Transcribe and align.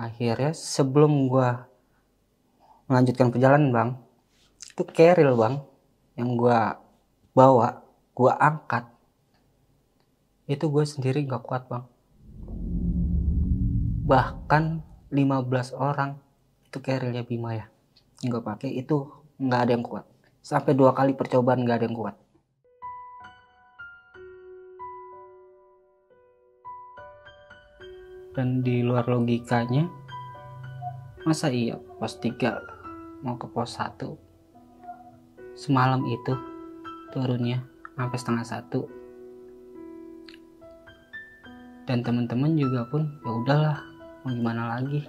akhirnya 0.00 0.56
sebelum 0.56 1.28
gua 1.28 1.68
melanjutkan 2.88 3.28
perjalanan 3.28 3.68
bang 3.68 3.90
itu 4.72 4.82
keril 4.88 5.36
bang 5.36 5.60
yang 6.16 6.40
gua 6.40 6.80
bawa 7.36 7.84
gua 8.16 8.32
angkat. 8.40 8.88
Itu 10.50 10.66
gue 10.66 10.82
sendiri 10.82 11.22
nggak 11.28 11.46
kuat 11.46 11.70
bang. 11.70 11.84
Bahkan 14.08 14.64
15 15.14 15.78
orang 15.78 16.18
itu 16.66 16.82
kerilnya 16.82 17.22
Bima 17.22 17.54
ya 17.54 17.66
gue 18.20 18.42
pakai 18.42 18.74
itu 18.76 19.08
nggak 19.38 19.60
ada 19.62 19.72
yang 19.72 19.84
kuat. 19.86 20.04
Sampai 20.42 20.74
dua 20.74 20.90
kali 20.90 21.14
percobaan 21.14 21.62
nggak 21.62 21.78
ada 21.80 21.86
yang 21.86 21.96
kuat 21.96 22.16
dan 28.34 28.62
di 28.62 28.82
luar 28.86 29.06
logikanya 29.10 29.90
masa 31.26 31.50
iya 31.52 31.76
pos 31.98 32.16
3 32.22 33.22
mau 33.26 33.36
ke 33.36 33.46
pos 33.50 33.76
1 33.76 34.00
semalam 35.58 36.00
itu 36.08 36.32
turunnya 37.12 37.60
sampai 37.98 38.18
setengah 38.18 38.46
satu 38.46 38.88
dan 41.84 42.00
teman-teman 42.06 42.54
juga 42.54 42.86
pun 42.88 43.02
ya 43.26 43.30
udahlah 43.34 43.78
mau 44.24 44.30
gimana 44.32 44.78
lagi 44.78 45.04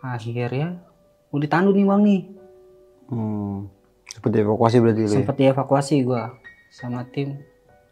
akhirnya 0.00 0.78
mau 1.28 1.42
ditandu 1.42 1.74
nih 1.74 1.86
bang 1.86 2.02
nih 2.04 2.22
Hmm. 3.08 3.72
Seperti 4.04 4.44
evakuasi 4.44 4.84
berarti 4.84 5.08
ya? 5.08 5.16
sempat 5.16 5.36
dievakuasi 5.40 6.04
gua 6.04 6.36
sama 6.68 7.08
tim 7.08 7.40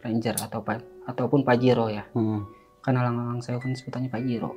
ranger 0.05 0.37
atau 0.37 0.61
ataupun 1.09 1.41
pajero 1.41 1.89
ya 1.89 2.05
Hmm. 2.13 2.45
Karena 2.87 3.03
lang-lang 3.03 3.43
saya 3.43 3.59
kan 3.59 3.75
sebutannya 3.75 4.07
pajero 4.07 4.55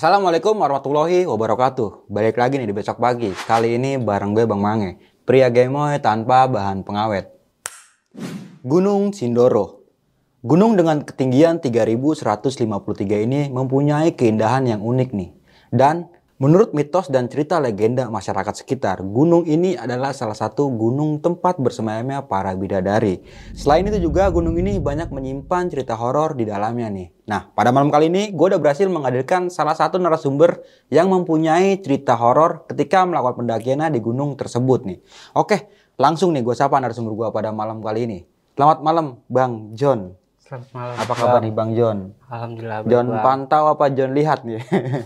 Assalamualaikum 0.00 0.56
warahmatullahi 0.56 1.28
wabarakatuh. 1.28 2.08
Balik 2.08 2.40
lagi 2.40 2.56
nih 2.56 2.64
di 2.64 2.72
besok 2.72 3.04
pagi. 3.04 3.36
Kali 3.36 3.76
ini 3.76 4.00
bareng 4.00 4.32
gue 4.32 4.48
Bang 4.48 4.64
Mange. 4.64 4.96
Pria 5.28 5.52
gemoy 5.52 6.00
tanpa 6.00 6.48
bahan 6.48 6.80
pengawet. 6.88 7.39
Gunung 8.60 9.16
Sindoro. 9.16 9.88
Gunung 10.44 10.76
dengan 10.76 11.00
ketinggian 11.00 11.64
3153 11.64 12.60
ini 13.24 13.48
mempunyai 13.48 14.12
keindahan 14.12 14.68
yang 14.68 14.84
unik 14.84 15.16
nih. 15.16 15.32
Dan 15.72 16.12
menurut 16.36 16.76
mitos 16.76 17.08
dan 17.08 17.32
cerita 17.32 17.56
legenda 17.56 18.12
masyarakat 18.12 18.52
sekitar, 18.60 19.00
gunung 19.00 19.48
ini 19.48 19.80
adalah 19.80 20.12
salah 20.12 20.36
satu 20.36 20.68
gunung 20.76 21.24
tempat 21.24 21.56
bersemayamnya 21.56 22.28
para 22.28 22.52
bidadari. 22.52 23.24
Selain 23.56 23.88
itu 23.88 23.96
juga 23.96 24.28
gunung 24.28 24.60
ini 24.60 24.76
banyak 24.76 25.08
menyimpan 25.08 25.72
cerita 25.72 25.96
horor 25.96 26.36
di 26.36 26.44
dalamnya 26.44 26.92
nih. 26.92 27.08
Nah, 27.32 27.48
pada 27.56 27.72
malam 27.72 27.88
kali 27.88 28.12
ini 28.12 28.28
gue 28.28 28.44
udah 28.44 28.60
berhasil 28.60 28.84
menghadirkan 28.92 29.48
salah 29.48 29.72
satu 29.72 29.96
narasumber 29.96 30.60
yang 30.92 31.08
mempunyai 31.08 31.80
cerita 31.80 32.12
horor 32.12 32.68
ketika 32.68 33.08
melakukan 33.08 33.40
pendakiannya 33.40 33.88
di 33.88 34.04
gunung 34.04 34.36
tersebut 34.36 34.84
nih. 34.84 35.00
Oke, 35.32 35.72
langsung 35.96 36.36
nih 36.36 36.44
gue 36.44 36.52
sapa 36.52 36.76
narasumber 36.76 37.16
gue 37.16 37.28
pada 37.32 37.56
malam 37.56 37.80
kali 37.80 38.04
ini. 38.04 38.29
Selamat 38.52 38.78
malam, 38.80 39.06
Bang 39.26 39.52
John. 39.72 40.14
selamat 40.40 40.68
malam 40.74 40.94
Apa 40.96 41.12
kabar 41.14 41.32
Bang. 41.32 41.42
nih 41.42 41.52
Bang 41.52 41.70
John? 41.72 41.98
alhamdulillah 42.26 42.78
John 42.84 43.06
Bang. 43.08 43.22
pantau 43.22 43.64
apa 43.68 43.86
John 43.88 44.12
lihat 44.12 44.42
nih? 44.42 44.58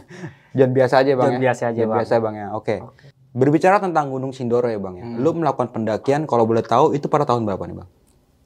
John 0.56 0.70
biasa 0.72 1.04
aja 1.04 1.12
Bang 1.14 1.28
John 1.28 1.36
ya? 1.36 1.40
biasa 1.44 1.62
aja, 1.66 1.76
John 1.76 1.86
Bang. 1.86 1.98
biasa 2.00 2.14
Bang 2.18 2.34
ya, 2.34 2.46
oke. 2.50 2.76
Oke. 2.82 3.06
Berbicara 3.34 3.76
tentang 3.78 4.08
Gunung 4.08 4.30
Sindoro 4.30 4.66
ya 4.66 4.78
Bang 4.78 4.96
ya. 4.96 5.04
Hmm. 5.04 5.20
Lu 5.20 5.34
melakukan 5.34 5.68
pendakian 5.68 6.24
kalau 6.24 6.44
boleh 6.44 6.62
tahu 6.62 6.92
itu 6.92 7.06
pada 7.06 7.22
tahun 7.24 7.44
berapa 7.44 7.60
nih 7.62 7.76
Bang? 7.76 7.90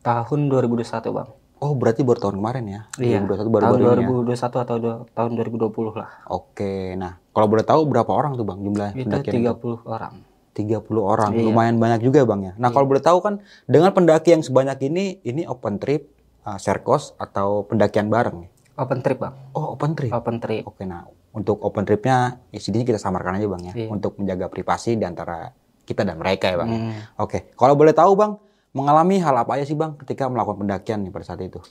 tahun 0.01 0.47
2021 0.49 0.87
bang 1.11 1.29
Oh 1.59 1.75
berarti 1.75 2.01
baru 2.01 2.19
tahun 2.21 2.39
kemarin 2.39 2.65
ya? 2.65 2.81
iya 2.97 3.19
2021 3.19 3.51
tahun 3.51 3.51
baru-baru 3.51 3.99
ini 3.99 4.07
ya? 4.07 4.09
2021 4.31 4.63
atau 4.63 4.77
do- 4.79 5.03
tahun 5.11 5.31
2020 5.35 5.91
lah 5.93 6.11
Oke, 6.29 6.73
nah 6.95 7.13
kalau 7.29 7.47
boleh 7.47 7.63
tahu 7.63 7.83
berapa 7.85 8.07
orang 8.09 8.35
tuh 8.35 8.47
Bang 8.47 8.63
jumlah 8.63 8.95
itu 8.95 9.05
pendakian? 9.05 9.59
30 9.59 9.83
orang 9.85 10.15
30 10.59 10.83
orang, 10.99 11.31
Iya. 11.31 11.47
lumayan 11.47 11.79
banyak 11.79 12.03
juga 12.03 12.23
Bang 12.23 12.43
ya. 12.43 12.53
Nah 12.55 12.69
kalau 12.69 12.85
boleh 12.85 12.99
tahu 12.99 13.19
kan 13.19 13.39
dengan 13.65 13.91
pendaki 13.91 14.35
yang 14.35 14.43
sebanyak 14.43 14.83
ini, 14.83 15.23
ini 15.23 15.43
open 15.45 15.79
trip, 15.79 16.11
uh, 16.43 16.59
serkos 16.59 17.15
atau 17.17 17.63
pendakian 17.63 18.09
bareng 18.09 18.51
open 18.75 18.99
trip 18.99 19.19
bang 19.19 19.35
Oh 19.53 19.75
open 19.75 19.93
trip. 19.93 20.11
open 20.11 20.39
trip 20.39 20.63
Oke, 20.63 20.83
nah 20.83 21.03
untuk 21.31 21.59
open 21.61 21.83
tripnya 21.83 22.43
ya 22.49 22.59
sini 22.59 22.83
kita 22.83 22.95
samarkan 22.95 23.37
aja 23.37 23.47
bang 23.49 23.63
ya, 23.65 23.73
Iya. 23.77 23.89
untuk 23.89 24.15
menjaga 24.17 24.47
privasi 24.47 24.95
di 24.95 25.03
antara 25.03 25.51
kita 25.83 26.03
dan 26.03 26.15
mereka 26.15 26.47
ya 26.49 26.57
bang. 26.57 26.69
ya. 26.69 26.79
Hmm. 26.81 26.93
Oke, 27.19 27.51
kalau 27.53 27.73
boleh 27.73 27.91
tahu 27.91 28.15
bang, 28.15 28.35
mengalami 28.71 29.19
hal 29.19 29.35
apa 29.37 29.55
aja 29.55 29.65
sih 29.65 29.75
bang 29.75 29.95
ketika 29.97 30.27
melakukan 30.27 30.59
pendakian 30.59 31.01
nih 31.01 31.11
pada 31.11 31.25
saat 31.25 31.41
itu? 31.41 31.63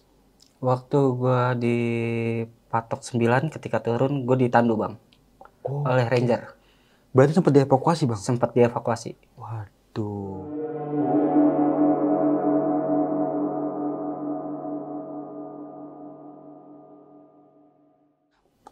waktu 0.57 0.97
gua 1.13 1.53
di 1.53 1.77
patok 2.67 3.05
9 3.05 3.21
ketika 3.47 3.77
turun 3.77 4.25
gue 4.25 4.37
ditandu 4.39 4.73
bang 4.73 4.97
Oh, 5.61 5.85
oleh 5.85 6.07
ranger 6.07 6.56
berarti 7.17 7.33
sempat 7.33 7.49
dievakuasi 7.57 8.05
bang? 8.05 8.21
sempat 8.21 8.53
dievakuasi 8.53 9.17
Waduh. 9.41 10.45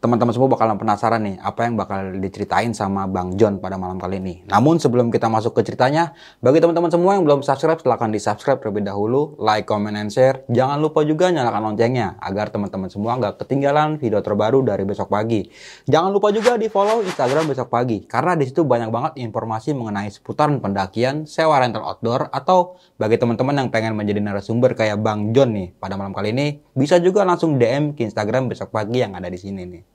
Teman-teman 0.04 0.36
semua 0.36 0.52
bakalan 0.52 0.76
penasaran 0.76 1.24
nih 1.24 1.36
apa 1.40 1.66
yang 1.66 1.80
bakal 1.80 2.20
diceritain 2.20 2.76
sama 2.76 3.08
Bang 3.08 3.40
John 3.40 3.64
pada 3.64 3.80
malam 3.80 3.96
kali 3.96 4.20
ini. 4.20 4.44
Namun 4.46 4.78
sebelum 4.78 5.08
kita 5.08 5.32
masuk 5.32 5.56
ke 5.56 5.64
ceritanya, 5.64 6.12
bagi 6.44 6.60
teman-teman 6.60 6.92
semua 6.92 7.16
yang 7.16 7.24
belum 7.24 7.42
subscribe 7.42 7.80
silahkan 7.80 8.12
di 8.12 8.20
subscribe 8.20 8.60
terlebih 8.60 8.84
dahulu, 8.84 9.40
like, 9.40 9.64
comment, 9.64 9.96
and 9.96 10.12
share. 10.12 10.44
Jangan 10.52 10.84
lupa 10.84 11.08
juga 11.08 11.32
nyalakan 11.32 11.72
loncengnya 11.72 12.20
agar 12.20 12.52
teman-teman 12.52 12.92
semua 12.92 13.16
nggak 13.16 13.42
ketinggalan 13.42 13.96
video 13.96 14.20
terbaru 14.20 14.62
dari 14.68 14.84
besok 14.84 15.08
pagi. 15.08 15.48
Jangan 15.88 16.12
lupa 16.12 16.36
juga 16.36 16.60
di 16.60 16.68
follow 16.68 17.00
Instagram 17.00 17.48
besok 17.48 17.72
pagi 17.72 18.04
karena 18.04 18.36
di 18.36 18.46
situ 18.46 18.68
banyak 18.68 18.92
banget 18.92 19.12
informasi 19.24 19.72
mengenai 19.72 20.12
seputaran 20.12 20.60
pendakian, 20.60 21.24
sewa 21.24 21.56
rental 21.64 21.88
outdoor 21.88 22.28
atau 22.36 22.76
bagi 23.00 23.16
teman-teman 23.16 23.64
yang 23.64 23.70
pengen 23.72 23.96
menjadi 23.96 24.20
narasumber 24.20 24.76
kayak 24.76 25.00
Bang 25.00 25.32
John 25.32 25.56
nih 25.56 25.72
pada 25.80 25.96
malam 25.96 26.12
kali 26.12 26.36
ini 26.36 26.60
bisa 26.76 27.00
juga 27.00 27.24
langsung 27.24 27.56
DM 27.56 27.96
ke 27.96 28.04
Instagram 28.04 28.52
besok 28.52 28.76
pagi 28.76 29.00
yang 29.00 29.16
ada 29.16 29.32
di 29.32 29.40
sini 29.40 29.64
nih. 29.64 29.95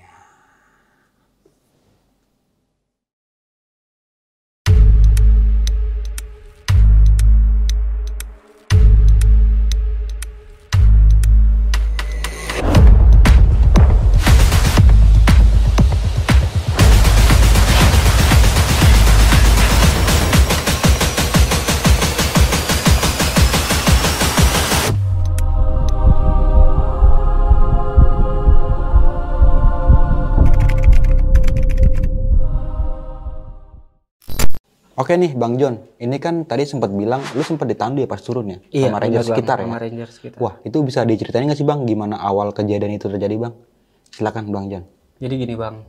Oke 35.11 35.19
nih 35.19 35.35
Bang 35.35 35.59
John, 35.59 35.75
ini 35.99 36.23
kan 36.23 36.47
tadi 36.47 36.63
sempat 36.63 36.87
bilang 36.87 37.19
lu 37.35 37.43
sempat 37.43 37.67
ditandu 37.67 37.99
ya 37.99 38.07
pas 38.07 38.23
turun 38.23 38.47
ya 38.47 38.63
sama 38.71 38.95
ranger 38.95 39.27
sekitar 39.27 39.59
ya. 39.59 39.67
sama 39.67 39.75
ranger 39.75 40.07
sekitar 40.07 40.39
Wah, 40.39 40.55
itu 40.63 40.79
bisa 40.79 41.03
diceritain 41.03 41.43
nggak 41.43 41.59
sih 41.59 41.67
Bang 41.67 41.83
gimana 41.83 42.15
awal 42.15 42.55
kejadian 42.55 42.95
itu 42.95 43.11
terjadi 43.11 43.35
Bang? 43.35 43.59
Silakan 44.07 44.47
Bang 44.47 44.71
John. 44.71 44.87
jadi 45.19 45.35
gini 45.35 45.59
bang 45.59 45.83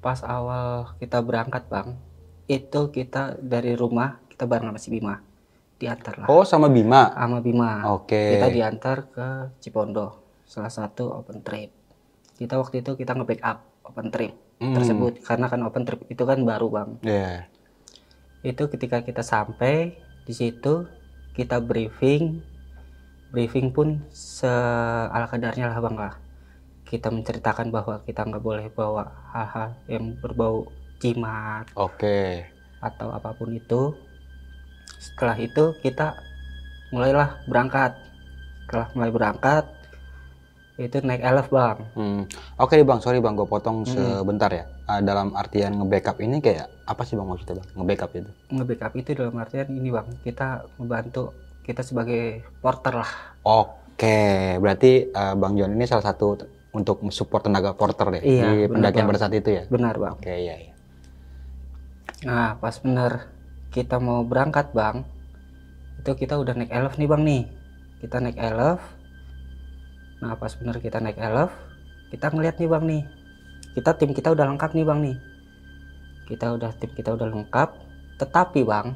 pas 0.00 0.24
awal 0.24 0.96
kita 0.96 1.20
berangkat 1.20 1.68
bang 1.68 2.00
itu 2.48 2.80
kita 2.88 3.36
dari 3.36 3.76
rumah 3.76 4.16
kita 4.26 4.48
bareng 4.48 4.72
sama 4.72 4.80
si 4.80 4.88
Bima 4.88 5.20
diantar 5.76 6.24
lah 6.24 6.26
Oh, 6.26 6.40
sama 6.40 6.72
Bima. 6.72 7.12
sama 7.12 7.44
Bima 7.44 7.92
Oke. 7.92 8.40
kita 8.40 8.48
diantar 8.48 9.04
ke 9.06 9.28
Cipondo 9.60 10.16
salah 10.48 10.72
satu 10.72 11.12
open 11.12 11.44
trip 11.44 11.76
kita 12.34 12.56
waktu 12.56 12.80
itu 12.80 12.96
kita 12.96 13.12
nge-backup 13.12 13.60
open 13.84 14.08
trip 14.08 14.32
Hmm. 14.56 14.76
tersebut 14.76 15.20
karena 15.20 15.48
kan 15.48 15.60
open 15.60 15.84
trip 15.84 16.04
itu 16.06 16.20
kan 16.20 16.40
baru 16.40 16.68
bang 16.68 16.90
Iya. 17.00 17.49
Itu 18.40 18.62
ketika 18.72 19.04
kita 19.04 19.20
sampai 19.20 19.92
di 20.24 20.32
situ 20.32 20.88
kita 21.36 21.60
briefing 21.60 22.40
briefing 23.30 23.70
pun 23.70 24.00
se 24.10 24.48
ala 25.12 25.28
kadarnya 25.28 25.70
lah 25.70 25.78
bang 25.78 25.96
lah 25.96 26.14
kita 26.88 27.12
menceritakan 27.12 27.70
bahwa 27.70 28.02
kita 28.02 28.26
nggak 28.26 28.42
boleh 28.42 28.66
bawa 28.74 29.06
hal-hal 29.30 29.70
yang 29.86 30.16
berbau 30.18 30.66
jimat 30.98 31.68
Oke. 31.78 32.48
atau 32.82 33.14
apa 33.14 33.30
pun 33.36 33.54
itu 33.54 33.94
setelah 34.98 35.36
itu 35.38 35.76
kita 35.80 36.16
mulailah 36.90 37.38
berangkat 37.46 37.94
setelah 38.66 38.88
mulai 38.96 39.10
berangkat 39.14 39.64
itu 40.80 40.96
naik 41.04 41.20
elf 41.20 41.52
bang 41.52 41.76
Hmm. 41.92 42.22
Oke 42.56 42.80
nih 42.80 42.88
bang, 42.88 43.04
sorry 43.04 43.20
bang, 43.20 43.36
gue 43.36 43.44
potong 43.44 43.84
Hmm. 43.84 44.24
sebentar 44.24 44.48
ya. 44.48 44.64
Ah, 44.90 45.00
dalam 45.08 45.28
artian 45.42 45.72
nge-backup 45.78 46.16
ini 46.26 46.36
kayak 46.46 46.66
apa 46.92 47.02
sih 47.06 47.14
bang 47.18 47.28
maksudnya 47.30 47.54
bang? 47.60 47.68
Nge-backup 47.78 48.10
itu? 48.18 48.30
nge-backup 48.54 48.92
itu 49.00 49.10
dalam 49.18 49.34
artian 49.42 49.68
ini 49.78 49.88
bang 49.96 50.08
kita 50.26 50.48
membantu 50.80 51.22
kita 51.66 51.82
sebagai 51.88 52.22
porter 52.62 52.94
lah 53.02 53.12
Oke, 53.46 54.16
berarti 54.62 54.92
eh, 55.20 55.34
bang 55.40 55.52
John 55.58 55.72
ini 55.76 55.84
salah 55.86 56.04
satu 56.08 56.26
untuk 56.78 56.96
support 57.18 57.42
tenaga 57.46 57.70
porter 57.80 58.06
deh 58.18 58.22
Iya, 58.22 58.46
di 58.50 58.66
benar, 58.66 58.72
pendakian 58.74 59.06
pada 59.10 59.20
saat 59.22 59.34
itu 59.34 59.50
ya. 59.58 59.62
benar 59.74 59.94
bang 60.02 60.16
Oke, 60.18 60.32
iya 60.34 60.54
iya. 60.56 60.72
nah 62.20 62.56
pas 62.60 62.76
bener 62.84 63.12
kita 63.72 63.96
mau 63.96 64.20
berangkat 64.26 64.66
bang 64.76 64.96
itu 66.00 66.10
kita 66.16 66.34
udah 66.42 66.54
naik 66.56 66.72
elf 66.72 66.94
nih 67.00 67.08
bang 67.08 67.22
nih 67.28 67.42
kita 68.00 68.16
naik 68.24 68.38
elf 68.40 68.80
nah 70.20 70.34
pas 70.36 70.52
bener 70.52 70.76
kita 70.84 70.98
naik 71.00 71.16
elf 71.16 71.52
kita 72.12 72.26
ngeliat 72.32 72.56
nih 72.60 72.68
bang 72.68 72.84
nih 72.84 73.02
kita 73.76 73.90
tim 73.96 74.10
kita 74.10 74.34
udah 74.34 74.46
lengkap 74.50 74.70
nih 74.74 74.84
bang 74.86 74.98
nih 75.04 75.16
kita 76.30 76.46
udah 76.54 76.70
tim 76.78 76.90
kita 76.94 77.14
udah 77.14 77.26
lengkap 77.30 77.68
tetapi 78.18 78.66
bang 78.66 78.94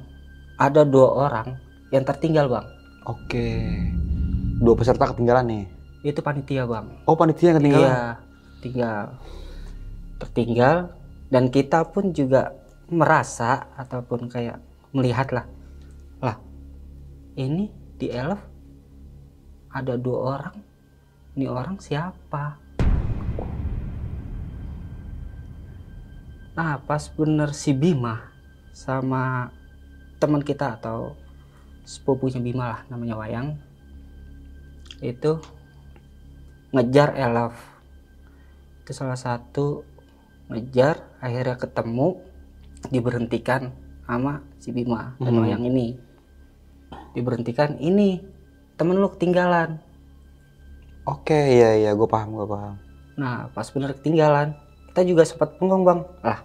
ada 0.59 0.83
dua 0.87 1.31
orang 1.31 1.59
yang 1.91 2.07
tertinggal 2.07 2.51
bang 2.51 2.67
Oke. 3.05 3.61
Dua 4.65 4.73
peserta 4.73 5.13
ketinggalan 5.13 5.45
nih. 5.45 5.65
itu 6.05 6.21
panitia 6.21 6.69
bang 6.69 6.85
Oh 7.09 7.17
panitia 7.17 7.53
yang 7.53 7.59
ketinggalan. 7.61 7.89
Iya, 7.89 8.01
tinggal 8.61 9.01
tertinggal 10.21 10.77
dan 11.33 11.49
kita 11.49 11.85
pun 11.89 12.13
juga 12.13 12.53
merasa 12.93 13.67
ataupun 13.75 14.29
kayak 14.29 14.61
melihat 14.95 15.33
lah, 15.33 15.47
lah 16.21 16.37
ini 17.35 17.73
di 17.99 18.13
elf 18.13 18.39
ada 19.75 19.99
dua 19.99 20.39
orang, 20.39 20.57
ini 21.35 21.51
orang 21.51 21.83
siapa? 21.83 22.61
Nah 26.55 26.79
pas 26.79 27.03
bener 27.11 27.51
si 27.51 27.75
Bima 27.75 28.31
sama 28.71 29.51
teman 30.23 30.43
kita 30.43 30.79
atau 30.79 31.19
sepupunya 31.85 32.39
Bima 32.41 32.65
lah 32.71 32.81
namanya 32.89 33.19
Wayang 33.19 33.59
itu 35.03 35.37
ngejar 36.73 37.13
elf 37.15 37.55
itu 38.83 38.93
salah 38.95 39.19
satu 39.19 39.85
ngejar 40.49 41.03
akhirnya 41.21 41.57
ketemu 41.59 42.19
diberhentikan 42.89 43.75
sama 44.07 44.41
si 44.59 44.71
Bima 44.71 45.19
dan 45.19 45.35
Hmm. 45.35 45.43
Wayang 45.45 45.65
ini 45.67 45.99
diberhentikan 47.13 47.77
ini 47.79 48.23
temen 48.75 48.99
lu 48.99 49.11
ketinggalan 49.11 49.79
Oke, 51.05 51.37
iya 51.37 51.77
iya, 51.77 51.91
gue 51.93 52.09
paham, 52.09 52.33
gue 52.33 52.49
paham. 52.49 52.81
nah 53.15 53.47
pas 53.53 53.69
bener 53.69 53.93
ketinggalan 53.95 54.57
kita 54.95 55.11
juga 55.11 55.27
sempat 55.27 55.59
bengong 55.59 55.83
bang. 55.83 56.01
Lah 56.23 56.39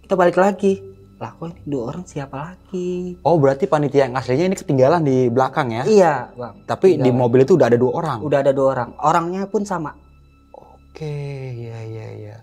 kita 0.00 0.16
balik 0.16 0.40
lagi. 0.40 0.80
Lah 1.20 1.36
kok 1.36 1.52
ini 1.52 1.60
dua 1.68 1.92
orang 1.92 2.08
siapa 2.08 2.32
lagi? 2.32 3.20
Oh 3.20 3.36
berarti 3.36 3.68
panitia 3.68 4.08
yang 4.08 4.16
aslinya 4.16 4.48
ini 4.48 4.56
ketinggalan 4.56 5.04
di 5.04 5.28
belakang 5.28 5.68
ya? 5.68 5.84
iya 5.84 6.32
bang. 6.32 6.64
Tapi 6.64 6.96
di 6.96 7.12
mobil 7.12 7.44
itu 7.44 7.60
udah 7.60 7.68
ada 7.68 7.76
dua 7.76 7.92
orang. 8.00 8.18
udah 8.24 8.38
ada 8.40 8.56
dua 8.56 8.66
orang. 8.72 8.90
Orangnya 8.96 9.44
pun 9.44 9.68
sama. 9.68 9.92
Oke, 10.56 11.04
iya 11.52 11.84
iya 11.84 12.06
iya. 12.16 12.36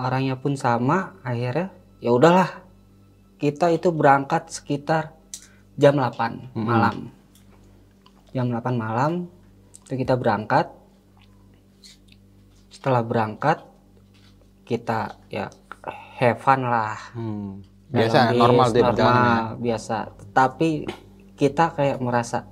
orangnya 0.00 0.40
pun 0.40 0.56
sama 0.56 1.20
akhirnya 1.20 1.68
ya 2.00 2.16
udahlah. 2.16 2.48
Kita 3.36 3.68
itu 3.68 3.92
berangkat 3.92 4.48
sekitar 4.48 5.12
jam 5.76 6.00
8 6.00 6.56
Mm-mm. 6.56 6.64
malam. 6.64 7.12
Jam 8.32 8.48
8 8.48 8.72
malam 8.72 9.28
itu 9.84 10.00
kita 10.00 10.16
berangkat. 10.16 10.72
Setelah 12.72 13.04
berangkat 13.04 13.75
kita 14.66 15.14
ya 15.30 15.46
have 16.18 16.42
fun 16.42 16.66
lah. 16.66 16.98
Hmm. 17.14 17.62
Biasa 17.86 18.34
bis, 18.34 18.38
normal 18.42 18.66
tuh 18.74 18.80
ya 18.82 18.90
normal, 18.90 19.44
biasa. 19.62 19.96
Tetapi 20.18 20.68
kita 21.38 21.70
kayak 21.70 22.02
merasa 22.02 22.50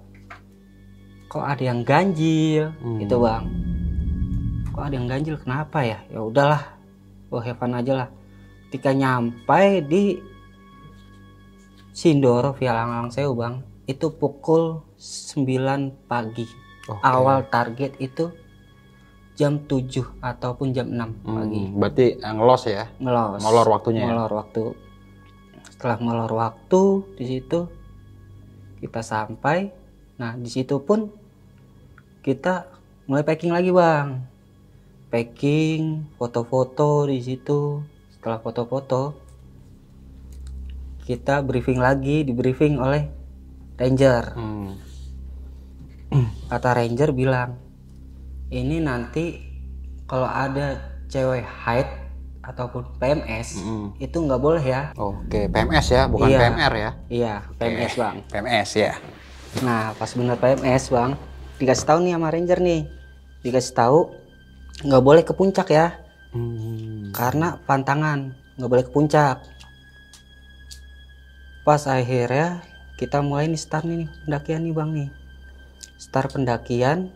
kok 1.27 1.43
ada 1.43 1.63
yang 1.67 1.83
ganjil? 1.83 2.71
Hmm. 2.79 3.03
gitu 3.03 3.19
bang. 3.19 3.45
Kok 4.71 4.85
ada 4.87 4.95
yang 4.95 5.09
ganjil? 5.11 5.37
Kenapa 5.43 5.83
ya? 5.83 5.99
Ya 6.07 6.23
udahlah 6.23 6.63
oh 7.35 7.43
have 7.43 7.59
fun 7.59 7.75
aja 7.75 8.07
lah. 8.07 8.09
Ketika 8.71 8.95
nyampai 8.95 9.83
di 9.83 10.23
Sindoro 11.95 12.55
via 12.55 12.75
Langlang 12.75 13.11
Sewu 13.11 13.35
bang 13.35 13.59
itu 13.91 14.15
pukul 14.15 14.87
9 14.97 16.07
pagi. 16.07 16.47
Oke. 16.85 17.01
awal 17.01 17.49
target 17.49 17.97
itu 17.97 18.29
jam 19.35 19.59
7 19.61 19.91
ataupun 20.21 20.71
jam 20.71 20.87
6 20.87 21.11
Hmm, 21.21 21.35
pagi. 21.37 21.63
berarti 21.71 22.07
yang 22.17 22.37
ngelos 22.39 22.63
ya? 22.65 22.87
ngelos. 22.97 23.41
Molor 23.41 23.67
waktunya 23.69 24.01
ya? 24.01 24.09
molor 24.09 24.33
waktu. 24.33 24.65
Setelah 25.67 25.99
molor 25.99 26.33
waktu 26.33 26.83
di 27.15 27.25
situ 27.29 27.67
kita 28.79 29.01
sampai. 29.01 29.75
Nah 30.15 30.35
di 30.35 30.47
situ 30.47 30.79
pun 30.79 31.11
kita 32.21 32.71
mulai 33.05 33.23
packing 33.23 33.51
lagi 33.51 33.69
bang. 33.69 34.23
Packing 35.09 36.15
foto-foto 36.15 37.07
di 37.07 37.19
situ. 37.19 37.83
Setelah 38.11 38.39
foto-foto 38.39 39.19
kita 41.05 41.43
briefing 41.43 41.77
lagi 41.79 42.23
di 42.23 42.33
briefing 42.33 42.79
oleh 42.79 43.05
ranger. 43.75 44.25
Hmm. 44.33 44.73
kata 46.47 46.79
ranger 46.79 47.11
bilang 47.11 47.59
ini 48.55 48.79
nanti 48.79 49.43
kalau 50.05 50.25
ada 50.25 50.79
cewek 51.07 51.43
haid 51.43 51.89
ataupun 52.41 52.87
PMS 52.95 53.57
Mm-mm. 53.57 53.97
itu 53.99 54.15
nggak 54.15 54.39
boleh 54.39 54.61
ya 54.61 54.93
Oke, 54.95 55.49
PMS 55.49 55.87
ya, 55.89 56.03
bukan 56.07 56.29
Iya. 56.29 56.39
PMR 56.41 56.73
ya? 56.75 56.91
iya 57.09 57.35
PMS 57.57 57.93
bang 57.95 58.15
PMS 58.27 58.71
ya. 58.77 58.93
nah 59.57 59.91
pas 59.93 60.11
bener 60.11 60.37
PMS 60.37 60.85
bang 60.89 61.11
dikasih 61.57 61.85
tahu 61.85 61.99
nih 62.01 62.13
sama 62.13 62.29
ranger 62.29 62.59
nih 62.59 62.83
dikasih 63.41 63.73
tahu 63.73 63.99
nggak 64.83 65.03
boleh 65.03 65.23
ke 65.23 65.33
puncak 65.33 65.69
ya 65.69 65.87
Hmm. 66.31 67.15
karena 67.15 67.63
pantangan 67.63 68.29
nggak 68.55 68.67
boleh 68.69 68.83
ke 68.83 68.91
puncak 68.91 69.39
pas 71.63 71.81
akhirnya 71.87 72.61
kita 72.95 73.19
mulai 73.21 73.47
nih 73.47 73.57
start 73.57 73.85
nih 73.85 74.11
pendakian 74.25 74.61
nih 74.61 74.75
bang 74.75 74.91
nih 74.93 75.09
start 75.97 76.29
pendakian 76.31 77.15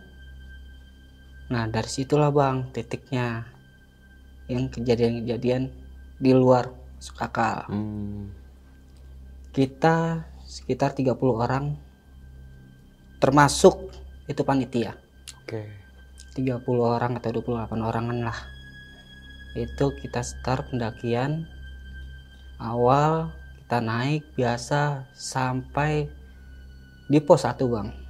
nah 1.48 1.64
dari 1.68 1.88
situlah 1.88 2.28
bang 2.28 2.68
titiknya 2.72 3.48
yang 4.48 4.68
kejadian-kejadian 4.68 5.72
di 6.20 6.32
luar 6.32 6.72
masuk 6.98 7.18
akal 7.20 7.68
Hmm. 7.70 8.32
kita 9.52 10.28
sekitar 10.48 10.96
30 10.96 11.14
orang 11.36 11.76
termasuk 13.18 13.90
itu 14.30 14.42
panitia. 14.46 14.94
Oke. 15.42 15.66
30 16.38 16.62
orang 16.78 17.18
atau 17.18 17.34
28 17.34 17.82
orangan 17.82 18.18
lah. 18.30 18.38
Itu 19.58 19.90
kita 19.98 20.22
start 20.22 20.70
pendakian. 20.70 21.50
Awal 22.62 23.34
kita 23.64 23.78
naik 23.82 24.22
biasa 24.38 25.06
sampai 25.14 26.06
di 27.06 27.18
pos 27.22 27.46
1 27.46 27.66
bang 27.70 28.07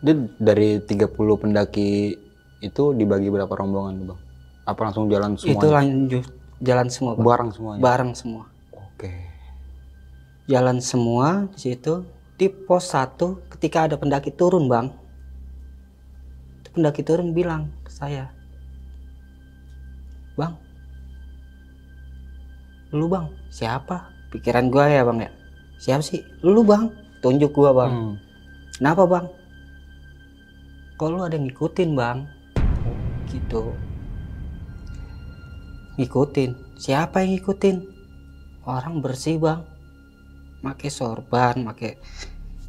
Dia 0.00 0.14
dari 0.36 0.80
30 0.80 1.06
pendaki 1.36 2.16
itu 2.58 2.82
dibagi 2.92 3.28
berapa 3.28 3.50
rombongan 3.50 4.06
Bang? 4.06 4.20
Apa 4.64 4.80
langsung 4.86 5.08
jalan 5.08 5.34
itu 5.34 5.48
semuanya? 5.50 5.72
lanjut 5.76 6.24
jalan 6.60 6.86
semua 6.86 7.12
bang 7.14 7.24
Bareng 7.24 7.50
semuanya. 7.50 7.80
bareng 7.80 8.12
semua 8.12 8.44
Oke. 8.70 9.12
jalan 10.44 10.78
semua 10.78 11.28
di 11.48 11.58
situ 11.58 12.04
di 12.36 12.46
pos 12.48 12.92
1 12.92 13.16
ketika 13.50 13.88
ada 13.88 13.96
pendaki 13.96 14.28
turun 14.28 14.68
bang 14.68 14.92
itu 16.58 16.68
pendaki 16.70 17.00
turun 17.00 17.32
bilang 17.32 17.72
ke 17.80 17.88
saya 17.88 18.28
bang 20.34 20.52
lu 22.90 23.06
bang 23.06 23.24
siapa 23.48 24.04
pikiran 24.28 24.68
gua 24.68 24.84
ya 24.84 25.00
bang 25.02 25.18
ya 25.22 25.30
siapa 25.78 26.02
sih 26.02 26.20
lu 26.42 26.60
bang 26.60 26.92
tunjuk 27.20 27.50
gua 27.50 27.72
bang 27.74 27.90
Hmm. 27.90 28.14
kenapa 28.76 29.02
bang 29.06 29.26
kok 31.00 31.08
lu 31.08 31.24
ada 31.24 31.32
yang 31.32 31.48
ngikutin 31.48 31.96
bang? 31.96 32.28
Gitu. 33.32 33.72
Ngikutin? 35.96 36.76
Siapa 36.76 37.24
yang 37.24 37.40
ngikutin? 37.40 37.76
Orang 38.68 39.00
bersih 39.00 39.40
bang. 39.40 39.64
Make 40.60 40.92
sorban 40.92 41.64
make 41.64 41.96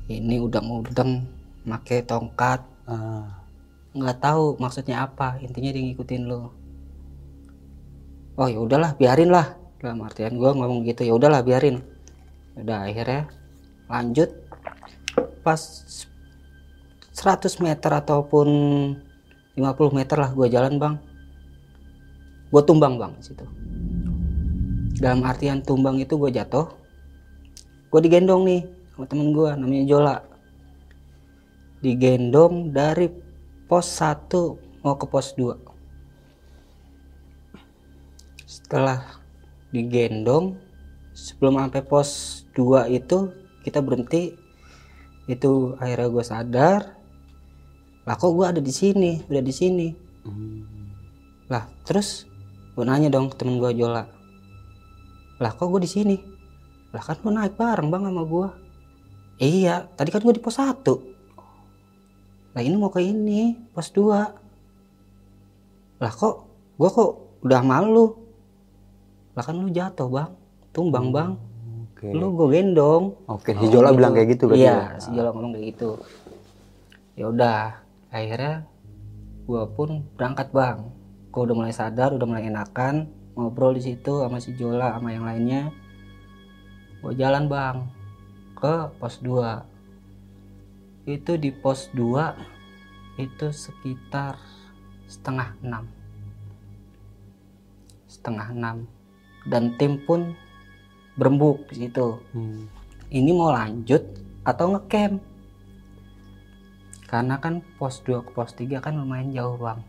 ini 0.08 0.40
udang-udang 0.40 1.28
make 1.68 2.08
tongkat. 2.08 2.64
Ah. 2.88 3.44
nggak 3.92 4.24
tahu 4.24 4.56
maksudnya 4.64 5.04
apa. 5.04 5.36
Intinya 5.44 5.76
dia 5.76 5.84
ngikutin 5.84 6.24
lo 6.24 6.56
oh 8.40 8.48
ya 8.48 8.64
udahlah 8.64 8.96
biarin 8.96 9.28
lah. 9.28 9.60
Dalam 9.84 10.08
artian 10.08 10.40
gue 10.40 10.50
ngomong 10.56 10.88
gitu 10.88 11.04
ya 11.04 11.20
udahlah 11.20 11.44
biarin. 11.44 11.84
Udah 12.56 12.88
akhirnya 12.88 13.28
lanjut. 13.92 14.32
Pas 15.44 15.60
100 17.22 17.62
meter 17.62 17.92
ataupun 17.94 18.48
50 19.54 19.94
meter 19.94 20.18
lah 20.18 20.34
gue 20.34 20.48
jalan 20.50 20.82
bang. 20.82 20.96
Gue 22.50 22.62
tumbang 22.66 22.98
bang 22.98 23.14
situ. 23.22 23.46
Dalam 24.98 25.22
artian 25.22 25.62
tumbang 25.62 26.02
itu 26.02 26.18
gue 26.18 26.34
jatuh 26.34 26.82
gue 27.92 28.00
digendong 28.08 28.48
nih 28.48 28.64
sama 28.96 29.06
temen 29.06 29.30
gue 29.38 29.50
namanya 29.54 29.86
Jola. 29.86 30.18
Digendong 31.86 32.74
dari 32.74 33.06
pos 33.70 33.86
1 34.02 34.82
mau 34.82 34.98
ke 34.98 35.06
pos 35.06 35.38
2 35.38 35.72
setelah 38.50 39.22
digendong 39.70 40.58
sebelum 41.14 41.60
sampai 41.60 41.84
pos 41.86 42.10
2 42.58 42.90
itu 42.90 43.30
kita 43.62 43.78
berhenti. 43.84 44.34
Itu 45.30 45.78
akhirnya 45.78 46.10
gue 46.10 46.26
sadar 46.26 47.01
lah 48.08 48.16
kok 48.18 48.34
gue 48.34 48.46
ada 48.46 48.62
di 48.62 48.74
sini? 48.74 49.22
Udah 49.30 49.44
di 49.44 49.54
sini. 49.54 49.88
Lah 51.52 51.64
terus? 51.86 52.26
Gue 52.74 52.88
nanya 52.88 53.12
dong 53.12 53.30
ke 53.30 53.36
temen 53.38 53.62
gue 53.62 53.72
Jola. 53.78 54.08
Lah 55.42 55.52
kok 55.54 55.70
gue 55.70 55.82
di 55.84 55.90
sini? 55.90 56.18
Lah 56.92 57.02
kan 57.02 57.18
gue 57.22 57.32
naik 57.32 57.56
bareng 57.56 57.88
bang 57.88 58.04
sama 58.08 58.24
gue 58.28 58.50
iya 59.42 59.90
tadi 59.98 60.14
kan 60.14 60.22
gue 60.22 60.38
di 60.38 60.44
pos 60.44 60.62
1 60.62 60.86
lah 62.54 62.62
ini 62.62 62.78
mau 62.78 62.94
ke 62.94 63.02
ini 63.02 63.58
pos 63.74 63.90
2 63.90 64.42
lah 66.02 66.10
kok? 66.10 66.50
Gue 66.82 66.90
kok 66.90 67.12
udah 67.46 67.62
malu. 67.62 68.18
Lah 69.38 69.46
kan 69.46 69.54
lu 69.54 69.70
jatuh 69.70 70.10
bang. 70.10 70.34
Tumbang 70.74 71.14
bang. 71.14 71.32
Oke. 71.94 72.10
lu 72.10 72.34
gue 72.34 72.48
gendong. 72.58 73.14
Oke, 73.30 73.54
si 73.54 73.70
Jola 73.70 73.94
bilang 73.94 74.18
kayak 74.18 74.34
gitu 74.34 74.50
berarti. 74.50 74.66
iya 74.66 74.98
ya? 74.98 74.98
si 74.98 75.14
Jola 75.14 75.30
ngomong 75.30 75.54
kayak 75.54 75.66
gitu. 75.78 75.90
Ya 77.14 77.30
udah 77.30 77.86
akhirnya 78.12 78.68
gue 79.48 79.64
pun 79.74 80.04
berangkat 80.20 80.52
bang. 80.52 80.92
Gue 81.32 81.42
udah 81.48 81.56
mulai 81.56 81.74
sadar 81.74 82.12
udah 82.12 82.28
mulai 82.28 82.52
enakan 82.52 83.08
ngobrol 83.34 83.72
di 83.74 83.82
situ 83.82 84.22
sama 84.22 84.44
si 84.44 84.52
Jola 84.54 85.00
sama 85.00 85.16
yang 85.16 85.24
lainnya. 85.24 85.72
Gue 87.00 87.16
jalan 87.16 87.48
bang 87.48 87.88
ke 88.54 88.92
pos 89.00 89.24
2 89.24 89.72
itu 91.10 91.34
di 91.40 91.50
pos 91.50 91.90
2 91.98 93.18
itu 93.18 93.48
sekitar 93.50 94.38
setengah 95.10 95.58
enam. 95.66 95.90
Setengah 98.06 98.48
enam. 98.54 98.78
Dan 99.50 99.74
tim 99.82 99.98
pun 100.06 100.38
berembuk 101.18 101.66
di 101.74 101.88
situ. 101.88 102.22
Hmm. 102.32 102.70
ini 103.12 103.36
mau 103.36 103.52
lanjut 103.52 104.00
atau 104.48 104.72
ngecamp 104.72 105.20
karena 107.12 107.36
kan 107.44 107.60
pos 107.76 108.00
2 108.08 108.24
ke 108.24 108.32
pos 108.32 108.56
3 108.56 108.80
kan 108.80 108.96
lumayan 108.96 109.36
jauh 109.36 109.60
bang 109.60 109.84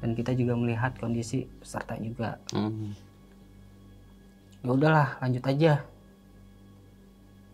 dan 0.00 0.12
kita 0.12 0.32
juga 0.32 0.56
melihat 0.56 0.92
kondisi 0.96 1.44
peserta 1.60 1.96
juga. 2.00 2.40
Hmm. 2.52 2.92
ya 4.60 4.68
udahlah 4.72 5.16
lanjut 5.20 5.44
aja. 5.44 5.72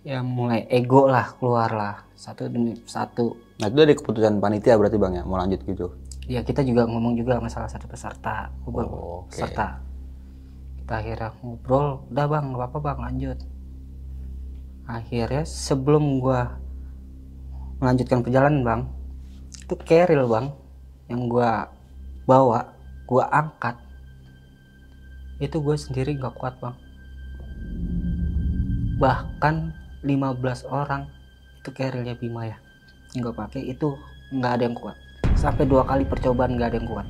Ya 0.07 0.19
mulai 0.23 0.63
ego 0.71 1.11
lah 1.11 1.35
keluar 1.39 1.71
lah. 1.75 1.97
Satu 2.15 2.47
demi 2.47 2.79
satu. 2.87 3.35
Nah 3.59 3.67
itu 3.67 3.75
dari 3.75 3.95
keputusan 3.99 4.39
panitia 4.39 4.79
berarti 4.79 4.95
bang 4.95 5.19
ya? 5.19 5.25
Mau 5.27 5.39
lanjut 5.39 5.59
gitu. 5.63 5.91
ya 6.27 6.43
kita 6.43 6.67
juga 6.67 6.91
ngomong 6.91 7.15
juga 7.15 7.39
sama 7.39 7.51
salah 7.51 7.71
satu 7.71 7.87
peserta. 7.87 8.51
Beberapa 8.67 8.95
Oh, 8.95 9.23
peserta. 9.31 9.79
Kita 10.79 11.03
akhirnya 11.03 11.31
ngobrol. 11.43 12.07
Udah 12.11 12.27
bang 12.31 12.45
nggak 12.51 12.63
apa-apa 12.71 12.79
bang 12.83 12.99
lanjut. 13.11 13.39
Akhirnya 14.87 15.43
sebelum 15.43 16.23
gua 16.23 16.63
melanjutkan 17.79 18.25
perjalanan 18.25 18.63
bang. 18.63 18.83
Itu 19.67 19.75
keril 19.77 20.25
bang 20.29 20.47
yang 21.13 21.29
gua 21.29 21.71
bawa 22.25 22.73
gua 23.07 23.25
angkat. 23.31 23.77
Itu 25.37 25.61
gue 25.61 25.77
sendiri 25.77 26.17
nggak 26.17 26.37
kuat 26.41 26.57
bang. 26.59 26.77
Bahkan 28.97 29.55
15 30.01 30.65
orang 30.73 31.05
itu 31.61 31.69
kerilnya 31.75 32.17
Bima 32.17 32.49
ya 32.49 32.57
yang 33.13 33.29
gue 33.29 33.35
pakai 33.35 33.63
itu 33.69 33.97
nggak 34.33 34.53
ada 34.61 34.65
yang 34.69 34.77
kuat. 34.77 34.97
Sampai 35.37 35.69
dua 35.69 35.85
kali 35.85 36.09
percobaan 36.09 36.57
nggak 36.57 36.69
ada 36.73 36.79
yang 36.81 36.89
kuat. 36.89 37.07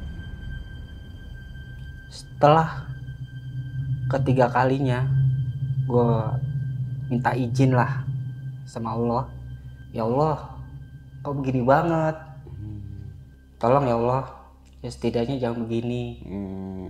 Setelah 2.11 2.87
ketiga 4.11 4.47
kalinya 4.51 5.07
gue 5.87 6.11
minta 7.11 7.35
izin 7.35 7.75
lah 7.75 8.03
sama 8.67 8.95
Allah. 8.95 9.25
Ya 9.95 10.03
Allah 10.07 10.56
kok 11.27 11.35
begini 11.43 11.67
banget? 11.67 12.15
Tolong 13.59 13.91
ya 13.91 13.99
Allah 13.99 14.23
ya 14.79 14.91
setidaknya 14.95 15.43
jangan 15.43 15.67
begini. 15.67 16.23
Hmm. 16.23 16.89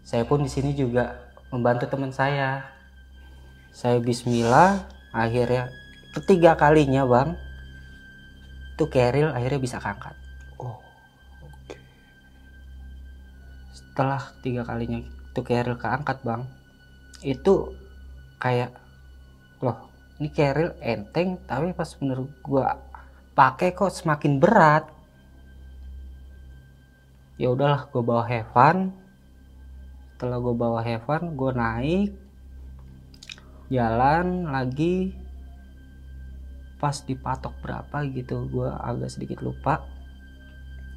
saya 0.00 0.24
pun 0.24 0.40
di 0.40 0.48
sini 0.48 0.72
juga 0.72 1.28
membantu 1.52 1.84
teman 1.92 2.08
saya. 2.08 2.64
Saya 3.76 4.00
Bismillah 4.00 4.88
akhirnya 5.12 5.68
ketiga 6.16 6.56
kalinya 6.56 7.04
bang 7.04 7.36
itu 8.72 8.84
keril 8.88 9.28
akhirnya 9.28 9.60
bisa 9.60 9.76
keangkat. 9.76 10.16
Oh. 10.56 10.80
setelah 13.76 14.32
tiga 14.40 14.64
kalinya 14.64 15.04
itu 15.04 15.40
keril 15.44 15.76
keangkat 15.76 16.16
bang 16.24 16.48
itu 17.20 17.76
kayak 18.40 18.72
loh 19.60 19.92
ini 20.16 20.32
keril 20.32 20.72
enteng 20.80 21.36
tapi 21.44 21.76
pas 21.76 21.92
bener 22.00 22.24
gua 22.40 22.80
pakai 23.34 23.72
kok 23.72 23.94
semakin 23.94 24.42
berat. 24.42 24.84
Ya 27.40 27.48
udahlah 27.48 27.88
gue 27.88 28.02
bawa 28.04 28.24
Heaven 28.28 28.92
setelah 30.12 30.36
gue 30.36 30.52
bawa 30.52 30.80
Heaven 30.84 31.32
gue 31.32 31.52
naik 31.56 32.10
jalan 33.72 34.52
lagi. 34.52 35.16
Pas 36.76 36.96
dipatok 37.04 37.56
berapa 37.60 38.04
gitu 38.12 38.48
gue 38.48 38.68
agak 38.68 39.12
sedikit 39.12 39.40
lupa. 39.40 39.80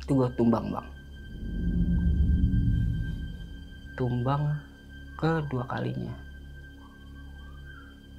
Itu 0.04 0.20
gue 0.20 0.30
tumbang 0.36 0.72
bang. 0.72 0.88
Tumbang 3.96 4.60
kedua 5.16 5.64
kalinya. 5.68 6.16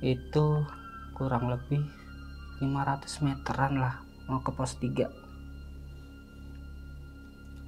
Itu 0.00 0.64
kurang 1.12 1.52
lebih 1.52 1.85
500 2.61 3.25
meteran 3.25 3.76
lah 3.80 4.03
mau 4.28 4.40
ke 4.40 4.50
pos 4.52 4.76
3 4.81 5.25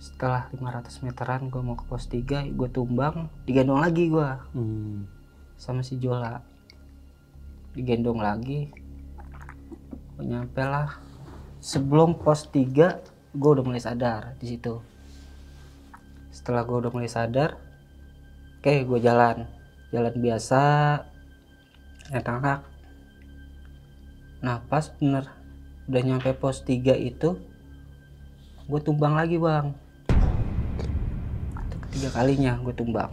setelah 0.06 0.46
500 0.54 1.02
meteran 1.02 1.50
gue 1.50 1.58
mau 1.58 1.74
ke 1.74 1.84
pos 1.88 2.06
3 2.06 2.52
gue 2.54 2.68
tumbang 2.70 3.26
digendong 3.42 3.82
lagi 3.82 4.06
gue 4.06 4.30
Hmm. 4.54 5.08
sama 5.56 5.80
si 5.80 5.96
Jola. 5.96 6.44
Digendong 7.72 8.20
lagi. 8.20 8.68
Gue 10.16 10.24
nyampe 10.24 10.60
lah. 10.60 11.00
Sebelum 11.64 12.20
pos 12.20 12.46
3 12.52 13.00
gue 13.34 13.50
udah 13.50 13.64
mulai 13.64 13.80
sadar 13.80 14.36
di 14.36 14.52
situ. 14.52 14.78
Setelah 16.28 16.62
gue 16.68 16.76
udah 16.76 16.92
mulai 16.92 17.08
sadar 17.08 17.56
oke 18.60 18.72
gue 18.84 18.98
jalan. 19.00 19.48
Jalan 19.90 20.14
biasa. 20.16 20.62
Enak 22.12 22.62
nah 24.44 24.62
pas 24.70 24.92
bener 25.00 25.26
udah 25.86 26.02
nyampe 26.02 26.34
pos 26.34 26.66
3 26.66 26.98
itu 26.98 27.38
gue 28.66 28.80
tumbang 28.82 29.14
lagi 29.14 29.38
bang. 29.38 29.70
Itu 31.54 31.76
ketiga 31.86 32.08
kalinya 32.10 32.58
gue 32.58 32.74
tumbang. 32.74 33.12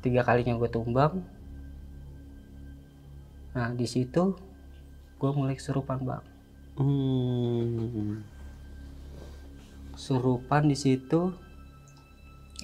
Ketiga 0.00 0.20
kalinya 0.20 0.54
gue 0.60 0.68
tumbang. 0.68 1.24
Nah 3.56 3.72
di 3.72 3.88
situ 3.88 4.36
gue 5.16 5.30
mulai 5.32 5.56
kesurupan 5.56 6.04
bang. 6.04 6.24
Hmm. 6.74 8.26
kesurupan 9.94 10.66
di 10.66 10.74
situ 10.74 11.30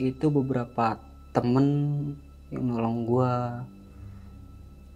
itu 0.02 0.26
beberapa 0.34 0.98
temen 1.30 1.66
yang 2.50 2.66
nolong 2.66 3.06
gue 3.06 3.34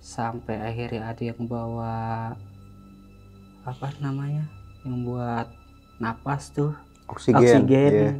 sampai 0.03 0.67
akhirnya 0.67 1.15
ada 1.15 1.23
yang 1.31 1.47
bawa 1.47 2.35
apa 3.65 3.89
namanya 3.97 4.45
yang 4.85 5.09
buat 5.09 5.49
napas 5.97 6.53
tuh. 6.53 6.77
Oksigen. 7.09 7.41
oksigen. 7.41 7.93
Iya. 7.93 8.13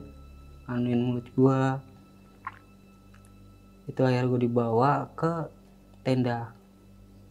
anuin 0.65 1.01
mulut 1.05 1.29
gua. 1.37 1.85
Itu 3.85 4.01
akhirnya 4.01 4.33
gue 4.33 4.41
dibawa 4.49 5.13
ke 5.13 5.53
tenda. 6.01 6.57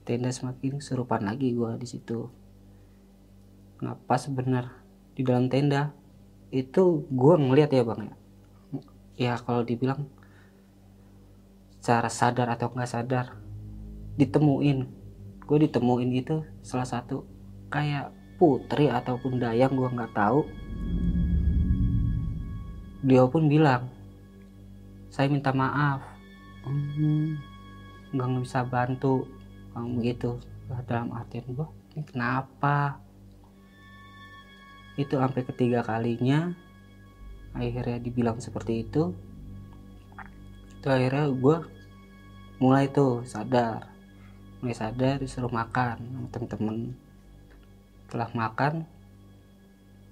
Tenda 0.06 0.30
semakin 0.30 0.78
kesurupan 0.78 1.26
lagi 1.26 1.50
gua 1.58 1.74
di 1.74 1.90
situ. 1.90 2.30
Napas 3.82 4.30
bener 4.30 4.70
di 5.18 5.26
dalam 5.26 5.50
tenda. 5.50 5.98
Itu 6.54 7.10
gue 7.10 7.34
ngeliat 7.42 7.74
ya 7.74 7.82
bang 7.82 8.02
ya. 8.06 8.16
Ya 9.14 9.34
kalau 9.42 9.66
dibilang 9.66 10.06
secara 11.82 12.14
sadar 12.14 12.54
atau 12.54 12.70
nggak 12.70 12.90
sadar 12.94 13.34
ditemuin. 14.22 14.86
Gue 15.50 15.58
ditemuin 15.66 16.14
itu 16.14 16.46
salah 16.62 16.86
satu 16.86 17.33
kayak 17.74 18.14
putri 18.38 18.86
ataupun 18.94 19.42
dayang 19.42 19.74
gue 19.74 19.90
nggak 19.90 20.14
tahu. 20.14 20.46
Dia 23.02 23.26
pun 23.26 23.50
bilang 23.50 23.90
saya 25.10 25.26
minta 25.34 25.50
maaf. 25.50 26.06
Hmm. 26.64 27.42
nggak 28.14 28.46
bisa 28.46 28.62
bantu. 28.62 29.26
Begitu 29.74 30.38
dalam 30.86 31.10
artian 31.18 31.50
gue 31.50 31.68
ini 31.98 32.06
kenapa? 32.06 33.02
Itu 34.94 35.18
sampai 35.18 35.42
ketiga 35.42 35.82
kalinya 35.82 36.54
akhirnya 37.58 37.98
dibilang 37.98 38.38
seperti 38.38 38.86
itu. 38.86 39.18
Itu 40.78 40.88
akhirnya 40.94 41.26
gue 41.34 41.58
mulai 42.62 42.86
tuh 42.94 43.26
sadar. 43.26 43.90
Mulai 44.62 44.78
sadar 44.78 45.18
disuruh 45.22 45.50
makan 45.50 45.98
sama 46.02 46.28
temen-temen 46.30 46.78
setelah 48.14 48.46
makan 48.46 48.86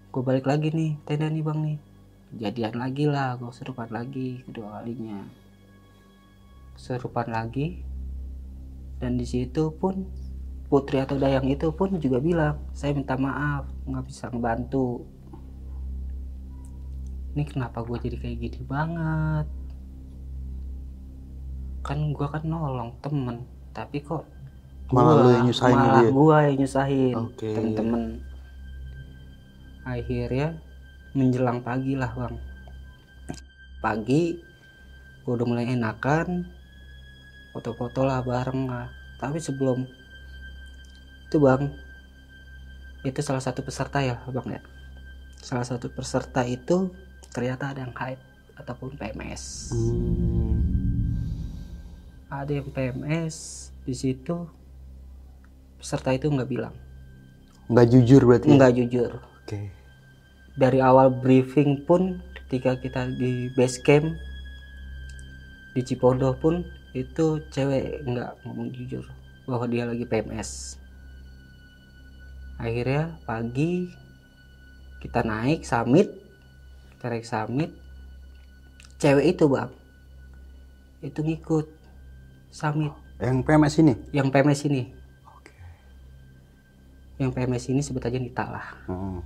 gue 0.09 0.23
balik 0.25 0.49
lagi 0.49 0.73
nih 0.73 0.97
tenda 1.05 1.29
nih 1.29 1.45
bang 1.45 1.59
nih. 1.61 1.77
Kejadian 2.33 2.73
lagi 2.81 3.05
lah 3.05 3.37
gue 3.37 3.53
serupan 3.53 3.93
lagi 3.93 4.41
kedua 4.41 4.81
kalinya. 4.81 5.21
Serupan 6.73 7.29
lagi 7.29 7.85
dan 8.97 9.21
di 9.21 9.25
situ 9.29 9.69
pun 9.77 10.09
putri 10.65 10.97
atau 10.97 11.13
dayang 11.21 11.45
itu 11.45 11.69
pun 11.77 11.93
juga 12.01 12.17
bilang 12.17 12.57
saya 12.73 12.97
minta 12.97 13.13
maaf 13.21 13.69
nggak 13.85 14.05
bisa 14.09 14.33
ngebantu. 14.33 15.05
Ini 17.37 17.45
kenapa 17.45 17.85
gue 17.85 18.01
jadi 18.01 18.17
kayak 18.17 18.37
gini 18.41 18.61
banget? 18.65 19.45
Kan 21.85 22.17
gue 22.17 22.25
kan 22.25 22.41
nolong 22.49 22.97
temen 22.97 23.45
tapi 23.77 24.01
kok 24.01 24.25
Malah 24.91 25.11
gua- 25.13 25.21
lu 25.21 25.29
yang 25.31 25.45
nyusahin 25.45 25.77
malah 25.77 25.95
dia? 25.97 26.09
gue 26.09 26.37
yang 26.41 26.57
nyusahin 26.57 27.15
Oke. 27.17 27.49
temen-temen 27.49 28.01
akhirnya 29.81 30.47
menjelang 31.11 31.59
pagi 31.59 31.93
lah 31.93 32.11
bang 32.11 32.35
pagi 33.79 34.37
gue 35.21 35.31
udah 35.31 35.43
mulai 35.43 35.65
enakan 35.67 36.45
foto-foto 37.51 38.01
lah 38.01 38.21
bareng 38.21 38.65
lah 38.65 38.87
tapi 39.17 39.37
sebelum 39.37 39.83
itu 41.25 41.37
bang 41.37 41.71
itu 43.01 43.19
salah 43.19 43.41
satu 43.41 43.61
peserta 43.61 43.99
ya 43.99 44.21
bang 44.23 44.47
ya 44.51 44.61
salah 45.37 45.63
satu 45.63 45.89
peserta 45.89 46.43
itu 46.43 46.93
ternyata 47.29 47.71
ada 47.71 47.81
yang 47.81 47.93
haid 47.93 48.21
ataupun 48.55 48.93
PMS 48.93 49.73
Hmm. 49.73 50.61
ada 52.29 52.51
yang 52.53 52.69
PMS 52.69 53.35
di 53.81 53.93
situ 53.93 54.45
peserta 55.81 56.13
itu 56.13 56.29
nggak 56.29 56.47
bilang 56.47 56.75
Nggak 57.67 57.87
jujur 57.89 58.21
berarti. 58.23 58.47
ya? 58.47 58.55
nggak 58.55 58.73
jujur 58.75 59.11
Oke. 59.41 59.59
dari 60.53 60.79
awal 60.79 61.09
briefing 61.09 61.81
pun 61.81 62.19
ketika 62.37 62.75
kita 62.75 63.07
di 63.11 63.49
base 63.51 63.79
camp 63.79 64.11
di 65.71 65.81
Cipondo 65.81 66.35
pun 66.35 66.61
itu 66.91 67.39
cewek 67.47 68.03
nggak 68.03 68.43
ngomong 68.43 68.69
jujur 68.71 69.07
bahwa 69.43 69.65
dia 69.65 69.87
lagi 69.87 70.03
PMS 70.03 70.75
akhirnya 72.57 73.17
pagi 73.23 73.87
kita 74.99 75.23
naik 75.23 75.63
summit 75.63 76.11
kita 76.93 77.07
naik 77.09 77.25
summit 77.25 77.71
cewek 78.97 79.33
itu 79.33 79.45
bang 79.47 79.71
itu 81.01 81.19
ngikut 81.19 81.65
summit 82.51 82.93
Yang 83.17 83.37
PMS 83.41 83.73
ini. 83.77 83.93
yang 84.11 84.27
PMS 84.27 84.61
ini. 84.65 84.81
Yang 87.21 87.29
PMS 87.29 87.69
ini 87.69 87.85
sebut 87.85 88.01
aja 88.01 88.17
Nita 88.17 88.49
lah. 88.49 88.65
Hmm. 88.89 89.21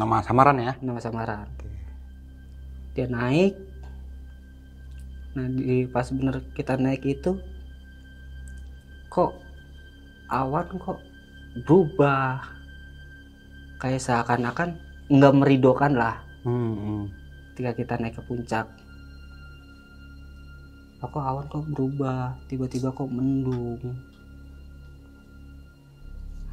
Nama 0.00 0.24
samaran 0.24 0.56
ya. 0.56 0.72
nama 0.80 0.96
samaran. 0.96 1.44
Dia 2.96 3.04
naik. 3.04 3.52
Nah 5.36 5.46
di 5.52 5.84
pas 5.92 6.08
bener 6.08 6.40
kita 6.56 6.80
naik 6.80 7.04
itu 7.04 7.36
kok 9.12 9.36
awan 10.32 10.72
kok 10.80 10.98
berubah? 11.68 12.40
Kayak 13.78 14.02
seakan-akan 14.08 14.80
nggak 15.12 15.36
meridokan 15.36 15.92
lah. 16.00 16.24
Hmm, 16.48 16.72
hmm. 16.74 17.02
ketika 17.52 17.72
kita 17.76 17.94
naik 18.00 18.16
ke 18.16 18.22
puncak. 18.24 18.64
Kok 21.04 21.12
awan 21.12 21.44
kok 21.52 21.68
berubah? 21.76 22.40
Tiba-tiba 22.48 22.88
kok 22.90 23.12
mendung 23.12 23.78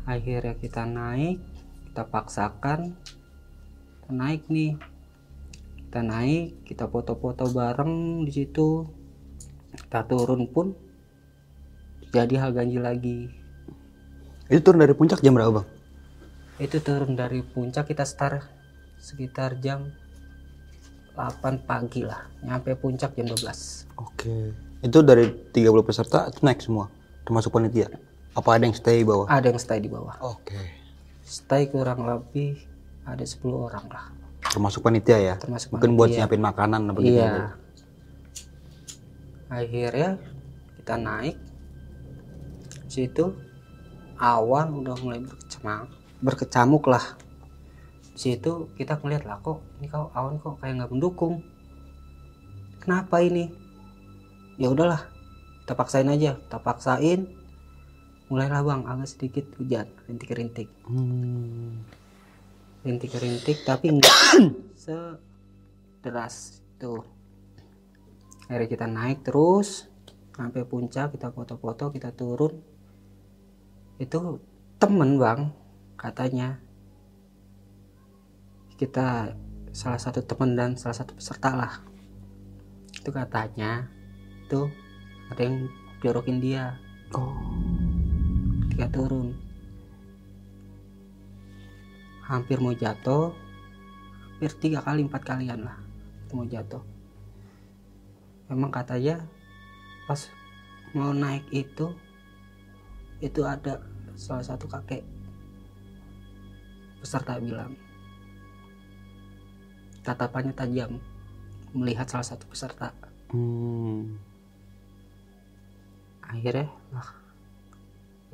akhirnya 0.05 0.53
kita 0.57 0.85
naik 0.85 1.41
kita 1.89 2.03
paksakan 2.05 2.93
kita 4.01 4.11
naik 4.13 4.45
nih 4.47 4.77
kita 5.89 6.01
naik 6.05 6.61
kita 6.65 6.85
foto-foto 6.85 7.49
bareng 7.49 8.25
di 8.25 8.31
situ 8.33 8.85
kita 9.75 10.05
turun 10.05 10.45
pun 10.49 10.77
jadi 12.13 12.39
hal 12.39 12.55
ganjil 12.55 12.85
lagi 12.85 13.27
Itu 14.45 14.61
turun 14.61 14.85
dari 14.85 14.93
puncak 14.93 15.25
jam 15.25 15.33
berapa 15.33 15.61
bang? 15.61 15.67
itu 16.55 16.79
turun 16.79 17.19
dari 17.19 17.43
puncak 17.43 17.91
kita 17.91 18.07
start 18.07 18.45
sekitar 18.95 19.59
jam 19.59 19.91
8 21.17 21.67
pagi 21.67 22.05
lah 22.05 22.23
nyampe 22.39 22.79
puncak 22.79 23.11
jam 23.17 23.27
12 23.27 23.85
Oke. 23.95 24.51
Itu 24.83 24.99
dari 25.01 25.31
30 25.55 25.87
peserta 25.87 26.27
itu 26.27 26.43
naik 26.43 26.59
semua, 26.59 26.91
termasuk 27.23 27.55
panitia. 27.55 27.87
Apa 28.35 28.49
ada 28.53 28.63
yang 28.63 28.75
stay 28.75 28.99
di 28.99 29.05
bawah? 29.05 29.25
ada 29.27 29.47
yang 29.47 29.57
stay 29.57 29.79
di 29.79 29.87
bawah 29.87 30.15
Oke. 30.21 30.59
stay 31.21 31.65
kurang 31.65 32.03
lebih 32.03 32.59
ada 33.03 33.23
10 33.23 33.39
orang 33.49 33.85
lah 33.87 34.05
Termasuk 34.45 34.81
panitia 34.81 35.17
ya. 35.17 35.35
termasuk 35.35 35.71
Mungkin 35.71 35.95
buat 35.95 36.07
panitia. 36.09 36.23
nyiapin 36.23 36.41
makanan 36.41 36.81
apa 36.85 36.99
gitu. 36.99 37.11
iya 37.13 37.31
akhirnya 39.47 40.09
kita 40.75 40.95
naik 40.97 41.37
situ 42.87 43.35
awan 44.15 44.73
udah 44.75 44.95
mulai 44.99 45.21
berkecamuk 45.21 45.89
berkecamuk 46.19 46.83
lah 46.85 47.05
situ 48.13 48.71
kita 48.73 48.95
ngeliat 48.95 49.23
lah 49.23 49.37
kok 49.39 49.59
ini 49.77 49.85
kau 49.85 50.07
awan 50.11 50.39
kok 50.39 50.57
kayak 50.57 50.79
nggak 50.79 50.91
mendukung 50.91 51.43
kenapa 52.79 53.19
ini 53.19 53.51
ya 54.55 54.71
udahlah 54.71 55.03
kita 55.61 55.73
paksain 55.73 56.07
aja 56.07 56.39
kita 56.39 56.57
paksain 56.57 57.27
mulailah 58.29 58.61
bang. 58.65 58.81
Agak 58.85 59.09
sedikit 59.09 59.45
hujan. 59.57 59.87
Rintik-rintik. 60.07 60.69
Hmm. 60.85 61.83
rintik-rintik 62.85 63.65
tapi 63.65 63.97
nggak 63.97 64.17
sederas 64.85 66.61
itu. 66.77 67.01
Akhirnya 68.45 68.69
kita 68.69 68.85
naik 68.85 69.25
terus. 69.25 69.89
Sampai 70.35 70.67
puncak 70.67 71.17
kita 71.17 71.33
foto-foto 71.33 71.89
kita 71.89 72.13
turun. 72.13 72.61
Itu 73.97 74.37
temen 74.77 75.17
bang 75.17 75.49
katanya. 75.97 76.61
Kita 78.75 79.33
salah 79.73 79.99
satu 79.99 80.21
teman 80.21 80.53
dan 80.53 80.77
salah 80.77 80.95
satu 80.95 81.17
peserta 81.17 81.51
lah. 81.57 81.73
Itu 82.93 83.09
katanya 83.09 83.89
tuh 84.51 84.69
ada 85.31 85.41
yang 85.41 85.65
jorokin 86.05 86.37
dia. 86.37 86.77
Oh. 87.17 87.94
Ketika 88.75 88.91
turun. 88.91 89.31
Hampir 92.27 92.59
mau 92.59 92.75
jatuh 92.75 93.31
hampir 94.35 94.51
tiga 94.59 94.83
kali 94.83 95.07
empat 95.07 95.23
kalian 95.23 95.63
lah 95.63 95.79
mau 96.35 96.43
jatuh. 96.43 96.83
Memang 98.51 98.67
katanya 98.75 99.23
pas 100.11 100.27
mau 100.91 101.15
naik 101.15 101.47
itu 101.55 101.87
itu 103.23 103.47
ada 103.47 103.79
salah 104.19 104.43
satu 104.43 104.67
kakek 104.67 105.07
peserta 106.99 107.39
bilang. 107.39 107.79
Tatapannya 110.03 110.51
tajam 110.51 110.99
melihat 111.71 112.11
salah 112.11 112.27
satu 112.27 112.43
peserta. 112.51 112.91
Hmm. 113.31 114.19
akhirnya 116.25 116.67
lah 116.91 117.09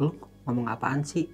lu 0.02 0.31
ngomong 0.46 0.68
apaan 0.70 1.06
sih? 1.06 1.30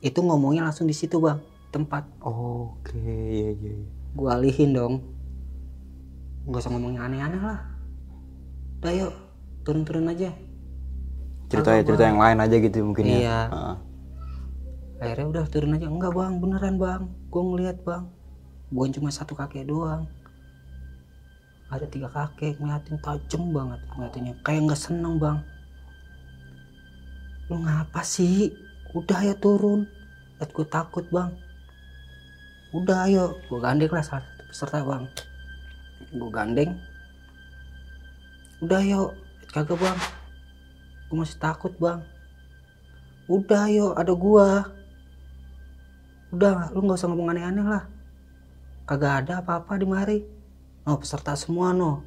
Itu 0.00 0.24
ngomongnya 0.24 0.64
langsung 0.64 0.88
di 0.88 0.96
situ 0.96 1.20
bang. 1.20 1.40
Tempat. 1.70 2.02
Oke, 2.24 2.98
iya 2.98 3.54
iya. 3.54 3.72
iya. 3.78 3.88
gua 4.16 4.34
alihin 4.34 4.74
dong. 4.74 4.94
Nggak 6.48 6.60
usah 6.66 6.70
ngomong 6.74 6.98
yang 6.98 7.04
aneh-aneh 7.06 7.42
lah. 7.42 7.60
Udah 8.82 8.92
yuk. 8.96 9.12
Turun-turun 9.62 10.08
aja. 10.10 10.32
Cerita 11.52 11.70
Kagak, 11.76 11.84
cerita 11.86 12.02
Bang. 12.02 12.10
yang 12.10 12.20
lain 12.22 12.38
aja 12.42 12.56
gitu 12.58 12.76
mungkin 12.82 13.04
ya. 13.06 13.16
Iya. 13.20 13.38
Heeh. 13.52 13.76
akhirnya 15.00 15.26
udah 15.32 15.44
turun 15.48 15.76
aja. 15.76 15.86
Enggak 15.86 16.12
bang. 16.16 16.32
Beneran 16.40 16.74
bang. 16.80 17.02
Gua 17.28 17.42
ngeliat 17.44 17.78
bang. 17.86 18.04
Bukan 18.72 18.90
cuma 18.96 19.08
satu 19.12 19.36
kakek 19.36 19.68
doang. 19.68 20.08
Ada 21.70 21.86
tiga 21.86 22.08
kakek. 22.10 22.58
Ngeliatin 22.58 22.98
tajem 22.98 23.42
banget. 23.52 23.80
Ngeliatinnya. 23.94 24.34
Kayak 24.42 24.60
nggak 24.72 24.80
seneng 24.80 25.20
bang 25.20 25.38
lu 27.50 27.66
ngapa 27.66 28.06
sih? 28.06 28.54
Udah 28.94 29.26
ya 29.26 29.34
turun. 29.34 29.90
Liat 30.38 30.54
gue 30.54 30.66
takut 30.70 31.02
bang. 31.10 31.34
Udah 32.70 33.10
ayo. 33.10 33.34
Gue 33.50 33.58
gandeng 33.58 33.90
lah 33.90 34.06
salah 34.06 34.22
peserta 34.46 34.86
bang. 34.86 35.10
Gue 36.14 36.30
gandeng. 36.30 36.78
Udah 38.62 38.78
yuk 38.86 39.18
kagak 39.50 39.82
bang. 39.82 39.98
Gue 41.10 41.16
masih 41.18 41.42
takut 41.42 41.74
bang. 41.82 42.06
Udah 43.26 43.66
ayo. 43.66 43.98
Ada 43.98 44.14
gua. 44.14 44.70
Udah 46.30 46.70
lu 46.70 46.86
nggak 46.86 47.02
usah 47.02 47.10
ngomong 47.10 47.34
aneh-aneh 47.34 47.66
lah. 47.66 47.84
Kagak 48.86 49.26
ada 49.26 49.42
apa-apa 49.42 49.74
di 49.74 49.86
mari. 49.90 50.18
No 50.86 51.02
peserta 51.02 51.34
semua 51.34 51.74
no. 51.74 52.06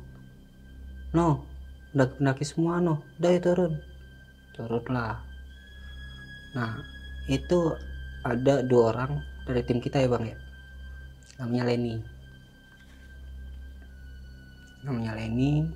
No 1.11 1.43
pendaki 1.91 2.47
semua 2.47 2.79
no. 2.79 3.03
Udah 3.19 3.31
ya 3.35 3.39
turun. 3.43 3.73
Turun 4.55 4.87
lah 4.87 5.32
nah 6.53 6.79
itu 7.25 7.73
ada 8.23 8.63
dua 8.63 8.95
orang 8.95 9.19
dari 9.43 9.61
tim 9.67 9.83
kita 9.83 9.99
ya 9.99 10.07
bang 10.07 10.31
ya? 10.31 10.37
Namanya 11.43 11.63
Lenny. 11.67 11.95
Namanya 14.87 15.11
Lenny 15.19 15.67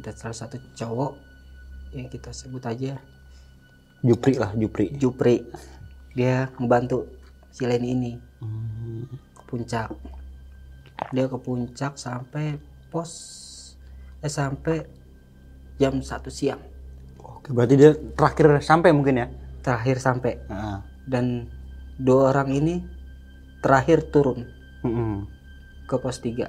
dan 0.00 0.14
salah 0.14 0.36
satu 0.36 0.60
cowok 0.76 1.12
yang 1.96 2.08
kita 2.12 2.28
sebut 2.32 2.60
aja. 2.68 3.00
Jupri 4.04 4.36
lah, 4.36 4.52
Jupri. 4.54 4.92
Jupri. 4.94 5.42
Dia 6.12 6.52
ngebantu 6.60 7.08
si 7.48 7.64
Lenny 7.64 7.96
ini. 7.96 8.12
Ke 9.32 9.42
puncak. 9.48 9.88
Dia 11.14 11.24
ke 11.24 11.38
puncak 11.40 11.96
sampai 11.96 12.60
pos 12.92 13.12
eh 14.18 14.28
sampai 14.28 14.82
jam 15.78 16.02
satu 16.02 16.28
siang. 16.28 16.60
Oke, 17.22 17.54
berarti 17.54 17.74
dia 17.78 17.94
terakhir 17.94 18.60
sampai 18.60 18.90
mungkin 18.90 19.24
ya? 19.24 19.28
Terakhir 19.68 20.00
sampai 20.00 20.40
Heeh. 20.48 20.78
dan 21.04 21.44
dua 22.00 22.32
orang 22.32 22.56
ini 22.56 22.80
terakhir 23.60 24.08
turun 24.08 24.48
Mm-mm. 24.80 25.28
ke 25.84 26.00
pos 26.00 26.24
3 26.24 26.48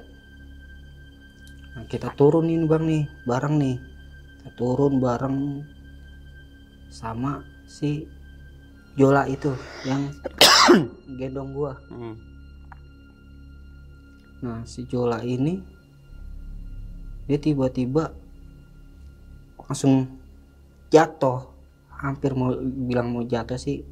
nah, 1.75 1.83
kita 1.91 2.15
turun 2.15 2.47
ini 2.47 2.63
bang 2.63 2.87
nih 2.87 3.03
bareng 3.27 3.59
nih 3.59 3.75
kita 4.39 4.49
turun 4.55 5.03
bareng 5.03 5.67
sama 6.87 7.43
si 7.67 8.07
Jola 8.95 9.27
itu 9.27 9.51
yang 9.83 10.15
gendong 11.19 11.51
gua 11.51 11.75
Mm. 11.91 12.15
nah 14.39 14.63
si 14.63 14.87
Jola 14.87 15.19
ini 15.27 15.59
dia 17.27 17.35
tiba-tiba 17.35 18.15
langsung 19.59 20.07
jatuh 20.87 21.58
hampir 21.99 22.31
mau 22.31 22.55
bilang 22.63 23.11
mau 23.11 23.27
jatuh 23.27 23.59
sih 23.59 23.83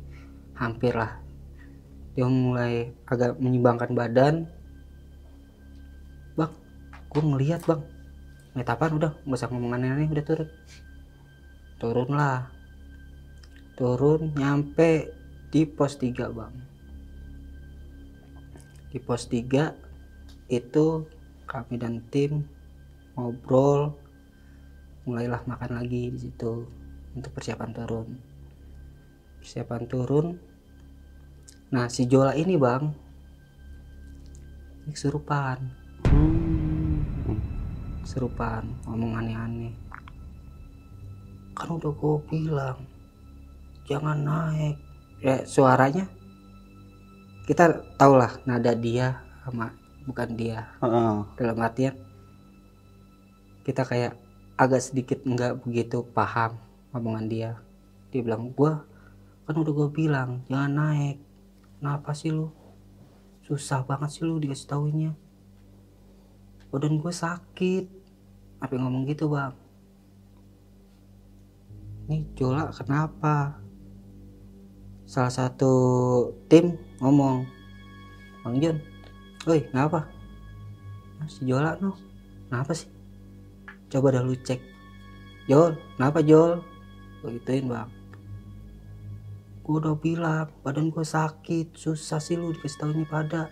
hampir 0.56 0.96
lah. 0.96 1.20
Dia 2.16 2.26
mulai 2.26 2.96
agak 3.06 3.38
menyimbangkan 3.38 3.92
badan. 3.94 4.36
Bang 6.34 6.56
gue 7.12 7.22
ngeliat 7.22 7.62
bang. 7.68 7.84
Ngeliat 8.56 8.70
apaan? 8.74 8.98
Udah 8.98 9.12
gak 9.14 9.38
usah 9.38 9.52
ngomong 9.52 9.76
aneh-aneh 9.78 10.10
udah 10.10 10.26
turun. 10.26 10.50
Turun 11.78 12.10
lah. 12.16 12.50
Turun 13.78 14.34
nyampe 14.34 15.14
di 15.54 15.68
pos 15.68 16.00
3 16.00 16.32
bang. 16.32 16.56
Di 18.90 18.98
pos 19.04 19.30
3 19.30 19.78
itu 20.50 21.06
kami 21.46 21.76
dan 21.78 22.02
tim 22.10 22.48
ngobrol. 23.14 23.94
Mulailah 25.06 25.46
makan 25.46 25.72
lagi 25.78 26.10
di 26.12 26.20
situ 26.20 26.87
untuk 27.18 27.34
persiapan 27.34 27.72
turun. 27.74 28.08
Persiapan 29.42 29.84
turun. 29.90 30.28
Nah 31.74 31.90
si 31.90 32.06
Jola 32.06 32.38
ini 32.38 32.54
bang 32.56 32.86
ini 34.86 34.92
kesurupan. 34.94 35.60
Hmm. 36.08 37.04
kesurupan 38.06 38.64
ngomong 38.88 39.20
aneh-aneh. 39.20 39.76
Kan 41.58 41.76
udah 41.76 41.92
gue 41.92 42.16
bilang 42.32 42.80
jangan 43.84 44.16
naik. 44.16 44.78
Ya 45.20 45.44
suaranya? 45.44 46.08
Kita 47.44 47.84
tau 48.00 48.16
lah 48.16 48.32
nada 48.48 48.72
dia 48.78 49.20
sama 49.44 49.74
bukan 50.08 50.30
dia. 50.40 50.72
Heeh. 50.80 51.16
dalam 51.36 51.58
artian 51.60 51.98
kita 53.68 53.84
kayak 53.84 54.16
agak 54.56 54.80
sedikit 54.80 55.20
nggak 55.28 55.68
begitu 55.68 56.08
paham 56.16 56.56
omongan 57.00 57.26
dia. 57.30 57.52
Dia 58.10 58.22
bilang 58.26 58.52
gua 58.52 58.84
kan 59.48 59.56
udah 59.56 59.72
gue 59.72 59.90
bilang 59.96 60.44
jangan 60.52 60.72
naik. 60.76 61.18
Kenapa 61.80 62.12
sih 62.12 62.36
lu? 62.36 62.52
Susah 63.48 63.88
banget 63.88 64.12
sih 64.12 64.28
lu 64.28 64.44
dikasih 64.44 64.68
taunya. 64.68 65.16
Badan 66.68 67.00
gue 67.00 67.14
sakit. 67.16 67.86
Apa 68.60 68.76
yang 68.76 68.92
ngomong 68.92 69.08
gitu 69.08 69.32
bang? 69.32 69.56
Ini 72.12 72.28
Jola 72.36 72.68
kenapa? 72.76 73.56
Salah 75.08 75.32
satu 75.32 75.74
tim 76.52 76.76
ngomong 77.00 77.48
Bang 78.44 78.60
John 78.60 78.80
Woi 79.48 79.64
kenapa? 79.72 80.12
"Ah, 81.24 81.28
si 81.32 81.48
Jola 81.48 81.80
no 81.80 81.96
kenapa 82.52 82.76
sih? 82.76 82.92
Coba 83.88 84.12
dah 84.12 84.24
lu 84.24 84.36
cek. 84.36 84.60
Jol 85.48 85.80
kenapa 85.96 86.20
Jol 86.20 86.60
gue 87.22 87.30
gituin 87.42 87.66
bang. 87.66 87.90
Gue 89.66 89.84
udah 89.84 89.96
bilang 90.00 90.48
badan 90.64 90.94
gue 90.94 91.04
sakit 91.04 91.76
susah 91.76 92.22
sih 92.22 92.40
lu 92.40 92.56
dikasih 92.56 92.80
taunya 92.80 93.04
pada. 93.04 93.52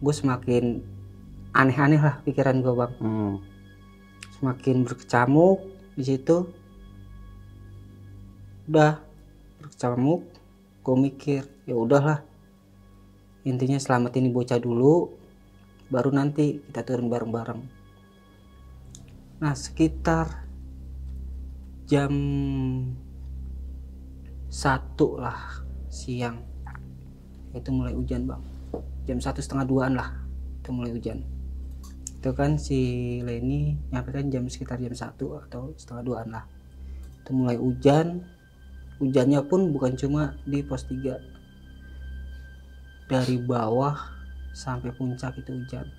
Gue 0.00 0.14
semakin 0.14 0.80
aneh-aneh 1.52 2.00
lah 2.00 2.22
pikiran 2.24 2.62
gue 2.62 2.74
bang. 2.74 2.94
Hmm. 3.00 3.36
semakin 4.40 4.88
berkecamuk 4.88 5.60
di 6.00 6.04
situ. 6.06 6.48
Udah 8.72 9.04
berkecamuk 9.60 10.24
gue 10.80 10.96
mikir 10.96 11.44
ya 11.68 11.76
udahlah. 11.76 12.24
Intinya 13.44 13.76
selamatin 13.76 14.28
ini 14.28 14.32
bocah 14.32 14.56
dulu 14.56 15.12
baru 15.92 16.08
nanti 16.14 16.64
kita 16.64 16.86
turun 16.86 17.12
bareng-bareng. 17.12 17.60
Nah 19.40 19.54
sekitar 19.56 20.49
jam 21.90 22.14
satu 24.46 25.18
lah 25.18 25.66
siang. 25.90 26.38
Itu 27.50 27.74
mulai 27.74 27.98
hujan 27.98 28.30
bang. 28.30 28.38
Jam 29.10 29.18
satu 29.18 29.42
setengah 29.42 29.66
duaan 29.66 29.98
lah 29.98 30.14
itu 30.62 30.70
mulai 30.70 30.94
hujan. 30.94 31.26
Itu 32.22 32.30
kan 32.30 32.62
si 32.62 32.78
Leni 33.26 33.74
nyampe 33.90 34.14
kan 34.14 34.30
jam 34.30 34.46
sekitar 34.46 34.78
jam 34.78 34.94
satu 34.94 35.42
atau 35.42 35.74
setengah 35.74 36.02
duaan 36.06 36.30
lah. 36.30 36.46
Itu 37.26 37.34
mulai 37.34 37.58
hujan. 37.58 38.22
Hujannya 39.02 39.42
pun 39.50 39.74
bukan 39.74 39.98
cuma 39.98 40.38
di 40.46 40.62
pos 40.62 40.86
3 40.86 41.18
dari 43.10 43.40
bawah 43.42 43.96
sampai 44.54 44.94
puncak 44.94 45.42
itu 45.42 45.58
hujan. 45.58 45.90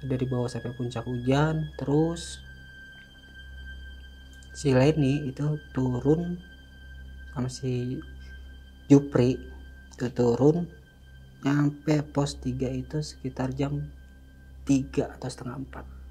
Dari 0.00 0.24
bawah 0.24 0.48
sampai 0.48 0.72
puncak 0.78 1.04
hujan 1.04 1.74
terus 1.76 2.40
si 4.52 4.72
Leni 4.76 5.28
itu 5.28 5.56
turun 5.72 6.36
sama 7.32 7.48
si 7.48 7.96
Jupri 8.86 9.40
itu 9.96 10.06
turun 10.12 10.68
nyampe 11.42 12.04
pos 12.04 12.36
3 12.38 12.70
itu 12.70 13.00
sekitar 13.00 13.56
jam 13.56 13.90
3 14.68 15.16
atau 15.16 15.28
setengah 15.32 15.56
4 15.58 16.02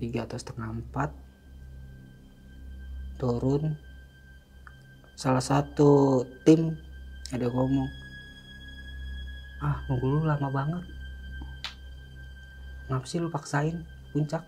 3 0.00 0.26
atau 0.26 0.38
setengah 0.40 0.68
4 0.92 1.30
turun. 3.20 3.76
Salah 5.12 5.44
satu 5.44 6.24
tim 6.48 6.72
ada 7.28 7.44
ngomong 7.52 7.84
ah 9.60 9.76
nunggu 9.92 10.06
lu 10.08 10.24
lama 10.24 10.48
banget. 10.48 10.84
Ngapa 12.88 13.04
sih 13.04 13.20
lu 13.20 13.28
paksain 13.28 13.84
puncak 14.16 14.40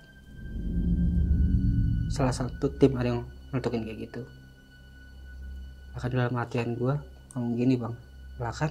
salah 2.12 2.34
satu 2.36 2.68
tim 2.76 2.92
ada 2.92 3.08
yang 3.08 3.24
ngelutukin 3.48 3.88
kayak 3.88 4.04
gitu. 4.04 4.22
Maka 5.96 6.12
dalam 6.12 6.36
hatian 6.36 6.76
gua 6.76 7.00
ngomong 7.32 7.56
gini 7.56 7.80
bang 7.80 7.96
lah 8.36 8.52
kan? 8.52 8.68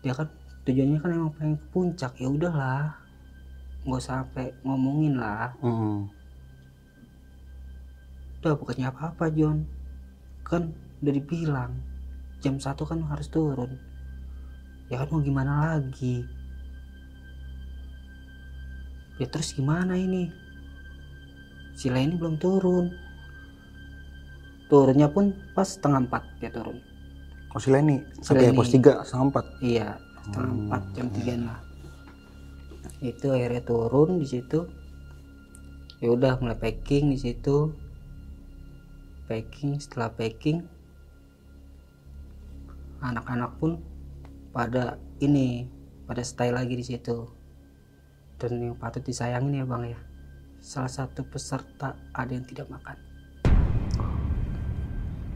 Dia 0.00 0.16
kan 0.16 0.32
tujuannya 0.64 1.04
kan 1.04 1.10
emang 1.12 1.32
pengen 1.36 1.60
ke 1.60 1.66
puncak. 1.68 2.16
Ya 2.16 2.32
udahlah 2.32 2.96
nggak 3.84 4.00
sampai 4.00 4.56
ngomongin 4.64 5.20
lah. 5.20 5.52
Hmm. 5.60 6.08
udah 8.40 8.54
bukannya 8.56 8.88
apa-apa 8.88 9.28
John. 9.36 9.68
Kan 10.48 10.72
udah 11.04 11.12
dibilang 11.12 11.76
jam 12.40 12.56
satu 12.56 12.88
kan 12.88 13.04
harus 13.04 13.28
turun. 13.28 13.76
Ya 14.88 15.04
kan 15.04 15.12
mau 15.12 15.20
gimana 15.20 15.76
lagi? 15.76 16.24
Ya 19.20 19.26
terus 19.28 19.52
gimana 19.52 19.98
ini 19.98 20.47
si 21.78 21.86
ini 21.86 22.18
belum 22.18 22.42
turun. 22.42 22.90
Turunnya 24.66 25.06
pun 25.06 25.30
pas 25.54 25.70
setengah 25.70 26.10
empat 26.10 26.26
dia 26.42 26.50
turun. 26.50 26.82
Oh 27.54 27.62
si 27.62 27.70
Leni, 27.70 28.02
sampai 28.18 28.50
pos 28.50 28.68
3 28.74 29.06
setengah 29.06 29.26
4 29.30 29.62
iya 29.64 29.88
setengah 30.26 30.50
Hmm. 30.52 30.62
empat 30.66 30.82
jam 30.92 31.06
tiga 31.14 31.34
lah. 31.38 31.60
Itu 32.98 33.30
akhirnya 33.30 33.62
turun 33.62 34.18
di 34.18 34.26
situ. 34.26 34.66
Ya 36.02 36.10
udah 36.12 36.36
mulai 36.42 36.58
packing 36.58 37.14
di 37.14 37.18
situ. 37.18 37.72
Packing 39.30 39.78
setelah 39.78 40.10
packing 40.12 40.66
anak-anak 42.98 43.54
pun 43.62 43.78
pada 44.50 44.98
ini 45.22 45.70
pada 46.04 46.20
stay 46.26 46.50
lagi 46.50 46.74
di 46.74 46.84
situ. 46.84 47.24
Dan 48.36 48.60
yang 48.60 48.76
patut 48.76 49.00
disayangin 49.00 49.62
ya 49.62 49.64
bang 49.64 49.94
ya 49.94 49.98
salah 50.68 50.92
satu 50.92 51.24
peserta 51.24 51.96
ada 52.12 52.28
yang 52.28 52.44
tidak 52.44 52.68
makan 52.68 52.96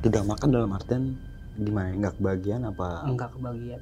Tidak 0.03 0.29
makan 0.29 0.49
dalam 0.51 0.69
artian 0.77 1.17
gimana? 1.55 1.89
Nggak 1.97 2.21
kebagian 2.21 2.61
apa? 2.69 3.09
enggak 3.09 3.33
kebagian 3.33 3.81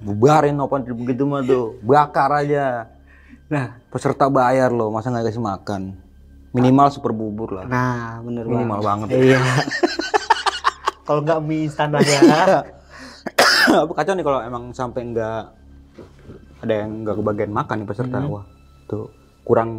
Bubarin 0.00 0.56
open 0.58 0.82
trip 0.82 0.96
begitu 0.96 1.22
mah 1.22 1.44
tuh. 1.44 1.76
Bakar 1.78 2.42
aja. 2.42 2.88
nah 3.46 3.76
Peserta 3.86 4.26
bayar 4.26 4.72
loh, 4.72 4.88
masa 4.88 5.12
nggak 5.12 5.28
kasih 5.30 5.44
makan? 5.44 5.94
Minimal 6.50 6.88
super 6.88 7.12
bubur 7.12 7.52
lah. 7.52 7.68
nah 7.68 8.18
bener 8.24 8.48
Minimal 8.48 8.80
banget. 8.80 9.08
iya 9.14 9.38
kalau 11.06 11.20
nggak 11.22 11.38
mie 11.44 11.68
instan 11.68 11.94
aja 11.94 12.16
Apa 13.76 13.92
kacau 14.00 14.16
nih 14.16 14.24
kalau 14.24 14.40
emang 14.42 14.74
sampai 14.74 15.04
nggak 15.04 15.59
ada 16.60 16.74
yang 16.84 17.04
nggak 17.04 17.16
kebagian 17.16 17.52
makan 17.52 17.76
nih 17.82 17.88
peserta. 17.88 18.18
Wah, 18.28 18.44
tuh 18.86 19.08
kurang 19.44 19.70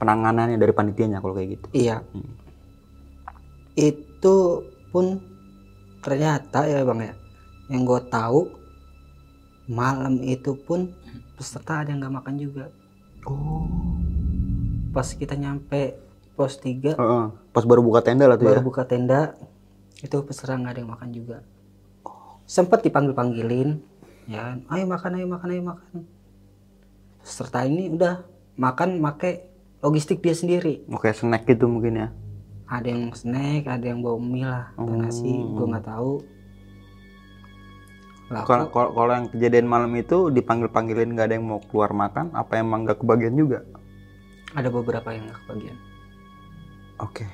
penanganannya 0.00 0.58
dari 0.58 0.72
panitianya 0.74 1.22
kalau 1.22 1.34
kayak 1.36 1.60
gitu. 1.60 1.66
Iya. 1.76 2.02
Itu 3.78 4.66
pun 4.90 5.22
ternyata 6.00 6.66
ya 6.66 6.82
bang 6.82 7.12
ya, 7.12 7.14
yang 7.70 7.86
gue 7.86 8.00
tahu 8.10 8.50
malam 9.70 10.18
itu 10.26 10.58
pun 10.58 10.90
peserta 11.38 11.86
ada 11.86 11.94
yang 11.94 12.02
nggak 12.02 12.16
makan 12.18 12.34
juga. 12.40 12.64
Oh. 13.28 13.68
Pas 14.90 15.06
kita 15.14 15.38
nyampe 15.38 15.94
pos 16.34 16.58
3 16.58 16.98
Heeh. 16.98 17.24
Pas 17.54 17.64
baru 17.68 17.84
buka 17.84 18.02
tenda 18.02 18.26
lah 18.26 18.34
tuh 18.34 18.50
baru 18.50 18.64
ya. 18.64 18.66
buka 18.66 18.82
tenda 18.88 19.38
itu 20.02 20.16
peserta 20.26 20.58
nggak 20.58 20.72
ada 20.74 20.80
yang 20.82 20.92
makan 20.92 21.10
juga. 21.14 21.38
Sempet 22.50 22.82
dipanggil 22.82 23.14
panggilin, 23.14 23.78
ya, 24.30 24.54
ayo 24.70 24.84
makan, 24.86 25.18
ayo 25.18 25.26
makan, 25.26 25.48
ayo 25.50 25.62
makan. 25.66 25.90
Peserta 27.18 27.66
ini 27.66 27.90
udah 27.90 28.22
makan 28.54 29.02
make 29.02 29.50
logistik 29.82 30.22
dia 30.22 30.38
sendiri. 30.38 30.86
Oke, 30.86 31.10
snack 31.10 31.50
gitu 31.50 31.66
mungkin 31.66 32.06
ya. 32.06 32.08
ada 32.70 32.86
yang 32.86 33.10
snack 33.10 33.66
ada 33.66 33.82
yang 33.82 33.98
bawa 33.98 34.22
mie 34.22 34.46
lah 34.46 34.70
atau 34.78 34.94
nasi 34.94 35.26
gue 35.26 35.66
nggak 35.74 35.90
tahu 35.90 36.22
Kalau 38.46 39.10
yang 39.10 39.26
kejadian 39.26 39.66
malam 39.66 39.90
itu 39.98 40.30
dipanggil 40.30 40.70
panggilin 40.70 41.18
nggak 41.18 41.26
ada 41.26 41.34
yang 41.34 41.50
mau 41.50 41.58
keluar 41.58 41.90
makan, 41.90 42.30
apa 42.30 42.62
emang 42.62 42.86
nggak 42.86 43.02
kebagian 43.02 43.34
juga? 43.34 43.66
ada 44.54 44.70
beberapa 44.70 45.10
yang 45.10 45.26
nggak 45.26 45.40
kebagian 45.46 45.78
Oke. 47.02 47.26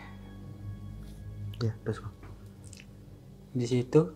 Ya, 1.60 1.76
terus 1.84 2.00
di 3.52 3.66
situ 3.68 4.14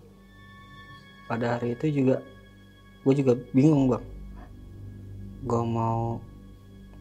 pada 1.29 1.61
hari 1.61 1.77
itu 1.77 2.01
juga 2.01 2.25
gue 3.01 3.15
juga 3.15 3.33
bingung 3.51 3.89
bang 3.89 4.05
gue 5.41 5.63
mau 5.63 6.21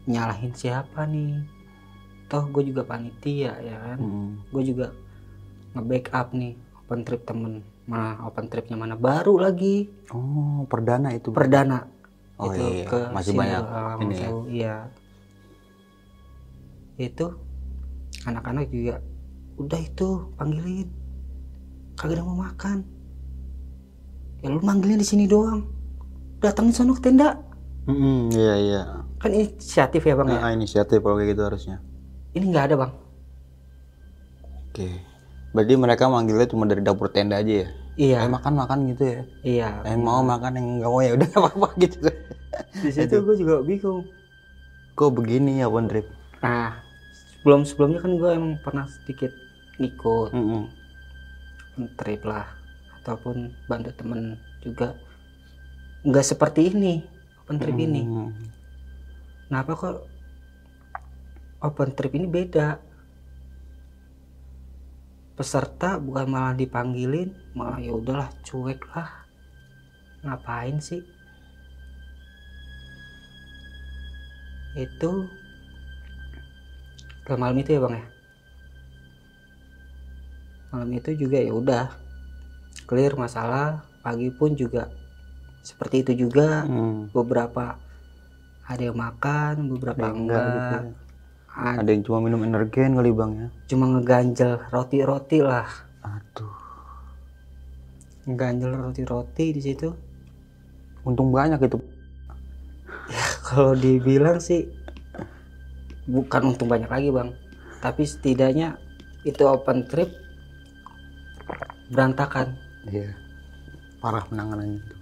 nyalahin 0.04 0.52
siapa 0.52 1.04
nih 1.04 1.44
toh 2.26 2.46
gue 2.48 2.62
juga 2.64 2.82
panitia 2.82 3.52
ya 3.58 3.76
kan 3.76 3.98
Hmm. 3.98 4.30
gue 4.48 4.62
juga 4.64 4.86
nge-backup 5.72 6.32
nih 6.32 6.52
open 6.80 7.00
trip 7.02 7.22
temen 7.22 7.60
mana 7.84 8.22
open 8.24 8.46
tripnya 8.46 8.74
mana 8.74 8.94
baru 8.94 9.38
lagi 9.40 9.90
Oh, 10.08 10.62
perdana 10.64 11.10
itu. 11.10 11.28
Bang. 11.28 11.36
perdana 11.36 11.78
Oh 12.36 12.48
itu 12.48 12.62
iya, 12.62 12.70
iya. 12.72 12.86
ke 12.86 12.98
Masih 13.10 13.26
sini 13.28 13.38
banyak 13.38 13.62
doang, 13.62 13.98
ini 14.00 14.14
ya. 14.14 14.28
iya 14.48 14.76
itu 16.98 17.26
anak-anak 18.22 18.68
juga 18.68 18.96
udah 19.56 19.80
itu 19.80 20.08
panggilin 20.34 20.88
kagak 21.94 22.16
ada 22.16 22.24
mau 22.24 22.38
makan 22.38 22.84
ya 24.40 24.48
lu 24.48 24.60
manggilnya 24.60 24.96
di 24.96 25.06
sini 25.06 25.24
doang 25.24 25.64
datangin 26.42 26.74
sono 26.76 26.92
ke 26.96 27.02
tenda 27.06 27.28
Mm-mm, 27.88 28.32
iya 28.36 28.54
iya. 28.64 28.80
kan 29.20 29.30
inisiatif 29.36 30.02
ya 30.08 30.14
bang 30.18 30.30
ya 30.36 30.42
Nah, 30.42 30.50
inisiatif 30.56 30.98
kalau 31.04 31.16
kayak 31.18 31.30
gitu 31.36 31.42
harusnya. 31.48 31.76
ini 32.36 32.44
nggak 32.50 32.64
ada 32.70 32.76
bang 32.86 32.92
Oke. 34.70 34.88
Berarti 35.54 35.74
mereka 35.84 36.04
manggilnya 36.06 36.46
cuma 36.52 36.64
dari 36.70 36.82
dapur 36.86 37.10
tenda 37.10 37.36
aja 37.42 37.54
ya? 37.66 37.68
iya 37.98 38.16
Eh 38.24 38.30
makan 38.34 38.54
makan 38.60 38.78
gitu 38.90 39.02
ya? 39.14 39.20
iya 39.44 39.68
Yang 39.84 40.00
mau 40.06 40.20
makan 40.22 40.52
yang 40.58 40.66
nggak 40.80 40.90
mau 40.92 41.00
ya 41.06 41.10
udah 41.16 41.26
nggak 41.30 41.42
apa-apa 41.42 41.68
gitu. 41.82 41.98
di 42.82 42.90
situ 42.96 43.14
gue 43.26 43.36
juga 43.40 43.54
bingung 43.64 44.02
Kok 44.98 45.10
begini 45.18 45.58
ya 45.62 45.66
one 45.66 45.88
trip? 45.90 46.06
nah 46.40 46.80
sebelum 47.40 47.68
sebelumnya 47.68 48.00
kan 48.00 48.12
gue 48.16 48.30
emang 48.32 48.54
pernah 48.64 48.86
sedikit 48.88 49.32
ikut 49.76 50.32
Mm-mm. 50.32 50.64
open 51.74 51.84
trip 51.98 52.22
lah 52.24 52.46
ataupun 53.00 53.36
bantu 53.68 53.90
temen 53.96 54.20
juga 54.60 54.92
nggak 56.00 56.24
seperti 56.24 56.72
ini 56.72 57.04
open 57.44 57.60
trip 57.60 57.76
ini. 57.76 58.02
Mm. 58.06 58.30
kenapa 59.50 59.70
kok 59.74 59.96
open 61.60 61.90
trip 61.92 62.12
ini 62.16 62.30
beda? 62.30 62.78
Peserta 65.36 65.96
bukan 65.96 66.28
malah 66.28 66.54
dipanggilin 66.54 67.32
malah 67.56 67.80
ya 67.80 67.92
udahlah 67.92 68.30
cuek 68.46 68.80
lah. 68.94 69.26
Ngapain 70.24 70.78
sih? 70.80 71.02
Itu 74.76 75.26
setelah 77.24 77.46
malam 77.46 77.60
itu 77.60 77.70
ya 77.74 77.80
bang 77.82 77.94
ya? 77.98 78.06
Malam 80.70 80.90
itu 80.94 81.10
juga 81.18 81.38
ya 81.42 81.52
udah 81.52 81.84
clear 82.86 83.18
masalah 83.18 83.82
pagi 84.06 84.30
pun 84.30 84.54
juga 84.54 84.99
seperti 85.60 86.02
itu 86.02 86.12
juga 86.18 86.64
Mm. 86.64 87.10
beberapa 87.10 87.76
ada 88.62 88.82
yang 88.82 88.96
makan 88.96 89.68
beberapa 89.68 89.98
Ada 89.98 90.08
yang 90.08 90.18
enggak, 90.20 90.40
enggak 90.40 90.54
gitu 90.54 90.74
ya. 90.74 90.80
Ada- 91.50 91.78
Ada 91.82 91.90
yang 91.90 92.02
cuma 92.02 92.18
minum 92.20 92.40
energen 92.40 92.90
kali 92.94 93.10
bang 93.10 93.32
ya? 93.34 93.48
cuma 93.66 93.84
ngeganjel 93.88 94.52
roti-roti 94.68 95.38
lah 95.40 95.66
Aduh. 96.00 96.54
ngeganjel 98.24 98.70
roti-roti 98.72 99.46
di 99.50 99.60
situ 99.60 99.90
Untung 101.00 101.32
banyak 101.32 101.56
itu. 101.58 101.80
kalau 103.42 103.72
dibilang 103.74 104.36
sih 104.38 104.68
bukan 106.04 106.50
untung 106.50 106.68
banyak 106.68 106.86
lagi 106.86 107.08
bang 107.08 107.32
tapi 107.78 108.04
setidaknya 108.04 108.76
itu 109.22 109.42
open 109.42 109.84
trip 109.84 110.08
berantakan 111.88 112.54
Iya. 112.82 113.12
Parah 113.98 114.24
penanganannya 114.24 114.78
itu. 114.78 114.94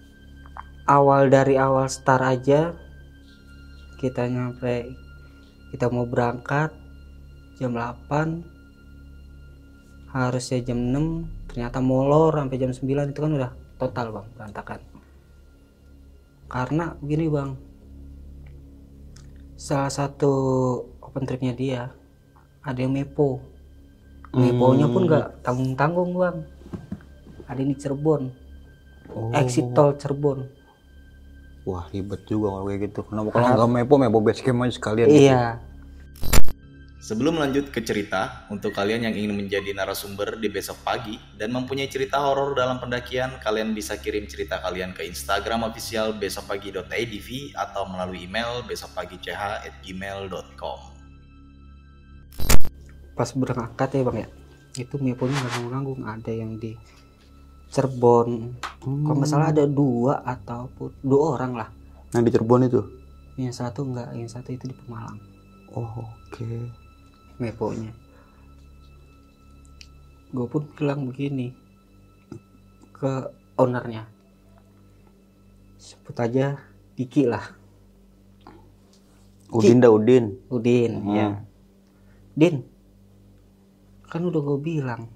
Awal 0.89 1.29
dari 1.29 1.61
awal 1.61 1.85
start 1.93 2.25
aja 2.25 2.73
kita 4.01 4.25
nyampe 4.25 4.89
kita 5.69 5.93
mau 5.93 6.09
berangkat 6.09 6.73
jam 7.61 7.77
8 7.77 8.41
harusnya 10.09 10.65
jam 10.65 10.81
6 10.81 11.53
ternyata 11.53 11.85
molor 11.85 12.33
sampai 12.33 12.57
jam 12.57 12.73
9 12.73 13.13
itu 13.13 13.21
kan 13.21 13.33
udah 13.37 13.53
total 13.77 14.11
bang 14.17 14.27
berantakan. 14.33 14.81
Karena 16.49 16.97
begini 16.97 17.29
bang 17.29 17.53
salah 19.59 19.93
satu 19.93 20.33
open 21.05 21.29
tripnya 21.29 21.53
dia 21.53 21.93
ada 22.65 22.81
yang 22.81 22.97
mepo. 22.97 23.45
Meponya 24.33 24.89
pun 24.89 25.05
nggak 25.05 25.45
tanggung 25.45 25.77
tanggung 25.77 26.17
bang. 26.17 26.41
Ada 27.49 27.61
ini 27.61 27.75
Cirebon 27.77 28.49
Oh. 29.09 29.33
exit 29.33 29.73
tol 29.73 29.97
Cirebon 29.97 30.45
Wah 31.69 31.85
ribet 31.93 32.25
juga 32.25 32.57
kalau 32.57 32.65
kayak 32.65 32.89
gitu. 32.89 33.05
Kenapa 33.05 33.37
kalau 33.37 33.53
nggak 33.53 33.85
mepo 33.85 34.01
mepo 34.01 34.25
base 34.25 34.41
camp 34.41 34.65
aja 34.65 34.73
sekalian. 34.73 35.13
iya 35.13 35.61
Sebelum 36.99 37.39
lanjut 37.41 37.73
ke 37.73 37.81
cerita, 37.81 38.45
untuk 38.53 38.77
kalian 38.77 39.09
yang 39.09 39.17
ingin 39.17 39.33
menjadi 39.33 39.73
narasumber 39.73 40.37
di 40.37 40.53
besok 40.53 40.77
pagi 40.85 41.17
dan 41.41 41.57
mempunyai 41.57 41.89
cerita 41.89 42.21
horor 42.21 42.53
dalam 42.53 42.77
pendakian, 42.83 43.41
kalian 43.41 43.73
bisa 43.73 43.97
kirim 43.97 44.29
cerita 44.29 44.61
kalian 44.61 44.93
ke 44.93 45.09
Instagram 45.09 45.65
official 45.65 46.13
besokpagi.idv 46.21 47.57
atau 47.57 47.89
melalui 47.89 48.29
email 48.29 48.61
besokpagi.ch@gmail.com. 48.67 50.99
pas 53.19 53.35
berangkat 53.35 53.99
ya 53.99 54.03
bang 54.07 54.19
ya 54.23 54.29
itu 54.79 54.95
meponya 55.03 55.35
nanggung-nanggung 55.43 56.07
ada 56.07 56.31
yang 56.31 56.55
di 56.55 56.79
Cirebon 57.67 58.55
kalau 58.81 59.15
nggak 59.15 59.27
salah 59.27 59.51
ada 59.51 59.65
dua 59.65 60.23
ataupun 60.23 60.91
dua 61.01 61.23
orang 61.35 61.53
lah 61.55 61.69
Yang 62.11 62.23
di 62.23 62.31
Cirebon 62.33 62.63
itu. 62.65 62.81
yang 63.37 63.53
satu 63.53 63.81
enggak 63.85 64.09
yang 64.13 64.27
satu 64.27 64.51
itu 64.51 64.65
di 64.65 64.75
Pemalang 64.75 65.19
Oh, 65.69 65.85
oke. 66.01 66.49
meponya 67.37 67.93
gue 70.29 70.45
pun 70.45 70.65
bilang 70.73 71.05
begini 71.05 71.53
ke 72.91 73.13
ownernya 73.55 74.05
sebut 75.77 76.17
aja 76.17 76.59
Diki 76.93 77.25
lah 77.25 77.45
Udin 79.49 79.81
dah 79.81 79.89
Udin. 79.89 80.37
Udin 80.49 80.93
Hmm. 80.99 81.15
ya 81.15 81.29
Din 82.35 82.65
kan 84.05 84.21
udah 84.21 84.41
gue 84.43 84.59
bilang 84.59 85.09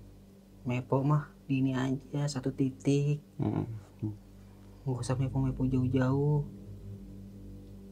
mepo 0.63 1.01
mah 1.01 1.32
di 1.45 1.55
ini 1.59 1.73
aja 1.73 2.27
satu 2.29 2.51
titik 2.51 3.19
Hmm. 3.37 3.67
nggak 4.83 4.99
usah 4.99 5.15
mepo-mepo 5.15 5.63
jauh-jauh 5.65 6.43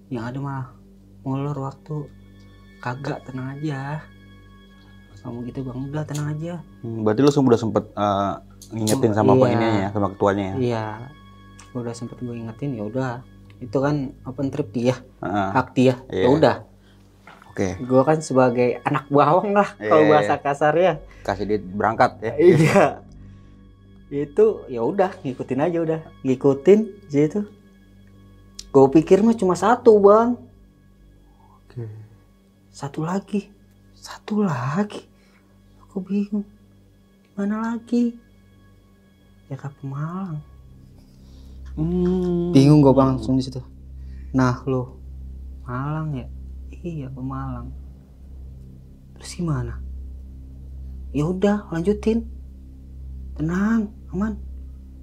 yang 0.09 0.27
ada 0.27 0.39
mah 0.39 0.65
molor 1.23 1.55
waktu 1.55 2.11
kagak 2.79 3.23
tenang 3.23 3.55
aja 3.55 4.03
kamu 5.21 5.45
gitu 5.47 5.61
bang 5.63 5.79
udah 5.87 6.03
tenang 6.03 6.29
aja 6.33 6.55
Hmm, 6.81 7.05
Berarti 7.05 7.21
lu 7.21 7.31
udah 7.31 7.61
sempet 7.61 7.85
eh, 7.93 8.33
ngingetin 8.73 9.13
sama 9.13 9.33
Iya. 9.33 9.41
penginnya 9.41 9.71
ya, 9.71 9.89
sama 9.93 10.07
ketuanya 10.11 10.45
ya. 10.45 10.55
iya 10.57 10.87
udah 11.71 11.93
sempet 11.93 12.19
gue 12.19 12.35
ingetin 12.35 12.71
ya 12.73 12.83
udah 12.83 13.13
itu 13.61 13.77
kan 13.77 13.97
open 14.25 14.49
trip 14.49 14.73
dia 14.73 14.97
Heeh. 15.21 15.49
hak 15.53 15.69
dia 15.73 15.95
Iya. 16.09 16.25
ya 16.25 16.31
udah 16.31 16.57
Oke, 17.51 17.77
gue 17.77 18.03
kan 18.05 18.19
sebagai 18.19 18.79
anak 18.81 19.07
bawang 19.09 19.53
lah 19.53 19.69
kalau 19.77 20.03
Iya. 20.03 20.11
bahasa 20.13 20.35
kasarnya 20.37 20.93
kasih 21.21 21.45
dia 21.45 21.59
berangkat 21.61 22.11
ya. 22.21 22.33
iya 22.41 22.85
itu 24.11 24.67
ya 24.67 24.83
udah 24.83 25.15
ngikutin 25.23 25.61
aja 25.63 25.79
udah. 25.81 26.01
Ngikutin 26.27 26.81
gitu 27.11 27.47
gue 28.71 28.87
pikir 28.95 29.19
mah 29.27 29.35
cuma 29.35 29.59
satu 29.59 29.99
bang. 29.99 30.39
Oke. 31.59 31.87
satu 32.71 33.03
lagi. 33.03 33.51
Satu 33.99 34.47
lagi? 34.47 35.03
Aku 35.83 35.99
bingung. 35.99 36.47
Mana 37.35 37.75
lagi? 37.75 38.15
Ya 39.51 39.59
ke 39.59 39.67
Pemalang. 39.83 40.39
Hmm. 41.75 42.51
bingung 42.51 42.83
gue 42.83 42.95
bang 42.95 43.19
langsung 43.19 43.35
di 43.39 43.43
situ. 43.43 43.59
Nah 44.31 44.63
lo. 44.71 44.99
Malang 45.67 46.15
ya? 46.15 46.27
Iya 46.83 47.11
ke 47.11 47.23
Malang 47.23 47.75
terus 49.21 49.37
gimana? 49.37 49.77
Ya 51.13 51.29
udah 51.29 51.69
lanjutin. 51.69 52.25
Tenang 53.37 53.93
aman 54.11 54.33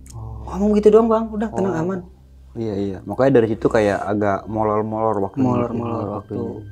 Oh. 0.10 0.48
ngomong 0.48 0.72
gitu 0.76 0.90
doang 0.90 1.06
bang 1.06 1.26
udah 1.28 1.50
tenang 1.50 1.74
Oh. 1.74 1.84
aman 1.84 2.00
Iya 2.54 2.74
iya, 2.76 2.98
makanya 3.04 3.38
dari 3.38 3.54
situ 3.54 3.68
kayak 3.68 4.02
agak 4.02 4.40
molor-molor 4.46 5.22
waktu 5.22 5.38
Molor-molor 5.38 6.08
waktu. 6.18 6.66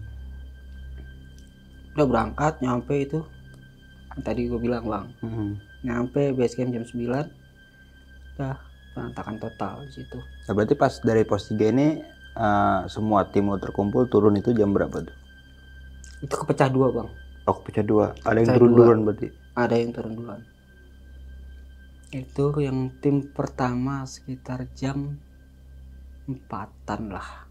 udah 1.93 2.06
berangkat 2.06 2.54
nyampe 2.60 2.95
itu 3.00 3.19
tadi 4.17 4.48
gue 4.48 4.58
bilang 4.58 4.84
bang 4.84 5.06
Hmm. 5.21 5.52
nyampe 5.82 6.32
base 6.32 6.56
camp 6.56 6.71
jam 6.71 6.84
9 6.84 7.30
udah 8.34 8.56
berantakan 8.91 9.36
total 9.38 9.84
di 9.84 9.91
situ 9.93 10.17
Nah, 10.17 10.54
berarti 10.54 10.74
pas 10.74 10.93
dari 11.00 11.21
pos 11.21 11.48
3 11.48 11.69
ini 11.69 11.88
eh, 12.34 12.80
semua 12.88 13.24
tim 13.26 13.45
lo 13.45 13.56
terkumpul 13.56 14.06
turun 14.06 14.36
itu 14.36 14.52
jam 14.52 14.71
berapa 14.71 14.91
tuh? 14.98 15.15
itu 16.17 16.34
kepecah 16.34 16.67
dua 16.67 16.89
bang 16.91 17.10
Oh, 17.45 17.62
pecah 17.62 17.86
dua. 17.86 18.10
Ada 18.26 18.41
yang 18.41 18.50
turun 18.52 18.71
dua. 18.71 18.78
duluan 18.82 19.00
berarti. 19.06 19.28
ada 19.54 19.76
yang 19.78 19.91
turun 19.91 20.13
duluan 20.15 20.41
itu 22.10 22.46
yang 22.58 22.94
tim 23.00 23.26
pertama 23.28 24.06
sekitar 24.06 24.70
jam 24.74 25.18
empatan 26.26 27.10
lah 27.10 27.46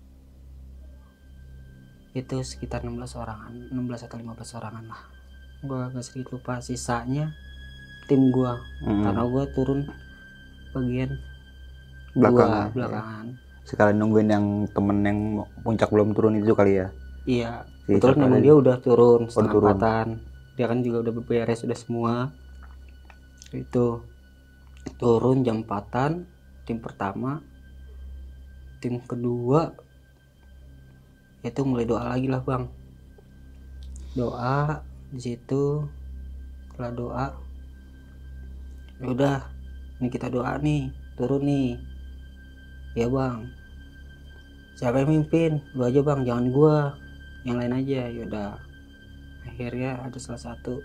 itu 2.14 2.38
sekitar 2.40 2.86
16 2.86 2.94
orangan 3.18 3.52
16 3.70 4.06
atau 4.06 4.16
15 4.16 4.58
orangan 4.58 4.84
lah 4.86 5.02
gua 5.62 5.90
agak 5.90 6.04
sedikit 6.04 6.38
lupa 6.38 6.62
sisanya 6.62 7.34
tim 8.06 8.30
gua 8.30 8.60
Hmm. 8.84 9.02
karena 9.02 9.22
gua 9.24 9.44
turun 9.50 9.80
bagian 10.70 11.10
Belakang. 12.14 12.34
dua 12.36 12.46
ya. 12.46 12.70
belakangan 12.70 13.26
Sekalian 13.64 13.96
nungguin 13.96 14.28
yang 14.28 14.46
temen 14.70 14.98
yang 15.00 15.18
puncak 15.64 15.88
belum 15.88 16.12
turun 16.12 16.36
itu 16.36 16.52
kali 16.52 16.78
ya. 16.78 16.92
iya 17.24 17.52
Si 17.88 17.96
betul 17.96 18.12
memang 18.14 18.40
dia 18.40 18.54
udah 18.54 18.76
turun 18.78 19.26
setengah 19.26 19.52
turun. 19.52 20.08
dia 20.54 20.66
kan 20.68 20.78
juga 20.80 20.98
udah 21.00 21.12
beberes 21.16 21.58
sudah 21.64 21.74
semua 21.74 22.12
itu 23.50 24.04
turun 25.00 25.44
jam 25.44 25.64
tim 26.64 26.78
pertama. 26.80 27.40
Tim 28.80 29.00
kedua 29.00 29.72
itu 31.44 31.60
mulai 31.64 31.84
doa 31.84 32.04
lagi 32.12 32.28
lah 32.28 32.40
bang. 32.44 32.68
Doa 34.16 34.80
di 35.12 35.20
situ 35.20 35.84
setelah 36.72 36.92
doa 36.92 37.26
ya 38.98 39.06
udah 39.10 39.38
ini 40.00 40.08
kita 40.08 40.28
doa 40.32 40.56
nih 40.60 40.92
turun 41.16 41.44
nih. 41.44 41.76
Ya 42.94 43.08
bang. 43.10 43.48
Siapa 44.74 45.02
yang 45.02 45.22
mimpin? 45.22 45.62
Lu 45.74 45.86
aja 45.86 46.02
bang 46.02 46.26
jangan 46.26 46.46
gua. 46.50 46.76
Yang 47.44 47.56
lain 47.60 47.74
aja 47.76 48.00
yaudah 48.08 48.50
akhirnya 49.44 50.00
ada 50.00 50.16
salah 50.16 50.40
satu 50.40 50.80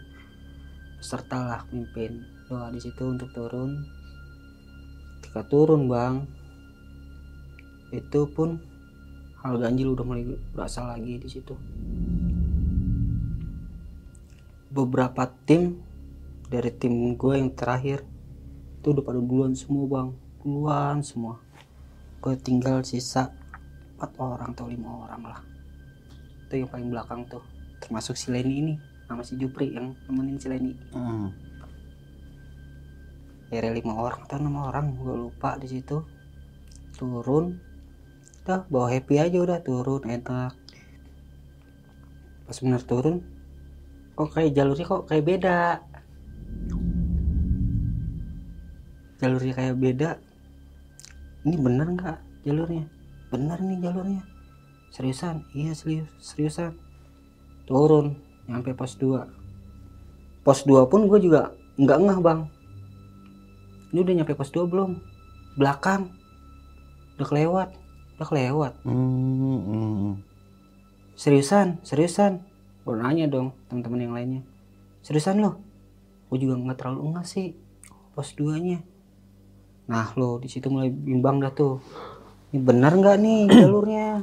peserta 0.99 1.39
lah 1.39 1.61
mimpin 1.71 2.38
doa 2.49 2.73
di 2.73 2.81
situ 2.81 3.05
untuk 3.05 3.29
turun. 3.29 3.85
Ketika 5.21 5.45
turun 5.45 5.85
bang 5.85 6.25
itu 7.93 8.25
pun 8.33 8.57
hal 9.45 9.61
ganjil 9.61 9.93
udah 9.93 10.05
mulai 10.05 10.25
berasa 10.49 10.89
lagi 10.89 11.21
di 11.21 11.29
situ. 11.29 11.53
Beberapa 14.73 15.29
tim 15.45 15.77
dari 16.49 16.73
tim 16.73 17.13
gue 17.13 17.33
yang 17.37 17.53
terakhir 17.53 18.01
itu 18.81 18.97
udah 18.97 19.03
pada 19.05 19.21
duluan 19.21 19.53
semua 19.53 19.85
bang. 19.85 20.09
Duluan 20.41 20.97
semua. 21.05 21.37
Gue 22.17 22.33
tinggal 22.33 22.81
sisa 22.81 23.29
empat 23.93 24.11
orang 24.17 24.57
atau 24.57 24.65
lima 24.65 25.05
orang 25.05 25.21
lah. 25.21 25.41
Itu 26.49 26.65
yang 26.65 26.69
paling 26.73 26.89
belakang 26.89 27.29
tuh. 27.29 27.45
Termasuk 27.77 28.17
si 28.17 28.33
Leni 28.33 28.55
ini 28.65 28.73
sama 29.05 29.21
si 29.21 29.37
Jupri 29.37 29.73
yang 29.73 29.93
nemenin 30.09 30.37
si 30.41 30.49
Leni 30.49 30.73
Hmm. 30.93 31.48
Ya 33.49 33.65
lima 33.73 33.97
orang 33.97 34.29
atau 34.29 34.37
enam 34.37 34.61
orang 34.61 34.93
gue 34.93 35.15
lupa 35.29 35.57
di 35.57 35.67
situ. 35.69 36.05
Turun. 36.93 37.57
Udah 38.45 38.65
bawa 38.69 38.89
happy 38.93 39.21
aja 39.21 39.37
udah 39.41 39.59
turun 39.61 40.05
enak. 40.05 40.53
Pas 42.45 42.57
bener 42.61 42.81
turun 42.81 43.21
kok 44.17 44.29
kayak 44.33 44.53
jalurnya 44.57 44.85
kok 44.85 45.05
kayak 45.09 45.25
beda? 45.25 45.59
Jalurnya 49.21 49.53
kayak 49.53 49.75
beda. 49.77 50.09
Ini 51.45 51.55
bener 51.57 51.87
nggak 51.93 52.17
jalurnya? 52.45 52.85
Bener 53.29 53.57
nih 53.61 53.77
jalurnya. 53.81 54.23
Seriusan? 54.89 55.45
Iya 55.53 55.77
serius 55.77 56.09
seriusan. 56.21 56.73
Turun 57.69 58.17
nyampe 58.49 58.73
pos 58.73 58.97
2 58.97 60.41
pos 60.41 60.65
2 60.65 60.89
pun 60.89 61.05
gue 61.05 61.19
juga 61.21 61.53
nggak 61.77 61.99
ngeh 62.01 62.19
bang 62.25 62.41
ini 63.89 63.99
udah 64.05 64.13
nyampe 64.21 64.37
pos 64.37 64.53
2 64.53 64.69
belum? 64.69 65.01
Belakang. 65.57 66.13
Udah 67.17 67.27
kelewat. 67.27 67.69
Udah 68.17 68.27
kelewat. 68.29 68.73
Hmm, 68.85 69.59
hmm. 69.65 70.13
seriusan? 71.17 71.81
Seriusan? 71.81 72.45
Gue 72.85 72.95
nanya 72.95 73.25
dong 73.25 73.57
teman-teman 73.67 73.99
yang 74.05 74.13
lainnya. 74.13 74.41
Seriusan 75.01 75.41
lo 75.41 75.57
gue 76.29 76.45
juga 76.45 76.61
nggak 76.61 76.77
terlalu 76.77 77.09
enggak 77.09 77.25
sih. 77.25 77.57
Pos 78.13 78.37
2 78.37 78.61
nya 78.61 78.79
nah 79.89 80.05
lo 80.13 80.37
di 80.37 80.45
situ 80.45 80.69
mulai 80.69 80.93
bimbang 80.93 81.41
dah 81.41 81.49
tuh. 81.49 81.81
Ini 82.53 82.61
benar 82.61 82.93
nggak 82.93 83.17
nih 83.17 83.41
jalurnya? 83.65 84.21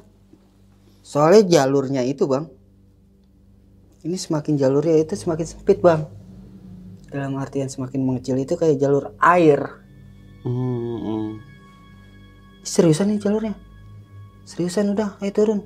Soalnya 1.02 1.42
jalurnya 1.42 2.02
itu 2.06 2.22
bang. 2.30 2.46
Ini 4.06 4.14
semakin 4.14 4.54
jalurnya 4.54 5.02
itu 5.02 5.18
semakin 5.18 5.42
sempit 5.42 5.82
bang 5.82 6.06
dalam 7.11 7.38
artian 7.38 7.70
semakin 7.70 8.02
mengecil 8.02 8.36
itu 8.38 8.59
kayak 8.59 8.78
jalur 8.82 9.14
air. 9.22 9.82
Hmm, 10.46 10.98
hmm. 11.02 11.28
seriusan 12.62 13.14
nih 13.14 13.18
jalurnya? 13.22 13.54
Seriusan 14.46 14.94
udah 14.94 15.18
ayo 15.22 15.32
turun. 15.34 15.61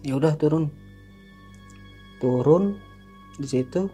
Ya 0.00 0.16
udah 0.16 0.32
turun. 0.36 0.72
Turun 2.20 2.80
di 3.36 3.44
situ 3.48 3.92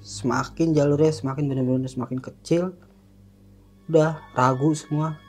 semakin 0.00 0.72
jalurnya 0.72 1.12
semakin 1.12 1.44
benar-benar 1.48 1.88
semakin 1.88 2.20
kecil. 2.20 2.72
Udah 3.88 4.20
ragu 4.32 4.72
semua. 4.72 5.20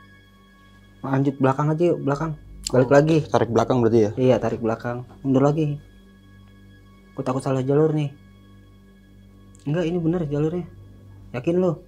Lanjut 1.03 1.35
belakang 1.39 1.71
aja 1.71 1.83
yuk 1.95 1.99
belakang. 2.03 2.39
Balik 2.71 2.91
lagi. 2.91 3.17
Tarik 3.27 3.51
belakang 3.51 3.83
berarti 3.83 3.99
ya? 3.99 4.11
iya 4.15 4.35
tarik 4.39 4.63
belakang. 4.63 5.03
Mundur 5.23 5.43
lagi. 5.43 5.79
Aku 7.15 7.23
takut 7.23 7.43
salah 7.43 7.63
jalur 7.63 7.91
nih 7.95 8.24
enggak 9.65 9.85
ini 9.89 9.97
bener 9.99 10.21
jalurnya. 10.29 10.65
Yakin 11.33 11.55
lo 11.59 11.83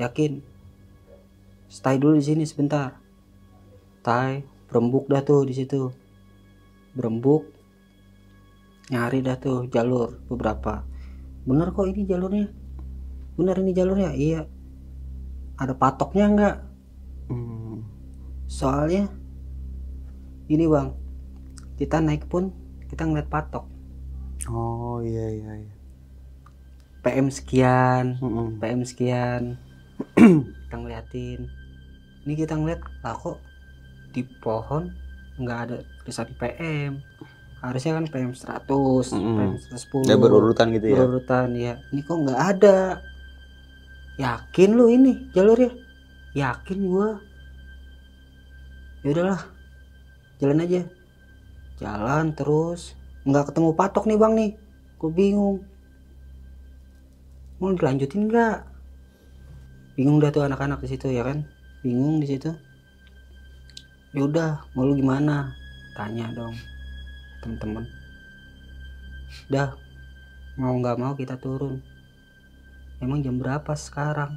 yakin? 0.00 0.40
Stay 1.70 2.00
dulu 2.00 2.18
di 2.18 2.24
sini 2.26 2.42
sebentar. 2.48 2.98
Stay 4.02 4.42
berembuk 4.66 5.06
dah 5.06 5.22
tuh 5.22 5.46
di 5.46 5.54
situ. 5.54 5.92
Berembuk 6.96 7.46
nyari 8.90 9.22
dah 9.22 9.38
tuh 9.38 9.70
jalur 9.70 10.18
beberapa. 10.26 10.82
Bener 11.46 11.70
kok 11.70 11.86
ini 11.86 12.02
jalurnya? 12.08 12.50
Bener 13.38 13.56
ini 13.62 13.70
jalurnya? 13.70 14.10
Iya. 14.16 14.50
Ada 15.60 15.76
patoknya 15.78 16.26
enggak? 16.26 16.56
Soalnya 18.50 19.06
ini 20.50 20.66
bang 20.66 20.90
kita 21.78 22.02
naik 22.02 22.26
pun 22.26 22.50
kita 22.90 23.06
ngeliat 23.06 23.30
patok. 23.30 23.64
Oh 24.50 24.98
iya 25.00 25.30
iya 25.30 25.50
iya. 25.62 25.74
PM 27.00 27.28
sekian 27.28 28.20
Mm-mm. 28.20 28.60
PM 28.60 28.82
sekian. 28.84 29.56
Kita 30.66 30.76
ngeliatin. 30.76 31.48
Ini 32.20 32.34
kita 32.36 32.52
ngeliat 32.52 32.84
lah 33.00 33.16
kok 33.16 33.40
di 34.12 34.20
pohon 34.44 34.92
nggak 35.40 35.58
ada 35.64 35.76
tulisan 36.02 36.28
PM 36.36 37.00
harusnya 37.60 37.96
kan 37.96 38.04
PM 38.08 38.32
100 38.32 38.68
Mm-mm. 39.16 39.36
PM 39.36 39.52
110 39.56 40.08
Ya 40.08 40.16
berurutan 40.16 40.66
gitu 40.72 40.86
ya. 40.88 40.96
berurutan 41.00 41.48
ya. 41.56 41.74
Ini 41.90 42.00
kok 42.04 42.18
nggak 42.20 42.40
ada? 42.56 42.78
Yakin 44.20 44.70
lu 44.76 44.92
ini 44.92 45.32
jalurnya? 45.32 45.72
Yakin 46.36 46.78
gua. 46.84 47.16
Ya 49.00 49.08
udahlah 49.16 49.40
jalan 50.36 50.60
aja. 50.60 50.82
Jalan 51.80 52.36
terus. 52.36 52.92
Nggak 53.24 53.52
ketemu 53.52 53.70
patok 53.72 54.04
nih 54.04 54.18
bang 54.20 54.32
nih. 54.36 54.50
Gue 55.00 55.08
bingung 55.08 55.64
mau 57.60 57.76
dilanjutin 57.76 58.26
nggak? 58.26 58.58
Bingung 59.94 60.18
dah 60.18 60.32
tuh 60.32 60.48
anak-anak 60.48 60.80
di 60.80 60.88
situ 60.90 61.12
ya 61.12 61.22
kan? 61.22 61.44
Bingung 61.84 62.18
di 62.18 62.26
situ. 62.26 62.50
Ya 64.16 64.26
udah 64.26 64.64
mau 64.74 64.88
lu 64.88 64.96
gimana? 64.96 65.52
Tanya 65.94 66.32
dong 66.32 66.56
temen-temen 67.40 68.00
dah 69.50 69.74
mau 70.58 70.74
nggak 70.76 70.98
mau 70.98 71.12
kita 71.16 71.38
turun. 71.40 71.80
Emang 73.00 73.24
jam 73.24 73.40
berapa 73.40 73.72
sekarang? 73.72 74.36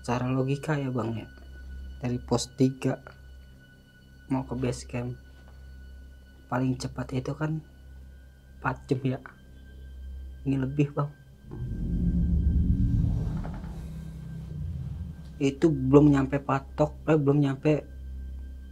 Secara 0.00 0.28
logika 0.28 0.76
ya 0.76 0.92
bang 0.92 1.24
ya. 1.24 1.28
Dari 2.00 2.20
pos 2.20 2.52
3 2.58 4.28
mau 4.28 4.44
ke 4.44 4.54
base 4.58 4.84
camp. 4.84 5.16
Paling 6.50 6.76
cepat 6.76 7.08
itu 7.16 7.32
kan 7.32 7.64
4 8.60 8.86
jam 8.90 9.00
ya. 9.16 9.20
Ini 10.44 10.56
lebih 10.60 10.92
bang 10.92 11.19
itu 15.40 15.72
belum 15.72 16.12
nyampe 16.12 16.36
patok 16.36 16.92
eh 17.08 17.16
belum 17.16 17.40
nyampe 17.40 17.80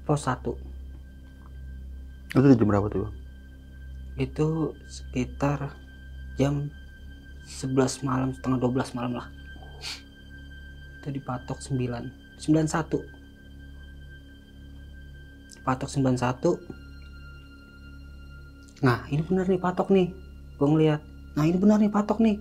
pos 0.04 0.28
1 0.28 0.52
Itu 2.36 2.44
jam 2.44 2.68
berapa 2.68 2.92
tuh? 2.92 3.08
Itu 4.20 4.76
sekitar 4.84 5.72
jam 6.36 6.68
11 7.48 8.04
malam 8.04 8.36
setengah 8.36 8.60
12 8.60 8.92
malam 8.92 9.16
lah. 9.16 9.32
Itu 11.00 11.08
dipatok 11.08 11.56
9 11.56 12.04
91 12.36 13.00
patok 15.64 15.88
91 15.88 16.60
nah 18.78 19.02
ini 19.10 19.24
bener 19.24 19.48
nih 19.48 19.58
patok 19.58 19.90
nih. 19.90 20.14
Gue 20.54 20.68
ngeliat. 20.68 21.02
Nah 21.34 21.42
ini 21.48 21.58
bener 21.58 21.80
nih 21.80 21.90
patok 21.90 22.20
nih 22.20 22.36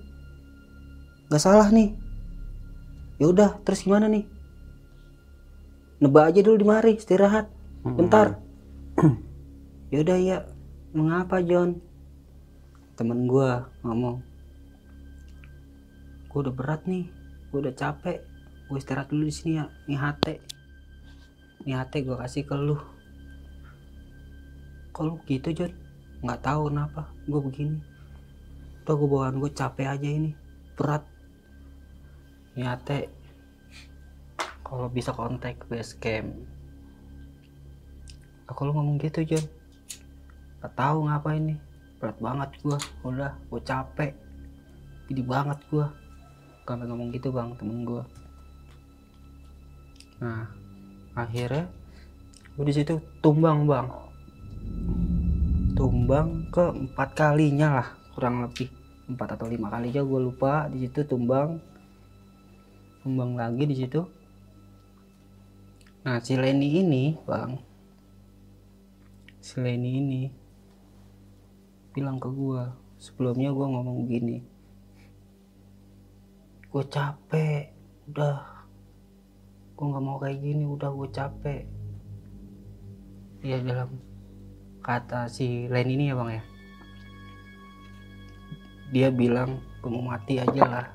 nggak 1.27 1.43
salah 1.43 1.67
nih. 1.71 1.91
Ya 3.17 3.27
udah 3.27 3.59
terus 3.65 3.83
gimana 3.83 4.07
nih? 4.07 4.23
Nebak 5.97 6.29
aja 6.29 6.39
dulu 6.45 6.55
di 6.61 6.67
mari 6.67 6.91
istirahat. 6.95 7.51
Bentar. 7.83 8.39
Ya 9.87 10.03
udah 10.03 10.19
ya 10.19 10.37
mengapa 10.91 11.39
John? 11.39 11.79
Temen 12.99 13.23
gua 13.23 13.71
ngomong 13.87 14.19
gua 16.27 16.39
udah 16.43 16.51
berat 16.51 16.83
nih 16.83 17.07
gua 17.47 17.63
udah 17.63 17.71
capek. 17.71 18.19
Gua 18.67 18.83
istirahat 18.83 19.07
dulu 19.07 19.31
di 19.31 19.31
sini 19.31 19.63
ya. 19.63 19.71
Nih 19.87 19.95
hati 19.95 20.43
nih 21.63 21.79
hati 21.79 22.03
gua 22.03 22.19
kasih 22.19 22.43
ke 22.43 22.51
lu. 22.59 22.75
Lu 24.99 25.15
gitu 25.23 25.55
John? 25.55 25.71
Nggak 26.19 26.43
tahu 26.43 26.67
kenapa 26.67 27.07
gua 27.31 27.39
begini. 27.47 27.79
Udah 28.83 28.95
gua 28.99 29.07
bawaan 29.07 29.39
gua 29.39 29.51
capek 29.55 29.87
aja 29.87 30.09
ini. 30.11 30.35
Berat 30.75 31.07
nih 32.57 32.65
hati 32.65 33.05
kalau 34.65 34.89
bisa 34.89 35.13
kontak 35.13 35.61
base 35.69 35.95
camp. 36.01 36.33
Aku 38.49 38.65
lu 38.65 38.73
ngomong 38.73 38.97
gitu 38.99 39.23
John 39.23 39.45
Gak 40.57 40.73
tahu 40.73 41.05
ngapa 41.05 41.37
ini. 41.37 41.55
Berat 42.01 42.17
banget 42.17 42.49
gua. 42.65 42.77
Udah 43.05 43.37
gua 43.47 43.61
capek. 43.61 44.11
Gede 45.07 45.23
banget 45.23 45.61
gua 45.71 45.93
sampai 46.67 46.83
ngomong 46.83 47.15
gitu 47.15 47.31
bang 47.31 47.55
temen 47.55 47.87
gua. 47.87 48.03
Nah 50.19 50.51
akhirnya 51.15 51.71
gua 52.59 52.65
di 52.67 52.73
situ 52.75 52.99
tumbang 53.23 53.63
bang. 53.63 53.87
Tumbang 55.79 56.51
ke 56.51 56.65
empat 56.75 57.09
kalinya 57.15 57.79
lah 57.79 57.87
kurang 58.11 58.43
lebih. 58.43 58.67
Empat 59.07 59.39
atau 59.39 59.47
lima 59.47 59.71
kali 59.71 59.95
aja 59.95 60.03
gua 60.03 60.19
lupa. 60.19 60.67
Di 60.67 60.83
situ 60.83 61.07
tumbang 61.07 61.63
tumbang 63.07 63.39
lagi 63.39 63.63
di 63.63 63.75
situ. 63.79 64.03
Nah 66.03 66.19
si 66.19 66.35
Leni 66.35 66.83
ini 66.83 67.15
bang 67.23 67.55
si 69.39 69.63
Leni 69.63 69.91
ini 70.03 70.21
bilang 71.95 72.19
ke 72.19 72.27
gua 72.27 72.75
sebelumnya 72.99 73.55
gua 73.55 73.71
ngomong 73.71 74.03
begini 74.03 74.57
gue 76.77 76.83
capek 76.93 77.73
udah 78.11 78.37
gue 79.73 79.85
nggak 79.87 80.03
mau 80.05 80.21
kayak 80.21 80.45
gini 80.45 80.61
udah 80.61 80.93
gue 80.93 81.09
capek. 81.09 81.63
Ya 83.41 83.57
dalam 83.65 83.97
kata 84.85 85.25
si 85.25 85.65
Len 85.73 85.89
ini 85.89 86.13
ya 86.13 86.15
bang 86.21 86.29
ya. 86.37 86.43
Dia 88.93 89.09
bilang 89.09 89.57
gue 89.81 89.89
mau 89.89 90.05
mati 90.05 90.37
aja 90.37 90.63
lah. 90.69 90.87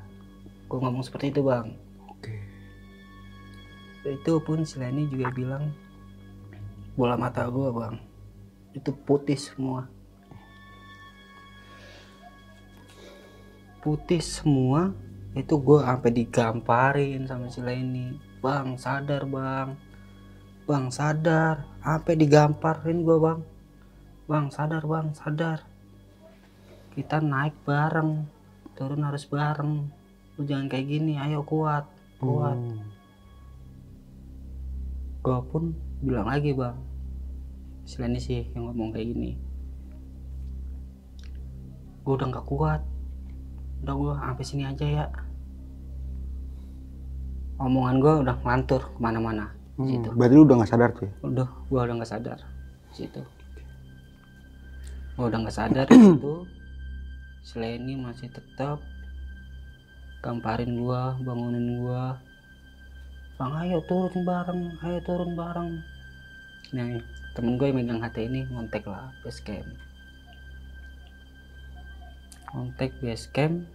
Gue 0.70 0.78
ngomong 0.78 1.02
seperti 1.02 1.34
itu 1.34 1.42
bang. 1.42 1.81
Itu 4.02 4.42
pun 4.42 4.66
si 4.66 4.82
Leni 4.82 5.06
juga 5.06 5.30
bilang 5.30 5.70
bola 6.98 7.14
mata 7.14 7.46
gue 7.46 7.70
bang. 7.70 7.96
Itu 8.74 8.90
putih 8.92 9.38
semua. 9.38 9.86
Putih 13.82 14.22
semua 14.22 14.90
itu 15.32 15.54
gue 15.56 15.78
sampai 15.80 16.10
digamparin 16.10 17.24
sama 17.30 17.46
si 17.48 17.62
Leni 17.62 18.18
bang 18.42 18.74
sadar 18.74 19.22
bang. 19.24 19.78
Bang 20.66 20.90
sadar. 20.90 21.66
Sampai 21.82 22.14
digamparin 22.18 23.06
gue 23.06 23.18
bang. 23.22 23.40
Bang 24.26 24.46
sadar 24.50 24.82
bang 24.82 25.14
sadar. 25.14 25.62
Kita 26.92 27.22
naik 27.22 27.54
bareng. 27.62 28.26
Turun 28.74 29.06
harus 29.06 29.26
bareng. 29.30 29.86
Lu 30.38 30.42
jangan 30.42 30.66
kayak 30.66 30.86
gini. 30.90 31.18
Ayo 31.18 31.46
kuat 31.46 31.86
kuat. 32.22 32.54
Hmm. 32.54 32.91
Gue 35.22 35.38
pun 35.54 35.74
bilang 36.02 36.26
lagi 36.26 36.50
bang 36.50 36.74
si 37.86 37.98
Leni 38.02 38.18
sih 38.18 38.42
yang 38.54 38.70
ngomong 38.70 38.90
kayak 38.90 39.10
gini 39.14 39.38
gue 42.02 42.14
udah 42.18 42.28
nggak 42.34 42.46
kuat. 42.50 42.82
Udah 43.82 43.94
gue 43.94 44.12
sampai 44.18 44.44
sini 44.46 44.62
aja 44.66 44.86
ya. 44.86 45.06
Omongan 47.62 47.96
gue 48.02 48.12
udah 48.26 48.34
ngelantur 48.42 48.82
ke 48.82 48.98
mana-mana. 48.98 49.54
Hmm, 49.78 49.86
situ. 49.86 50.08
Berarti 50.10 50.34
lu 50.34 50.42
udah 50.44 50.56
gak 50.62 50.70
sadar 50.70 50.90
tuh 50.92 51.06
ya? 51.06 51.12
udah 51.22 51.48
gue 51.70 51.80
udah 51.80 51.94
nggak 51.94 52.10
sadar. 52.10 52.38
Situ. 52.90 53.22
Gue 55.14 55.24
udah 55.30 55.38
nggak 55.46 55.56
sadar 55.56 55.86
situ. 55.94 56.34
Si 57.42 57.54
Leni 57.58 57.94
masih 57.98 58.30
tetap 58.34 58.82
gamparin 60.22 60.78
gue 60.78 61.02
bangunin 61.22 61.82
gue 61.82 62.04
bang 63.42 63.58
ayo 63.66 63.82
turun 63.90 64.22
bareng 64.22 64.78
ayo 64.86 65.02
turun 65.02 65.34
bareng. 65.34 65.82
Nah 66.78 67.02
temen 67.34 67.58
gue 67.58 67.74
yang 67.74 67.82
megang 67.82 67.98
hati 67.98 68.30
ini 68.30 68.46
ngontek 68.46 68.86
lah 68.86 69.10
base 69.26 69.42
camp 69.42 69.66
kontak 72.46 72.94
base 73.02 73.26
camp 73.34 73.66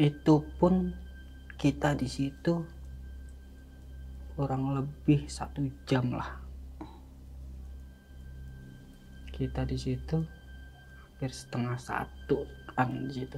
itu 0.00 0.40
pun 0.56 0.96
kita 1.60 1.92
di 1.92 2.08
situ 2.08 2.64
kurang 4.32 4.72
lebih 4.72 5.28
satu 5.28 5.68
jam 5.84 6.08
lah. 6.08 6.40
Kita 9.36 9.68
di 9.68 9.76
situ 9.76 10.16
hampir 10.16 11.28
setengah 11.28 11.76
satu 11.76 12.48
kan 12.72 12.88
di 13.04 13.20
situ 13.20 13.36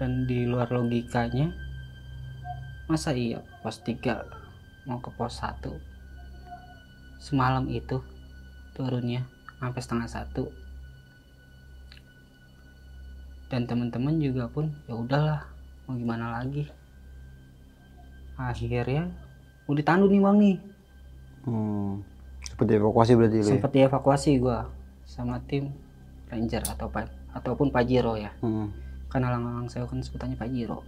dan 0.00 0.24
di 0.24 0.48
luar 0.48 0.72
logikanya 0.72 1.52
masa 2.88 3.12
iya 3.12 3.44
pos 3.60 3.84
3 3.84 4.00
mau 4.88 4.98
ke 4.98 5.12
pos 5.12 5.44
1 5.44 5.68
semalam 7.20 7.68
itu 7.68 8.00
turunnya 8.72 9.28
sampai 9.60 9.80
setengah 9.84 10.08
satu 10.08 10.48
dan 13.52 13.68
teman-teman 13.68 14.16
juga 14.16 14.48
pun 14.48 14.72
ya 14.88 14.96
udahlah 14.96 15.44
mau 15.84 15.94
gimana 16.00 16.40
lagi 16.40 16.64
akhirnya 18.40 19.12
udah 19.68 19.78
ditandu 19.78 20.08
nih 20.08 20.22
bang 20.24 20.38
nih 20.40 20.58
Hmm. 21.40 22.04
Seperti 22.44 22.76
evakuasi 22.76 23.16
berarti 23.16 23.40
lu 23.40 23.48
ya? 23.48 23.52
sempat 23.56 23.72
dievakuasi 23.72 24.30
gua 24.44 24.68
sama 25.08 25.40
tim 25.48 25.72
ranger 26.28 26.60
atau 26.68 26.92
ataupun 27.32 27.72
pajero 27.72 28.20
ya 28.20 28.28
Hmm. 28.44 28.68
Karena 29.10 29.34
lang 29.34 29.66
saya 29.66 29.84
kan 29.90 30.00
sebutannya 30.00 30.38
pajero 30.38 30.86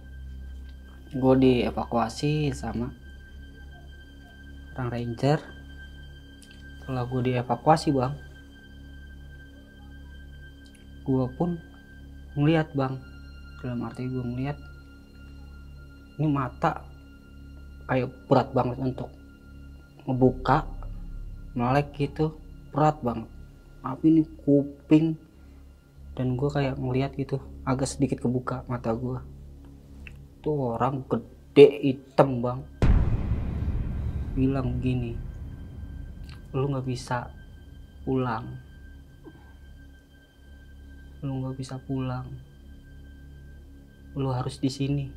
gue 1.13 1.35
dievakuasi 1.37 2.49
sama 2.57 2.89
orang 4.73 4.89
ranger. 4.89 5.39
Setelah 6.81 7.05
gue 7.05 7.21
dievakuasi 7.29 7.93
bang 7.93 8.13
gue 11.05 11.25
pun 11.37 11.61
ngeliat 12.33 12.73
bang. 12.73 12.97
Dalam 13.61 13.85
arti 13.85 14.09
gue 14.09 14.25
ngeliat 14.25 14.57
ini 16.17 16.27
mata 16.27 16.81
kayak 17.85 18.09
berat 18.25 18.49
banget 18.49 18.77
untuk 18.81 19.13
ngebuka 20.09 20.65
melek 21.53 21.93
gitu. 21.93 22.33
Berat 22.73 22.97
banget. 23.05 23.29
Tapi 23.85 24.05
ini 24.09 24.23
kuping 24.41 25.13
dan 26.17 26.33
gue 26.33 26.49
kayak 26.49 26.81
ngeliat 26.81 27.13
gitu 27.13 27.37
agak 27.63 27.87
sedikit 27.87 28.19
kebuka 28.19 28.67
mata 28.67 28.91
gue 28.91 29.23
tuh 30.43 30.75
orang 30.75 30.99
gede 31.07 31.67
hitam 31.79 32.43
bang. 32.43 32.59
Bilang 34.35 34.83
gini 34.83 35.15
lu 36.51 36.69
nggak 36.69 36.85
bisa 36.85 37.31
pulang. 38.03 38.59
Lu 41.23 41.39
nggak 41.39 41.55
bisa 41.55 41.79
pulang. 41.87 42.27
Lu 44.13 44.29
harus 44.29 44.59
di 44.59 44.67
sini. 44.67 45.07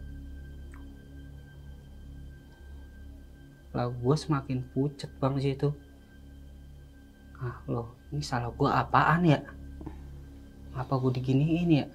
Lah 3.75 3.91
gue 3.91 4.17
semakin 4.17 4.63
pucet 4.71 5.11
bang 5.19 5.35
situ. 5.43 5.75
Ah 7.37 7.59
loh 7.67 7.93
ini 8.15 8.23
salah 8.23 8.55
gue 8.55 8.71
apaan 8.71 9.27
ya? 9.27 9.43
Apa 10.79 10.95
gue 11.03 11.19
diginiin 11.19 11.71
ya 11.75 11.87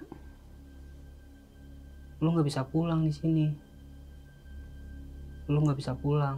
lu 2.22 2.38
nggak 2.38 2.46
bisa 2.46 2.62
pulang 2.62 3.02
di 3.02 3.10
sini. 3.10 3.50
Lu 5.50 5.58
nggak 5.58 5.80
bisa 5.82 5.98
pulang. 5.98 6.38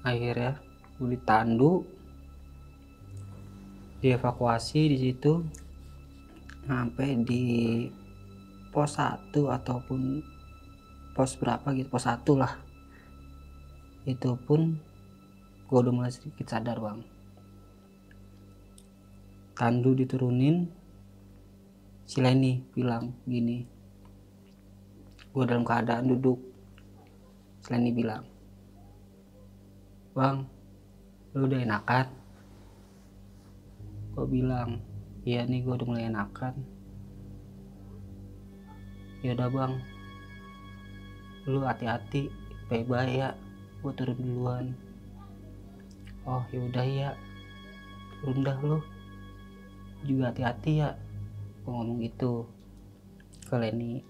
Akhirnya 0.00 0.56
gue 0.96 1.12
ditandu. 1.12 1.84
Dievakuasi 4.00 4.80
di 4.88 4.96
situ. 4.96 5.44
Sampai 6.64 7.20
di 7.20 7.44
pos 8.72 8.96
1 8.96 9.28
ataupun 9.36 10.24
pos 11.12 11.36
berapa 11.36 11.68
gitu 11.76 11.92
pos 11.92 12.08
1 12.08 12.24
lah. 12.40 12.56
Itu 14.08 14.40
pun 14.40 14.80
gue 15.68 15.78
udah 15.78 15.92
mulai 15.92 16.08
sedikit 16.08 16.48
sadar 16.48 16.80
bang. 16.80 17.04
Tandu 19.52 19.92
diturunin 19.92 20.83
si 22.04 22.20
Leni 22.20 22.60
bilang 22.76 23.16
gini 23.24 23.64
gue 25.34 25.44
dalam 25.50 25.66
keadaan 25.66 26.06
duduk. 26.06 26.38
Si 27.64 27.72
Leni 27.72 27.90
bilang 27.90 28.22
bang 30.14 30.46
lu 31.34 31.48
udah 31.48 31.58
enakan? 31.64 32.06
Gue 34.14 34.26
bilang 34.30 34.78
iya 35.26 35.42
nih 35.48 35.64
gue 35.64 35.74
udah 35.74 35.88
mulai 35.88 36.06
enakan. 36.06 36.54
Ya 39.24 39.32
udah 39.34 39.48
bang. 39.48 39.72
Lu 41.48 41.64
hati-hati 41.64 42.28
bye 42.68 42.84
ya. 43.08 43.32
Gue 43.80 43.92
turun 43.96 44.20
duluan. 44.20 44.66
Oh 46.28 46.44
yaudah 46.52 46.84
ya. 46.86 47.10
Turun 48.22 48.44
dah 48.44 48.58
lu. 48.62 48.78
Juga 50.04 50.30
hati-hati 50.30 50.84
ya 50.84 50.94
gue 51.64 51.72
ngomong 51.72 51.98
gitu 52.04 52.44
ke 53.48 53.56
Leni 53.56 54.04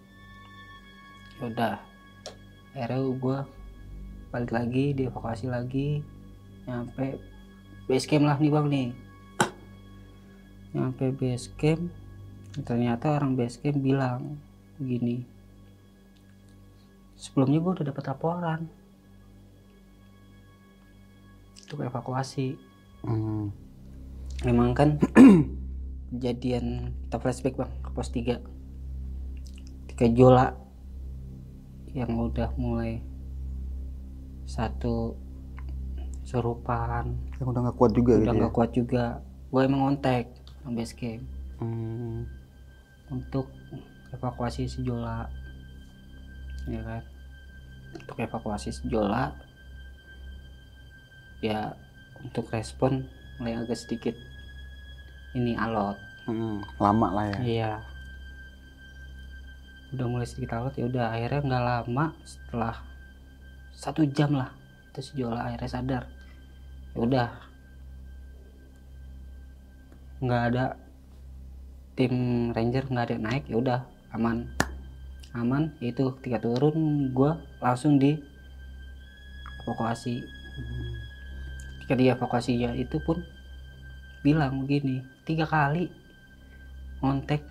yaudah 1.38 1.78
akhirnya 2.74 2.98
gue 2.98 3.38
balik 4.34 4.50
lagi 4.50 4.84
dievakuasi 4.98 5.46
lagi 5.46 6.02
nyampe 6.66 7.22
base 7.84 8.08
camp 8.08 8.24
lah 8.24 8.40
nih 8.40 8.50
bang 8.52 8.66
nih. 8.72 8.88
Nyampe 10.74 11.04
base 11.14 11.48
camp 11.54 11.92
ternyata 12.64 13.14
orang 13.14 13.36
base 13.38 13.60
camp 13.60 13.78
bilang 13.78 14.38
begini 14.78 15.22
sebelumnya 17.14 17.62
gue 17.62 17.72
udah 17.80 17.86
dapat 17.88 18.04
laporan 18.10 18.60
untuk 21.64 21.84
evakuasi. 21.84 22.58
Hmm. 23.04 23.52
memang 24.48 24.72
kan 24.72 24.96
kejadian 26.14 26.94
kita 27.06 27.16
flashback 27.18 27.54
bang 27.58 27.72
ke 27.82 27.90
pos 27.90 28.08
3 28.08 28.38
ketika 29.84 30.06
Jola 30.10 30.54
yang 31.94 32.10
udah 32.14 32.50
mulai 32.54 33.02
satu 34.44 35.14
serupan 36.24 37.14
Yang 37.38 37.46
udah 37.50 37.60
nggak 37.68 37.76
kuat 37.76 37.92
juga 37.92 38.12
udah 38.14 38.22
gitu 38.22 38.30
ya? 38.30 38.38
nggak 38.40 38.54
kuat 38.54 38.70
juga. 38.72 39.04
Gue 39.50 39.60
emang 39.62 39.80
kontak 39.86 40.26
sama 40.60 40.70
base 40.74 40.94
camp 40.96 41.22
Hmm. 41.54 42.26
untuk 43.08 43.46
evakuasi 44.10 44.66
si 44.66 44.82
Jola 44.82 45.30
ya 46.66 46.82
kan? 46.82 47.02
Untuk 47.94 48.16
evakuasi 48.18 48.74
si 48.74 48.82
Jola 48.90 49.30
ya 51.38 51.78
untuk 52.18 52.50
respon 52.50 53.06
mulai 53.38 53.54
agak 53.54 53.78
sedikit 53.78 54.16
ini 55.34 55.58
alot. 55.58 55.98
Hmm. 56.24 56.62
Lama 56.80 57.08
lah 57.12 57.26
ya. 57.34 57.38
iya. 57.42 57.72
Udah 59.92 60.06
mulai 60.08 60.26
sedikit 60.26 60.56
alot 60.56 60.74
ya 60.78 60.88
udah 60.88 61.12
akhirnya 61.12 61.40
nggak 61.44 61.64
lama 61.64 62.04
setelah 62.24 62.74
satu 63.74 64.06
jam 64.08 64.32
lah 64.32 64.50
terus 64.94 65.10
si 65.10 65.20
Jola 65.20 65.50
akhirnya 65.50 65.70
sadar. 65.70 66.02
Ya 66.94 66.98
udah. 67.02 67.28
Nggak 70.22 70.42
ada 70.54 70.64
tim 71.94 72.14
ranger 72.54 72.84
nggak 72.90 73.06
ada 73.10 73.16
naik 73.18 73.44
ya 73.50 73.58
udah 73.58 73.80
aman. 74.14 74.46
Aman 75.34 75.74
itu 75.82 76.14
ketika 76.22 76.38
turun 76.46 77.10
gua 77.10 77.42
langsung 77.58 77.98
di 77.98 78.14
evakuasi. 79.66 80.22
Ketika 81.82 81.94
di 81.98 82.06
evakuasi 82.06 82.52
ya 82.54 82.70
itu 82.78 83.02
pun 83.02 83.33
bilang 84.24 84.64
begini 84.64 85.04
tiga 85.22 85.44
kali 85.44 85.92
ngontek 86.98 87.44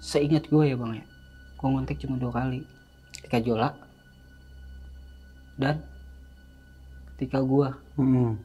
seingat 0.00 0.48
gue 0.48 0.64
ya 0.64 0.74
bang 0.74 0.92
ya 0.96 1.04
gue 1.54 1.68
ngontek 1.68 2.00
cuma 2.00 2.16
dua 2.16 2.32
kali 2.32 2.64
ketika 3.12 3.38
Jola 3.38 3.70
dan 5.58 5.82
ketika 7.12 7.42
gua 7.42 7.74
Hmm. 7.98 8.38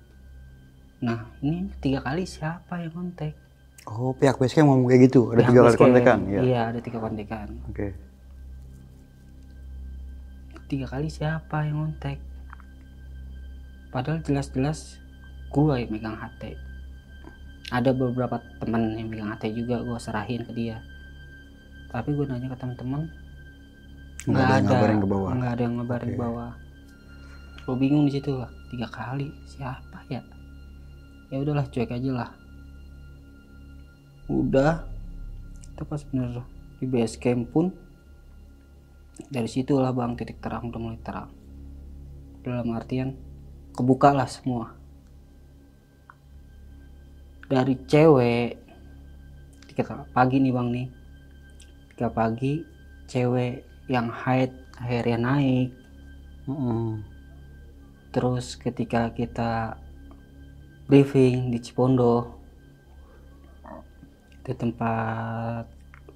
nah 0.97 1.29
ini 1.39 1.69
tiga 1.77 2.01
kali 2.01 2.25
siapa 2.25 2.81
yang 2.81 2.91
kontak 2.91 3.37
Oh, 3.83 4.15
pihak 4.15 4.39
basecamp 4.39 4.71
ngomong 4.71 4.87
kayak 4.87 5.11
gitu. 5.11 5.35
Ada 5.35 5.43
Pihak 5.43 5.49
tiga 5.51 5.61
kali 5.61 5.75
kontekan. 5.75 6.19
Ya. 6.25 6.39
iya 6.39 6.61
ada 6.71 6.79
tiga 6.79 6.97
kontekan 6.97 7.47
Oke. 7.67 7.91
tiga 10.65 10.87
kali 10.87 11.07
siapa 11.07 11.67
yang 11.67 11.77
kontak 11.85 12.17
padahal 13.91 14.23
jelas-jelas 14.25 15.02
gua 15.53 15.77
yang 15.77 15.93
megang 15.93 16.17
HT 16.17 16.73
ada 17.73 17.89
beberapa 17.95 18.41
teman 18.59 18.97
yang 18.97 19.07
megang 19.07 19.29
HT 19.33 19.53
juga 19.55 19.81
gua 19.81 19.97
serahin 19.97 20.45
ke 20.45 20.53
dia. 20.53 20.77
Tapi 21.93 22.09
gue 22.13 22.25
nanya 22.25 22.49
ke 22.49 22.57
teman-teman 22.57 23.05
Nggak 24.25 24.45
ada 24.45 24.55
yang 24.57 24.65
ngabarin 24.65 24.97
ke 24.97 25.07
bawah. 25.07 25.29
nggak 25.35 25.51
ada 25.51 25.61
yang 25.61 25.75
ngabarin 25.77 26.09
ke 26.09 26.17
Oke. 26.17 26.23
bawah. 26.25 26.51
Gue 27.63 27.75
bingung 27.77 28.05
di 28.09 28.11
situ 28.17 28.31
lah 28.33 28.49
tiga 28.73 28.87
kali 28.89 29.29
siapa 29.45 29.99
ya? 30.09 30.21
Ya 31.29 31.37
udahlah 31.37 31.65
cuek 31.69 31.91
aja 31.93 32.11
lah. 32.13 32.29
Udah. 34.25 34.85
Itu 35.73 35.83
pas 35.85 36.01
bener 36.07 36.45
di 36.81 36.85
base 36.89 37.15
camp 37.21 37.49
pun 37.53 37.69
dari 39.29 39.47
situlah 39.47 39.93
bang 39.93 40.17
titik 40.17 40.41
terang 40.41 40.73
udah 40.73 40.81
mulai 40.81 40.99
terang. 41.01 41.29
Dalam 42.41 42.73
artian 42.73 43.13
kebuka 43.77 44.13
lah 44.13 44.27
semua 44.29 44.82
dari 47.49 47.75
cewek 47.87 48.57
ketika 49.67 50.05
pagi 50.13 50.37
nih 50.39 50.53
bang 50.53 50.67
nih 50.69 50.87
ketika 51.89 52.09
pagi 52.13 52.53
cewek 53.09 53.65
yang 53.89 54.07
haid 54.09 54.53
akhirnya 54.79 55.17
naik 55.19 55.69
Mm-mm. 56.45 57.01
terus 58.13 58.55
ketika 58.59 59.09
kita 59.15 59.79
briefing 60.87 61.49
di 61.49 61.59
Cipondo 61.63 62.35
di 64.43 64.51
tempat 64.51 65.63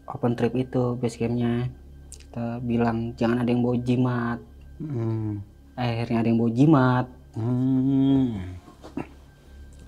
open 0.07 0.35
trip 0.35 0.51
itu 0.55 0.99
base 0.99 1.15
campnya 1.15 1.71
kita 2.11 2.59
bilang 2.59 3.15
jangan 3.15 3.41
ada 3.43 3.49
yang 3.49 3.63
bawa 3.63 3.77
jimat 3.81 4.39
Mm. 4.77 5.41
akhirnya 5.73 6.21
ada 6.21 6.27
yang 6.29 6.37
bawa 6.37 6.51
jimat 6.53 7.05
Mm. 7.33 8.66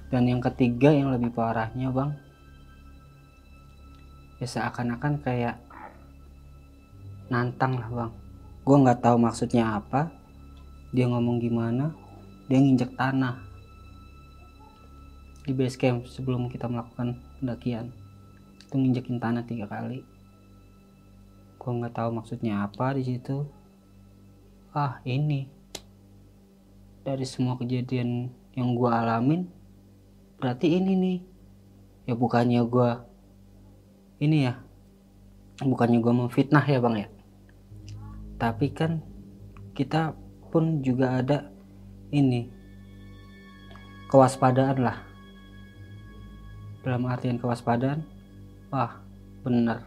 Dan 0.09 0.25
yang 0.25 0.41
ketiga 0.41 0.89
yang 0.89 1.13
lebih 1.13 1.29
parahnya 1.29 1.93
bang 1.93 2.11
ya 4.41 4.47
seakan-akan 4.47 5.19
kayak 5.21 5.59
nantang 7.29 7.77
lah 7.77 7.89
bang. 7.91 8.11
Gue 8.65 8.77
nggak 8.81 9.01
tahu 9.05 9.17
maksudnya 9.21 9.77
apa 9.77 10.09
dia 10.89 11.05
ngomong 11.05 11.37
gimana 11.37 11.93
dia 12.49 12.57
nginjek 12.57 12.97
tanah 12.97 13.37
di 15.45 15.53
base 15.53 15.77
camp 15.77 16.09
sebelum 16.09 16.49
kita 16.49 16.65
melakukan 16.65 17.19
pendakian. 17.37 17.93
Itu 18.65 18.81
nginjekin 18.81 19.21
tanah 19.21 19.45
tiga 19.45 19.69
kali. 19.69 20.01
Gue 21.61 21.71
nggak 21.75 21.93
tahu 21.93 22.09
maksudnya 22.15 22.65
apa 22.65 22.97
di 22.97 23.03
situ. 23.05 23.45
Ah 24.73 25.01
ini. 25.05 25.45
Dari 27.05 27.25
semua 27.25 27.57
kejadian 27.57 28.29
yang 28.53 28.77
gue 28.77 28.89
alamin 28.91 29.58
berarti 30.39 30.79
ini 30.79 30.93
nih. 30.95 31.19
Ya 32.09 32.17
bukannya 32.17 32.65
gue 32.65 32.91
ini 34.19 34.49
ya 34.49 34.57
bukannya 35.61 35.99
gue 36.01 36.13
memfitnah 36.15 36.65
ya 36.65 36.79
bang 36.81 36.95
ya? 37.05 37.09
Tapi 38.39 38.67
kan 38.71 39.03
kita 39.75 40.15
pun 40.49 40.81
juga 40.81 41.21
ada 41.21 41.51
ini 42.09 42.49
kewaspadaan 44.09 44.79
lah. 44.81 44.97
Dalam 46.81 47.05
artian 47.05 47.37
kewaspadaan 47.37 48.01
wah 48.71 49.03
bener 49.43 49.85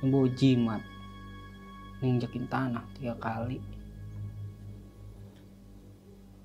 bawa 0.00 0.26
jimat 0.32 0.80
nginjekin 2.00 2.48
tanah 2.48 2.86
tiga 2.96 3.12
kali. 3.20 3.60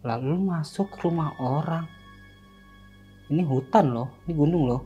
Lalu 0.04 0.36
masuk 0.38 0.92
rumah 1.02 1.32
orang 1.40 1.95
ini 3.30 3.42
hutan 3.42 3.86
loh 3.90 4.10
ini 4.26 4.34
gunung 4.38 4.64
loh. 4.70 4.82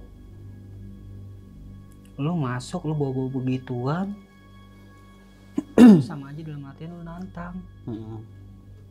Lu 2.19 2.35
masuk 2.35 2.83
lu 2.87 2.93
bawa 2.95 3.11
bawa 3.15 3.27
begituan. 3.31 4.07
Sama 6.03 6.31
aja 6.31 6.41
dalam 6.43 6.67
artian 6.67 6.91
lu 6.91 7.03
nantang. 7.03 7.55
Mm. 7.87 8.19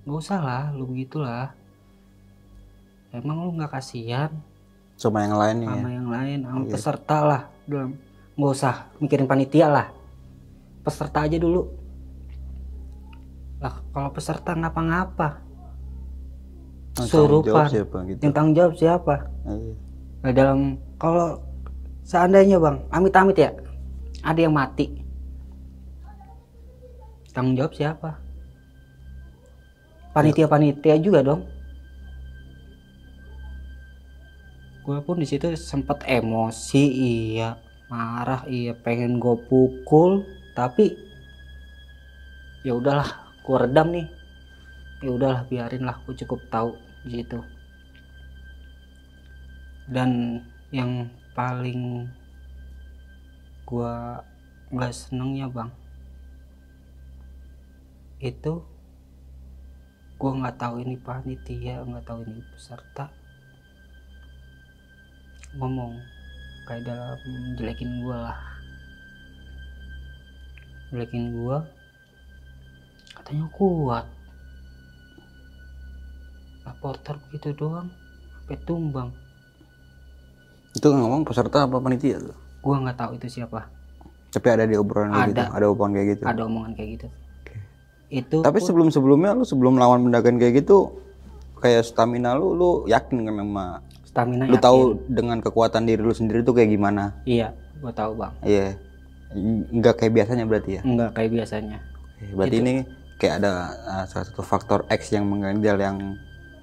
nggak 0.08 0.24
usah 0.24 0.40
lah 0.40 0.64
lu 0.72 0.88
begitulah. 0.88 1.52
Emang 3.12 3.44
lu 3.44 3.52
nggak 3.56 3.76
kasihan? 3.76 4.32
Sama 4.96 5.24
yang 5.24 5.36
lain 5.36 5.56
ya. 5.64 5.68
sama 5.76 5.88
yang 5.92 6.08
lain 6.08 6.38
sama 6.44 6.60
Iya. 6.64 6.72
peserta 6.72 7.18
lah. 7.24 7.42
Dalam 7.68 7.90
nggak 8.36 8.52
usah 8.56 8.74
mikirin 9.00 9.28
panitia 9.28 9.68
lah. 9.68 9.86
Peserta 10.80 11.28
aja 11.28 11.36
dulu. 11.36 11.68
Lah 13.60 13.84
kalau 13.92 14.10
peserta 14.16 14.56
ngapa-ngapa 14.56 15.47
Yang 16.98 17.10
tanggung 17.14 17.46
jawab 17.46 17.46
surupan 17.46 17.66
siapa 17.70 17.98
gitu. 18.10 18.20
yang 18.26 18.32
tanggung 18.34 18.56
jawab 18.58 18.74
siapa? 18.74 19.14
Iya. 19.46 19.74
Nah, 20.18 20.32
dalam 20.34 20.58
kalau 20.98 21.28
seandainya 22.02 22.58
bang 22.58 22.76
amit-amit 22.90 23.36
ya 23.38 23.50
ada 24.26 24.40
yang 24.42 24.54
mati. 24.54 24.98
Tanggung 27.30 27.54
jawab 27.54 27.72
siapa? 27.78 28.18
Panitia-panitia 30.10 30.98
juga 30.98 31.22
dong. 31.22 31.46
Gue 34.82 34.98
pun 35.04 35.22
di 35.22 35.28
situ 35.28 35.46
sempet 35.54 36.02
emosi 36.02 36.82
iya. 36.82 37.62
Marah 37.86 38.42
iya. 38.50 38.74
Pengen 38.74 39.22
gue 39.22 39.38
pukul 39.46 40.26
tapi 40.58 40.98
ya 42.66 42.74
udahlah 42.74 43.06
gue 43.46 43.54
redam 43.54 43.94
nih. 43.94 44.08
Ya 44.98 45.10
udahlah 45.14 45.46
biarin 45.46 45.86
lah 45.86 45.94
gue 46.02 46.18
cukup 46.18 46.42
tahu 46.50 46.87
di 47.08 47.24
situ 47.24 47.40
dan 49.88 50.44
yang 50.68 51.08
paling 51.32 52.04
gua 53.64 54.20
nggak 54.68 54.92
senengnya 54.92 55.48
bang 55.48 55.72
itu 58.20 58.60
gua 60.18 60.32
nggak 60.34 60.58
tahu 60.58 60.82
ini 60.82 60.98
panitia 60.98 61.86
nggak 61.86 62.02
tahu 62.02 62.26
ini 62.26 62.42
peserta. 62.50 63.06
Ngomong 65.54 65.94
kayak 66.66 66.82
dalam 66.82 67.18
jelekin 67.54 68.02
gua 68.02 68.28
lah. 68.28 68.40
Jelekin 70.90 71.30
gua 71.38 71.62
katanya 73.14 73.46
kuat 73.54 74.06
porter 76.74 77.16
begitu 77.24 77.54
doang 77.54 77.88
sampai 78.40 78.58
tumbang 78.62 79.10
Itu 80.70 80.88
ngomong 80.88 81.22
peserta 81.22 81.64
apa 81.64 81.76
panitia 81.76 82.20
tuh? 82.20 82.36
gua 82.58 82.76
nggak 82.80 82.96
tahu 82.96 83.10
itu 83.16 83.26
siapa 83.34 83.70
Tapi 84.28 84.46
ada 84.46 84.64
di 84.64 84.74
obrolan 84.74 85.08
gitu. 85.26 85.40
Ada. 85.40 85.44
Ada 85.50 85.66
obrolan 85.66 85.92
kayak 85.94 86.08
gitu. 86.10 86.22
ada 86.24 86.40
omongan 86.44 86.72
kayak 86.72 86.90
gitu 86.94 87.08
itu 88.08 88.36
Tapi 88.40 88.58
sebelum 88.58 88.88
sebelumnya 88.88 89.32
lu 89.32 89.44
sebelum 89.44 89.76
lawan 89.76 90.00
pendakian 90.00 90.36
kayak 90.36 90.54
gitu 90.58 90.96
kayak 91.58 91.82
stamina 91.82 92.32
lu 92.32 92.52
lu 92.52 92.70
yakin 92.84 93.20
kan 93.22 93.34
sama 93.34 93.64
stamina 94.02 94.44
lu 94.44 94.54
yakin. 94.54 94.64
tahu 94.64 94.80
dengan 95.06 95.38
kekuatan 95.38 95.84
diri 95.84 96.00
lu 96.00 96.12
sendiri 96.12 96.40
tuh 96.40 96.52
kayak 96.52 96.70
gimana? 96.70 97.12
iya 97.22 97.52
gua 97.78 97.92
tahu 97.92 98.16
bang 98.16 98.32
Iya. 98.42 98.68
Enggak 99.68 99.94
kayak 99.98 100.12
biasanya 100.14 100.44
berarti 100.44 100.70
ya. 100.72 100.82
nggak 100.82 101.10
kayak 101.12 101.30
biasanya 101.30 101.78
Oke, 102.18 102.24
Berarti 102.32 102.56
ini 102.58 102.74
kayak 103.14 103.34
ada 103.38 103.52
uh, 103.76 104.04
salah 104.04 104.24
satu 104.24 104.40
faktor 104.40 104.80
X 104.88 105.12
yang 105.12 105.22
mengganjal 105.24 105.76
yang 105.76 106.16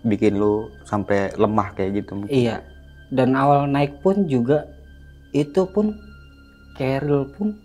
bikin 0.06 0.38
lu 0.38 0.53
sampai 0.84 1.34
lemah 1.34 1.74
kayak 1.74 1.91
gitu. 1.99 2.14
iya 2.28 2.62
dan 3.10 3.34
awal 3.34 3.66
naik 3.66 3.99
pun 3.99 4.26
juga 4.26 4.70
itu 5.32 5.66
pun 5.66 5.97
Keril 6.74 7.24
pun 7.32 7.56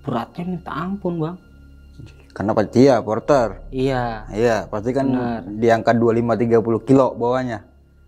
beratnya 0.00 0.42
minta 0.48 0.72
ampun 0.72 1.14
bang 1.18 1.38
Karena 2.30 2.54
panitia, 2.54 2.94
porter. 3.00 3.58
iya 3.70 4.22
Iya, 4.30 4.64
pasti 4.66 4.90
kan 4.90 5.02
Benar. 5.04 5.42
di 5.50 5.66
angka 5.66 5.90
25 5.90 6.38
30 6.38 6.62
kilo 6.80 7.12
bawahnya. 7.12 7.58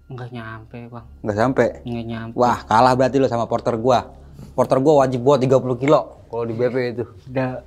nggak 0.08 0.28
nyampe 0.30 0.78
bang 0.86 1.06
Nggak 1.20 1.36
sampai. 1.36 1.66
nggak 1.82 2.06
nyampe 2.06 2.34
Wah, 2.34 2.58
kalah 2.62 2.94
berarti 2.94 3.16
lu 3.16 3.26
sama 3.26 3.44
porter 3.44 3.74
gua. 3.76 4.14
Porter 4.52 4.78
gua 4.78 5.02
wajib 5.02 5.20
buat 5.20 5.38
30 5.38 5.50
kilo 5.76 6.00
kalau 6.26 6.44
di 6.44 6.54
BP 6.54 6.76
itu. 6.92 7.04
Da- 7.28 7.60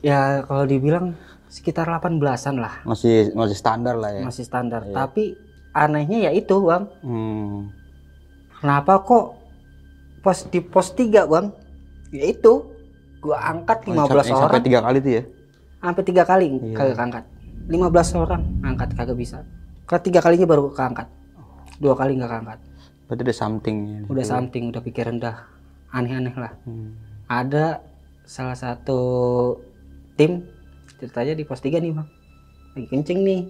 ya 0.00 0.40
kalau 0.42 0.64
dibilang 0.64 1.12
sekitar 1.50 1.90
18-an 1.90 2.56
lah 2.56 2.74
Masih 2.84 3.34
masih 3.34 3.54
standar 3.54 3.94
lah 3.94 4.10
ya. 4.12 4.22
masih 4.22 4.42
standar 4.42 4.86
tapi 4.88 5.34
anehnya 5.72 6.24
ya 6.24 6.32
itu 6.32 6.54
bang 6.60 6.86
Hmm. 7.00 7.68
kenapa 8.56 9.00
kok 9.00 9.34
pos 10.20 10.46
di 10.46 10.60
pos 10.60 10.92
3 10.92 11.26
bang 11.26 11.46
ya 12.10 12.24
itu 12.24 12.52
gua 13.18 13.36
angkat 13.46 13.84
15 13.84 13.90
Yang 13.90 14.06
orang 14.32 14.46
sampai 14.46 14.60
tiga 14.62 14.80
kali 14.80 14.98
tuh 15.00 15.12
ya. 15.12 15.22
sampai 15.80 16.02
tiga 16.02 16.22
kali 16.24 16.46
Iya. 16.48 16.58
kagak 16.72 16.96
keangkat 16.96 17.24
15 17.66 17.78
orang 18.16 18.42
angkat 18.62 18.88
kagak 18.94 19.16
bisa 19.16 19.38
ketiga 19.84 20.20
kalinya 20.20 20.46
baru 20.46 20.70
keangkat 20.70 21.06
dua 21.76 21.94
kali 21.94 22.14
nggak 22.14 22.30
keangkat 22.30 22.58
Berarti 23.04 23.22
ada 23.24 23.34
something 23.34 23.76
ya. 23.82 23.98
udah 24.06 24.24
something 24.24 24.64
udah 24.70 24.78
pikir 24.80 25.02
rendah 25.04 25.42
aneh-aneh 25.90 26.30
lah 26.32 26.52
Hmm. 26.62 26.94
ada 27.26 27.82
salah 28.22 28.54
satu 28.54 29.00
tim 30.14 30.46
ceritanya 31.00 31.32
di 31.32 31.44
pos 31.48 31.64
3 31.64 31.80
nih 31.80 31.96
bang. 31.96 32.08
Lagi 32.76 32.86
kencing 32.92 33.20
nih. 33.24 33.42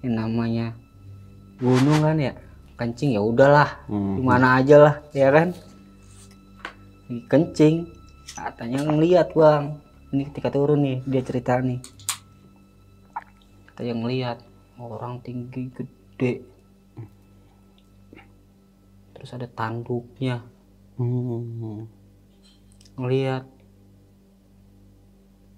Yang 0.00 0.14
namanya 0.16 0.66
gunung 1.60 2.00
kan 2.00 2.16
ya 2.18 2.32
kencing 2.74 3.14
ya 3.14 3.22
udahlah 3.22 3.86
Hmm. 3.86 4.18
di 4.18 4.22
mana 4.24 4.58
aja 4.58 4.76
lah 4.80 4.94
ya 5.12 5.28
kan? 5.30 5.52
Lagi 7.06 7.20
kencing 7.28 7.74
katanya 8.34 8.88
ngeliat 8.88 9.28
bang. 9.36 9.78
Ini 10.10 10.22
ketika 10.32 10.48
turun 10.48 10.80
nih 10.80 10.98
dia 11.04 11.22
cerita 11.22 11.60
nih. 11.60 11.78
Katanya 13.70 13.94
ngeliat 14.00 14.38
orang 14.80 15.20
tinggi 15.20 15.70
gede. 15.70 16.42
Terus 19.14 19.30
ada 19.30 19.46
tanduknya. 19.46 20.42
Hmm. 20.94 21.90
ngeliat 22.94 23.42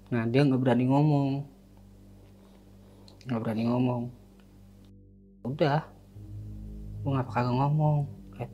nah 0.07 0.23
dia 0.23 0.47
nggak 0.47 0.61
berani 0.63 0.85
ngomong. 0.87 1.29
Nggak 3.27 3.39
berani 3.43 3.63
ngomong. 3.67 4.03
Udah. 5.43 5.83
Lu 7.03 7.11
ngapa 7.11 7.31
kagak 7.31 7.55
ngomong? 7.59 8.07
Eh, 8.39 8.49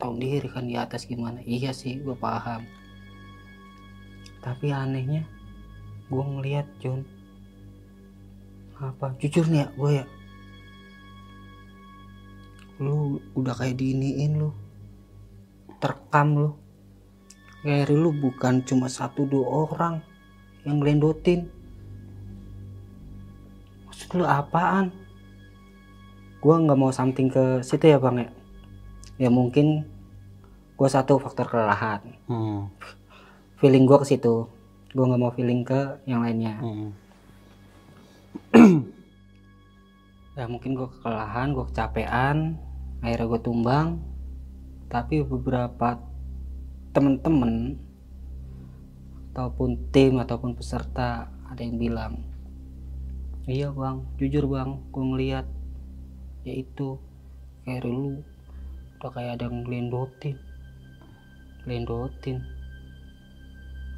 tahu 0.00 0.16
diri 0.16 0.48
kan 0.48 0.64
di 0.64 0.80
atas 0.80 1.04
gimana? 1.04 1.44
Iya 1.44 1.76
sih 1.76 2.00
gue 2.00 2.16
paham. 2.16 2.64
Tapi 4.40 4.72
anehnya 4.72 5.28
gue 6.08 6.24
ngeliat 6.24 6.64
John 6.80 7.04
apa? 8.80 9.12
Jujur 9.20 9.44
nih 9.52 9.60
ya 9.60 9.68
gue 9.76 9.90
ya. 9.92 10.06
Lu 12.80 13.20
udah 13.36 13.52
kayak 13.52 13.76
diiniin 13.76 14.40
lu. 14.40 14.56
Terekam 15.84 16.28
lu. 16.32 16.50
Kayak 17.60 17.92
lu 17.92 18.08
bukan 18.16 18.64
cuma 18.64 18.88
satu 18.88 19.28
dua 19.28 19.68
orang 19.68 20.07
yang 20.68 20.84
ngelendotin. 20.84 21.48
Maksud 23.88 24.20
lu 24.20 24.24
apaan? 24.28 24.92
Gua 26.44 26.60
nggak 26.60 26.78
mau 26.78 26.92
something 26.92 27.32
ke 27.32 27.64
situ 27.64 27.88
ya 27.88 27.96
bang 27.96 28.28
ya. 28.28 28.30
Ya 29.26 29.28
mungkin 29.32 29.88
gua 30.76 30.92
satu 30.92 31.16
faktor 31.16 31.48
kelelahan. 31.48 32.04
Hmm. 32.28 32.68
feeling 33.58 33.88
gua 33.88 34.04
ke 34.04 34.06
situ. 34.12 34.46
Gua 34.92 35.04
nggak 35.08 35.22
mau 35.24 35.32
feeling 35.32 35.64
ke 35.64 36.04
yang 36.04 36.20
lainnya. 36.20 36.60
Hmm. 36.60 36.88
ya 40.38 40.44
mungkin 40.46 40.76
gua 40.76 40.92
kelelahan 41.00 41.56
gua 41.56 41.64
kecapean 41.72 42.60
akhirnya 43.00 43.26
gua 43.26 43.40
tumbang. 43.40 43.88
Tapi 44.92 45.24
beberapa 45.24 46.00
temen-temen 46.92 47.87
ataupun 49.38 49.94
tim 49.94 50.18
ataupun 50.18 50.58
peserta 50.58 51.30
ada 51.46 51.62
yang 51.62 51.78
bilang 51.78 52.26
iya 53.46 53.70
bang 53.70 54.02
jujur 54.18 54.50
bang 54.50 54.82
gue 54.90 55.04
ngeliat 55.14 55.46
ya 56.42 56.58
itu 56.58 56.98
kayak 57.62 57.86
lu 57.86 58.18
udah 58.98 59.10
kayak 59.14 59.38
ada 59.38 59.46
yang 59.46 59.62
ngelendotin 59.62 60.34
ngelendotin. 61.68 62.40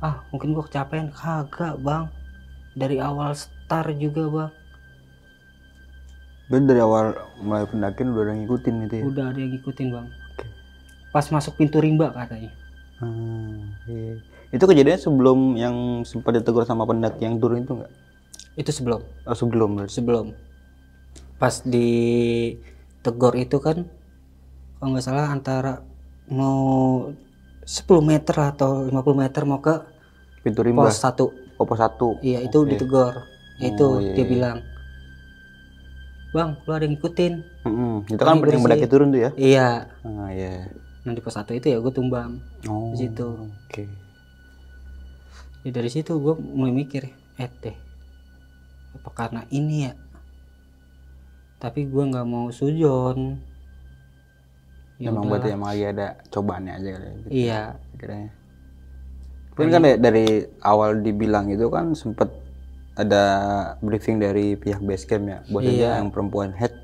Ah 0.03 0.27
mungkin 0.35 0.59
gue 0.59 0.65
kecapean? 0.67 1.15
Kagak 1.15 1.79
bang 1.79 2.11
dari 2.75 2.99
awal 2.99 3.31
start 3.39 3.95
juga 3.95 4.27
bang. 4.27 4.53
Berarti 6.51 6.67
dari 6.67 6.81
awal 6.83 7.15
mulai 7.39 7.65
pendakian 7.71 8.11
udah 8.11 8.23
ada 8.27 8.31
yang 8.35 8.41
ngikutin 8.43 8.75
gitu 8.83 8.95
ya? 8.99 9.03
udah 9.07 9.25
ada 9.31 9.39
yang 9.39 9.53
ngikutin 9.55 9.89
bang. 9.95 10.07
Pas 11.15 11.27
masuk 11.31 11.55
pintu 11.55 11.79
rimba 11.79 12.11
katanya. 12.11 12.51
Hmm, 12.99 13.71
iya. 13.87 14.19
Itu 14.51 14.65
kejadiannya 14.65 14.99
sebelum 14.99 15.39
yang 15.55 15.77
sempat 16.03 16.35
ditegur 16.35 16.63
sama 16.65 16.83
pendaki 16.83 17.23
yang 17.23 17.39
turun 17.39 17.63
itu 17.63 17.75
enggak? 17.75 17.93
itu 18.59 18.71
sebelum 18.71 19.01
Oh, 19.25 19.33
sebelum 19.33 19.71
berarti. 19.79 19.95
sebelum 19.95 20.27
pas 21.39 21.63
di 21.63 21.89
tegor 23.01 23.33
itu 23.35 23.57
kan 23.57 23.87
kalau 24.77 24.91
nggak 24.93 25.07
salah 25.07 25.31
antara 25.31 25.87
mau 26.27 27.09
10 27.63 27.87
meter 28.03 28.37
atau 28.51 28.85
50 28.85 28.91
meter 29.17 29.43
mau 29.47 29.63
ke 29.63 29.81
Pintu 30.43 30.61
rimba. 30.61 30.85
pos 30.85 30.99
satu 30.99 31.31
Oh, 31.57 31.65
pos 31.65 31.79
satu. 31.79 32.19
iya 32.21 32.43
itu 32.43 32.67
ditegor 32.67 33.23
itu 33.59 33.87
Oh, 33.87 34.03
iya, 34.03 34.13
dia 34.13 34.25
iya. 34.25 34.29
bilang 34.29 34.59
bang 36.31 36.51
lu 36.59 36.71
ada 36.71 36.85
yang 36.85 36.95
ngikutin 36.95 37.33
Mm-mm. 37.65 37.95
Itu 38.07 38.21
kan 38.21 38.35
yang 38.37 38.63
pendaki 38.63 38.87
turun 38.87 39.11
tuh 39.11 39.21
ya? 39.21 39.31
iya 39.39 39.69
Ah, 40.03 40.31
iya. 40.31 40.69
di 41.03 41.21
pos 41.23 41.33
satu 41.33 41.55
itu 41.55 41.67
ya 41.67 41.79
gue 41.79 41.91
tumbang 41.91 42.43
Oh. 42.67 42.93
di 42.93 43.07
situ 43.07 43.29
Oke. 43.71 43.87
Ya 45.61 45.71
dari 45.71 45.89
situ 45.89 46.13
gue 46.15 46.35
mulai 46.37 46.73
mikir 46.75 47.09
eh 47.37 47.51
deh 47.61 47.77
apa 48.93 49.11
karena 49.11 49.43
ini 49.49 49.87
ya 49.87 49.93
tapi 51.57 51.85
gue 51.85 52.05
nggak 52.07 52.25
mau 52.25 52.49
sujon 52.51 53.37
Ya 54.97 55.09
Emang 55.09 55.25
udahlah. 55.25 55.41
berarti 55.41 55.49
emang 55.51 55.69
lagi 55.71 55.85
ada 55.87 56.07
cobaannya 56.29 56.73
aja 56.75 56.89
kali 56.91 57.01
ya, 57.01 57.13
gitu 57.15 57.29
iya 57.31 57.61
kiranya. 57.97 58.31
Tapi 59.51 59.69
kan 59.71 59.81
da- 59.83 59.97
dari 59.99 60.27
awal 60.61 60.91
dibilang 60.99 61.49
itu 61.49 61.67
kan 61.67 61.93
sempet 61.95 62.29
ada 62.95 63.25
briefing 63.81 64.17
dari 64.17 64.55
pihak 64.55 64.77
base 64.79 65.05
camp 65.05 65.25
ya 65.25 65.41
buat 65.47 65.65
Iya. 65.65 65.97
yang 65.97 66.09
perempuan 66.09 66.53
head 66.53 66.77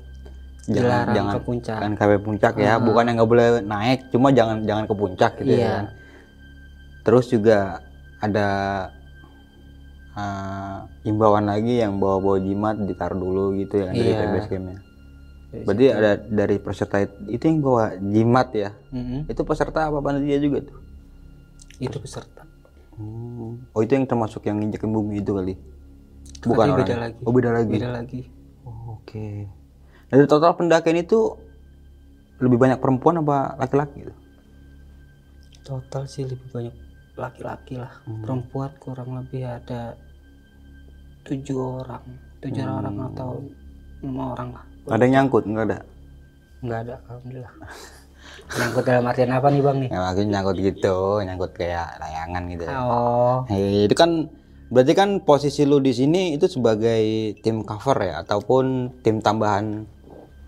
Dilarang 0.65 0.83
jangan 1.07 1.15
jangan 1.15 1.31
ke 1.31 1.41
puncak. 1.43 1.77
kan 1.77 1.91
KP 1.93 2.11
puncak 2.19 2.53
ya 2.57 2.73
bukan 2.77 3.03
yang 3.05 3.15
nggak 3.15 3.29
boleh 3.29 3.47
naik 3.61 3.99
cuma 4.09 4.27
jangan 4.31 4.57
jangan 4.61 4.83
ke 4.83 4.95
puncak 4.95 5.31
gitu 5.37 5.51
Iya. 5.51 5.61
ya 5.61 5.69
kan. 5.71 5.85
terus 7.03 7.25
juga 7.27 7.57
ada 8.17 8.47
uh, 10.13 10.79
imbauan 11.03 11.45
lagi 11.45 11.79
yang 11.79 11.97
bawa-bawa 11.97 12.37
jimat 12.39 12.75
ditaruh 12.79 13.17
dulu 13.17 13.55
gitu 13.55 13.79
ya 13.79 13.89
dari 13.89 14.01
Iya. 14.03 14.17
pihak 14.17 14.29
base 14.33 14.49
campnya 14.49 14.79
berarti 15.47 15.85
ada 15.89 16.11
dari 16.19 16.55
peserta 16.59 16.97
it- 16.99 17.17
itu 17.31 17.43
yang 17.47 17.59
bawa 17.63 17.95
jimat 17.97 18.47
ya 18.51 18.69
Mm-mm. 18.91 19.31
itu 19.31 19.41
peserta 19.41 19.87
apa 19.87 19.99
panitia 19.99 20.37
juga 20.37 20.59
tuh 20.63 20.77
itu 21.79 21.97
peserta 21.97 22.43
Hmm. 22.97 23.61
Oh 23.77 23.85
itu 23.85 23.93
yang 23.93 24.09
termasuk 24.09 24.41
yang 24.41 24.57
nginjekin 24.57 24.89
bumi 24.89 25.21
itu 25.21 25.29
kali? 25.29 25.53
Bukan 26.41 26.65
Tapi 26.65 26.81
beda 26.81 26.81
orangnya? 26.81 26.97
lagi. 26.97 27.21
Oh 27.21 27.29
beda 27.29 27.49
lagi. 27.53 27.69
beda 27.69 27.89
lagi 27.93 28.21
Oh, 28.65 28.97
Oke. 28.97 29.45
Dari 30.09 30.25
total 30.25 30.57
pendakian 30.57 30.97
itu 30.97 31.37
lebih 32.41 32.57
banyak 32.57 32.81
perempuan 32.81 33.21
apa 33.21 33.53
laki-laki? 33.55 34.01
gitu? 34.01 34.13
total 35.61 36.09
sih 36.09 36.25
lebih 36.25 36.49
banyak 36.49 36.73
laki-laki 37.17 37.75
lah 37.75 37.91
Hmm. 38.03 38.21
perempuan 38.21 38.71
kurang 38.77 39.09
lebih 39.13 39.43
ada 39.43 39.97
tujuh 41.23 41.59
orang 41.81 42.03
tujuh 42.39 42.61
Hmm. 42.61 42.77
orang 42.77 42.95
atau 43.07 43.29
lima 43.99 44.23
orang 44.31 44.49
lah 44.53 44.63
Ada 44.87 45.03
yang 45.03 45.13
nyangkut 45.19 45.43
nggak 45.43 45.65
ada? 45.65 45.77
nggak 46.57 46.79
ada 46.79 46.95
alhamdulillah 47.03 47.53
nyangkut 48.57 48.83
dalam 48.83 49.03
artian 49.05 49.31
apa 49.31 49.47
nih 49.49 49.61
bang 49.61 49.77
nih 49.77 49.89
Ya 49.89 49.99
maksudnya 49.99 50.29
nyangkut 50.31 50.57
gitu, 50.57 50.97
nyangkut 51.19 51.51
kayak 51.53 51.87
layangan 51.97 52.43
gitu. 52.47 52.65
oh 52.65 53.37
Hei, 53.45 53.85
itu 53.85 53.93
kan 53.93 54.11
berarti 54.67 54.93
kan 54.93 55.09
posisi 55.21 55.63
lu 55.63 55.79
di 55.79 55.91
sini 55.91 56.33
itu 56.33 56.45
sebagai 56.45 57.01
tim 57.41 57.61
cover 57.61 57.97
ya 57.99 58.21
ataupun 58.21 58.65
tim 58.99 59.19
tambahan 59.19 59.83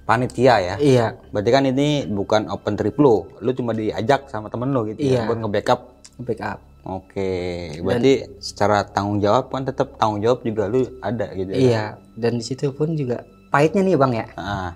panitia 0.03 0.55
ya. 0.57 0.76
iya 0.78 1.07
Berarti 1.30 1.49
kan 1.49 1.63
ini 1.63 1.88
bukan 2.03 2.47
open 2.47 2.74
trip 2.74 2.95
lu, 2.95 3.30
lu 3.38 3.51
cuma 3.51 3.72
diajak 3.72 4.26
sama 4.26 4.47
temen 4.47 4.70
lu 4.70 4.88
gitu 4.88 4.99
Iya. 4.99 5.24
ya 5.24 5.28
buat 5.28 5.38
nge-backup 5.39 5.80
backup 6.24 6.59
Oke, 6.88 7.76
berarti 7.84 8.39
secara 8.39 8.88
tanggung 8.88 9.20
jawab 9.20 9.51
kan 9.51 9.67
tetap 9.67 9.99
tanggung 9.99 10.24
jawab 10.24 10.41
juga 10.47 10.63
lu 10.72 10.88
ada 11.03 11.28
gitu 11.36 11.51
ya. 11.51 11.59
iya 11.59 11.86
dan 12.15 12.39
di 12.39 12.43
situ 12.43 12.72
pun 12.72 12.95
juga 12.95 13.28
pahitnya 13.51 13.84
nih 13.84 13.99
bang 13.99 14.13
ya 14.15 14.26
Ah, 14.39 14.72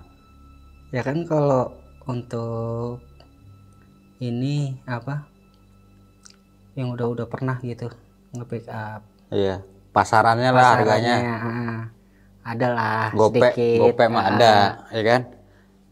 ya 0.92 1.00
kan 1.00 1.24
kalau 1.24 1.72
untuk 2.04 3.00
ini 4.20 4.76
apa 4.84 5.24
yang 6.76 6.92
udah-udah 6.92 7.24
pernah 7.26 7.56
gitu 7.64 7.88
nge-backup 8.36 9.00
iya. 9.32 9.64
Pasarannya 9.94 10.50
lah 10.50 10.74
harganya. 10.74 11.16
ah, 11.22 11.80
ada 12.42 12.66
lah 12.74 13.06
Gope, 13.14 13.38
sedikit 13.38 13.78
gope 13.78 14.04
mah 14.10 14.26
ah. 14.26 14.30
ada, 14.34 14.52
ya 14.90 15.02
kan? 15.06 15.20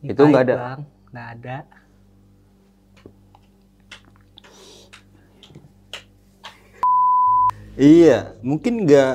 Itu 0.03 0.22
nggak 0.26 0.42
ada. 0.50 0.55
Bang. 0.59 0.80
nggak 1.12 1.28
ada 1.38 1.57
Iya, 7.74 8.36
mungkin 8.40 8.84
nggak 8.84 9.14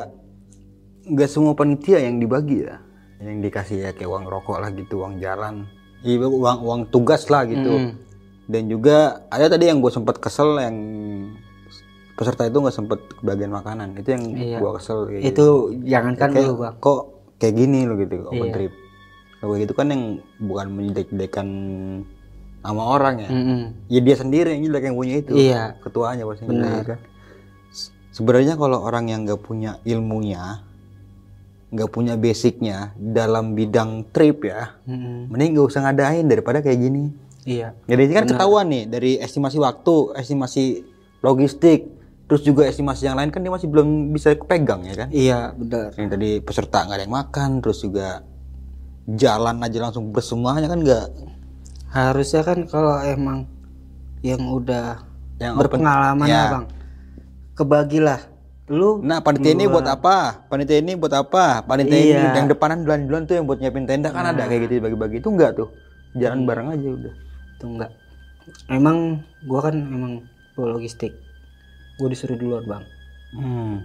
nggak 1.08 1.30
semua 1.30 1.54
panitia 1.54 2.02
yang 2.02 2.18
dibagi 2.18 2.66
ya, 2.66 2.82
yang 3.22 3.40
dikasih 3.40 3.78
ya 3.80 3.92
kayak 3.94 4.10
uang 4.10 4.26
rokok 4.26 4.58
lah 4.58 4.74
gitu, 4.74 5.06
uang 5.06 5.22
jalan, 5.22 5.70
iya 6.02 6.18
uang 6.20 6.58
uang 6.62 6.82
tugas 6.90 7.30
lah 7.30 7.46
gitu. 7.46 7.70
Mm. 7.70 7.92
Dan 8.48 8.64
juga 8.66 8.98
ada 9.28 9.46
tadi 9.46 9.68
yang 9.68 9.80
gue 9.80 9.92
sempat 9.92 10.18
kesel 10.18 10.58
yang 10.58 10.76
peserta 12.18 12.44
itu 12.44 12.58
nggak 12.58 12.74
sempet 12.74 13.00
bagian 13.22 13.54
makanan, 13.54 13.94
itu 13.94 14.10
yang 14.10 14.24
Iya. 14.26 14.58
gua 14.58 14.82
kesel. 14.82 15.06
kayak 15.06 15.22
itu 15.22 15.46
jangankan 15.86 16.30
kayak, 16.34 16.50
kok 16.80 17.00
kayak 17.38 17.54
gini 17.56 17.86
lo 17.86 17.94
gitu 17.96 18.26
open 18.26 18.50
Iya. 18.50 18.54
trip 18.58 18.74
kalau 19.38 19.54
gitu 19.54 19.74
kan 19.78 19.88
yang 19.88 20.04
bukan 20.42 20.68
menjelek-jelekan 20.74 21.48
nama 22.58 22.82
orang 22.90 23.22
ya 23.22 23.30
Mm-mm. 23.30 23.62
ya 23.86 24.00
dia 24.02 24.16
sendiri 24.18 24.58
yang 24.58 24.66
jelek 24.66 24.84
yang 24.90 24.98
punya 24.98 25.16
itu 25.22 25.34
Iya. 25.38 25.78
ketuanya 25.78 26.26
pasti 26.26 26.50
Benar. 26.50 26.66
gitu 26.74 26.86
kan 26.90 27.00
sebenarnya 28.18 28.58
kalau 28.58 28.82
orang 28.82 29.14
yang 29.14 29.22
nggak 29.24 29.38
punya 29.40 29.78
ilmunya 29.86 30.66
nggak 31.70 31.90
punya 31.92 32.18
basicnya 32.18 32.98
dalam 32.98 33.54
bidang 33.54 34.10
trip 34.10 34.42
ya 34.42 34.74
Mm-mm. 34.90 35.30
mending 35.30 35.54
nggak 35.54 35.68
usah 35.68 35.86
ngadain 35.86 36.26
daripada 36.26 36.66
kayak 36.66 36.80
gini. 36.82 37.14
Iya 37.46 37.78
jadi 37.86 38.02
ini 38.08 38.14
kan 38.16 38.26
ketahuan 38.26 38.66
nih 38.68 38.84
dari 38.90 39.12
estimasi 39.22 39.62
waktu 39.62 40.18
estimasi 40.18 40.82
logistik 41.22 41.94
terus 42.28 42.44
juga 42.44 42.68
estimasi 42.68 43.08
yang 43.08 43.16
lain 43.16 43.32
kan 43.32 43.40
dia 43.40 43.52
masih 43.52 43.68
belum 43.70 44.12
bisa 44.12 44.34
kepegang 44.34 44.84
ya 44.84 44.96
kan? 44.96 45.08
Iya 45.14 45.40
benar. 45.54 45.92
Yang 45.96 46.10
tadi 46.12 46.30
peserta 46.42 46.78
nggak 46.84 46.98
ada 46.98 47.04
yang 47.06 47.16
makan 47.16 47.50
terus 47.62 47.80
juga 47.84 48.24
jalan 49.08 49.56
aja 49.64 49.78
langsung 49.80 50.12
bersemuanya 50.12 50.68
kan 50.68 50.80
nggak 50.84 51.08
harusnya 51.92 52.42
kan 52.44 52.68
kalau 52.68 53.00
emang 53.00 53.48
yang 54.20 54.44
udah 54.44 55.00
yang 55.40 55.56
open 55.56 55.64
berpengalaman 55.68 56.28
Ya. 56.28 56.36
ya. 56.36 56.46
Bang 56.52 56.66
kebagilah. 57.58 58.22
Lu 58.68 59.00
nah 59.02 59.24
panitia 59.24 59.56
ini 59.56 59.66
buat 59.66 59.88
apa? 59.90 60.46
Panitia 60.52 60.78
ini 60.78 60.94
buat 60.94 61.12
apa? 61.16 61.64
Panitia 61.66 61.98
ini 61.98 62.14
Iya. 62.14 62.36
yang 62.36 62.52
depanan 62.52 62.84
duluan-duluan 62.86 63.24
tuh 63.26 63.40
yang 63.40 63.48
buat 63.50 63.58
nyiapin 63.58 63.88
tenda. 63.90 64.14
Kan 64.14 64.28
ada 64.28 64.46
kayak 64.46 64.70
gitu 64.70 64.84
bagi-bagi. 64.84 65.24
Itu 65.24 65.34
enggak 65.34 65.58
tuh? 65.58 65.72
Jalan 66.14 66.46
bareng 66.46 66.70
aja 66.76 66.88
udah. 66.88 67.14
Tuh 67.58 67.68
enggak. 67.74 67.92
Emang 68.70 69.24
gua 69.48 69.72
kan 69.72 69.76
emang 69.76 70.14
logistik. 70.60 71.16
Gua 71.98 72.08
disuruh 72.12 72.38
duluan 72.38 72.64
bang. 72.70 72.84
Hmm. 73.36 73.84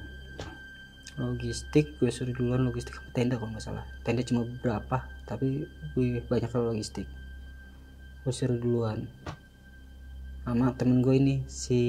logistik 1.20 2.00
gue 2.00 2.08
suruh 2.08 2.32
duluan 2.32 2.64
logistik 2.64 2.96
sama 2.96 3.12
tenda 3.12 3.36
kalau 3.36 3.52
nggak 3.52 3.60
salah. 3.60 3.84
Tenda 4.00 4.24
cuma 4.24 4.48
berapa 4.64 5.04
tapi 5.28 5.68
gue 5.92 6.24
banyak 6.24 6.48
kalau 6.48 6.72
logistik. 6.72 7.04
Gue 8.24 8.32
suruh 8.32 8.56
duluan. 8.56 9.04
Sama 10.48 10.72
temen 10.72 11.04
gue 11.04 11.12
ini 11.12 11.34
si 11.52 11.82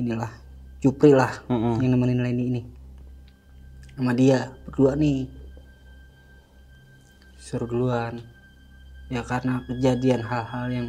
inilah 0.00 0.32
Jupri 0.80 1.12
lah 1.12 1.28
Mm-mm. 1.52 1.76
yang 1.84 1.92
nemenin 1.92 2.24
Leni 2.24 2.44
ini. 2.48 2.62
Sama 3.94 4.16
dia 4.16 4.48
berdua 4.64 4.96
nih. 4.96 5.28
Suruh 7.36 7.68
duluan. 7.68 8.16
Ya 9.12 9.20
karena 9.26 9.60
kejadian 9.68 10.24
hal-hal 10.24 10.66
yang 10.72 10.88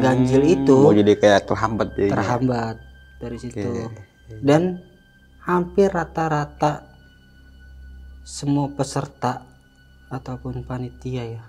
ganjil 0.00 0.42
itu 0.42 0.76
Mau 0.82 0.94
jadi 0.96 1.12
kayak 1.18 1.50
terhambat 1.50 1.88
jadinya. 1.94 2.14
terhambat 2.16 2.76
dari 3.20 3.36
situ. 3.36 3.92
Dan 4.40 4.80
hampir 5.44 5.92
rata-rata 5.92 6.82
semua 8.26 8.66
peserta 8.72 9.46
ataupun 10.10 10.66
panitia 10.66 11.38
ya 11.38 11.44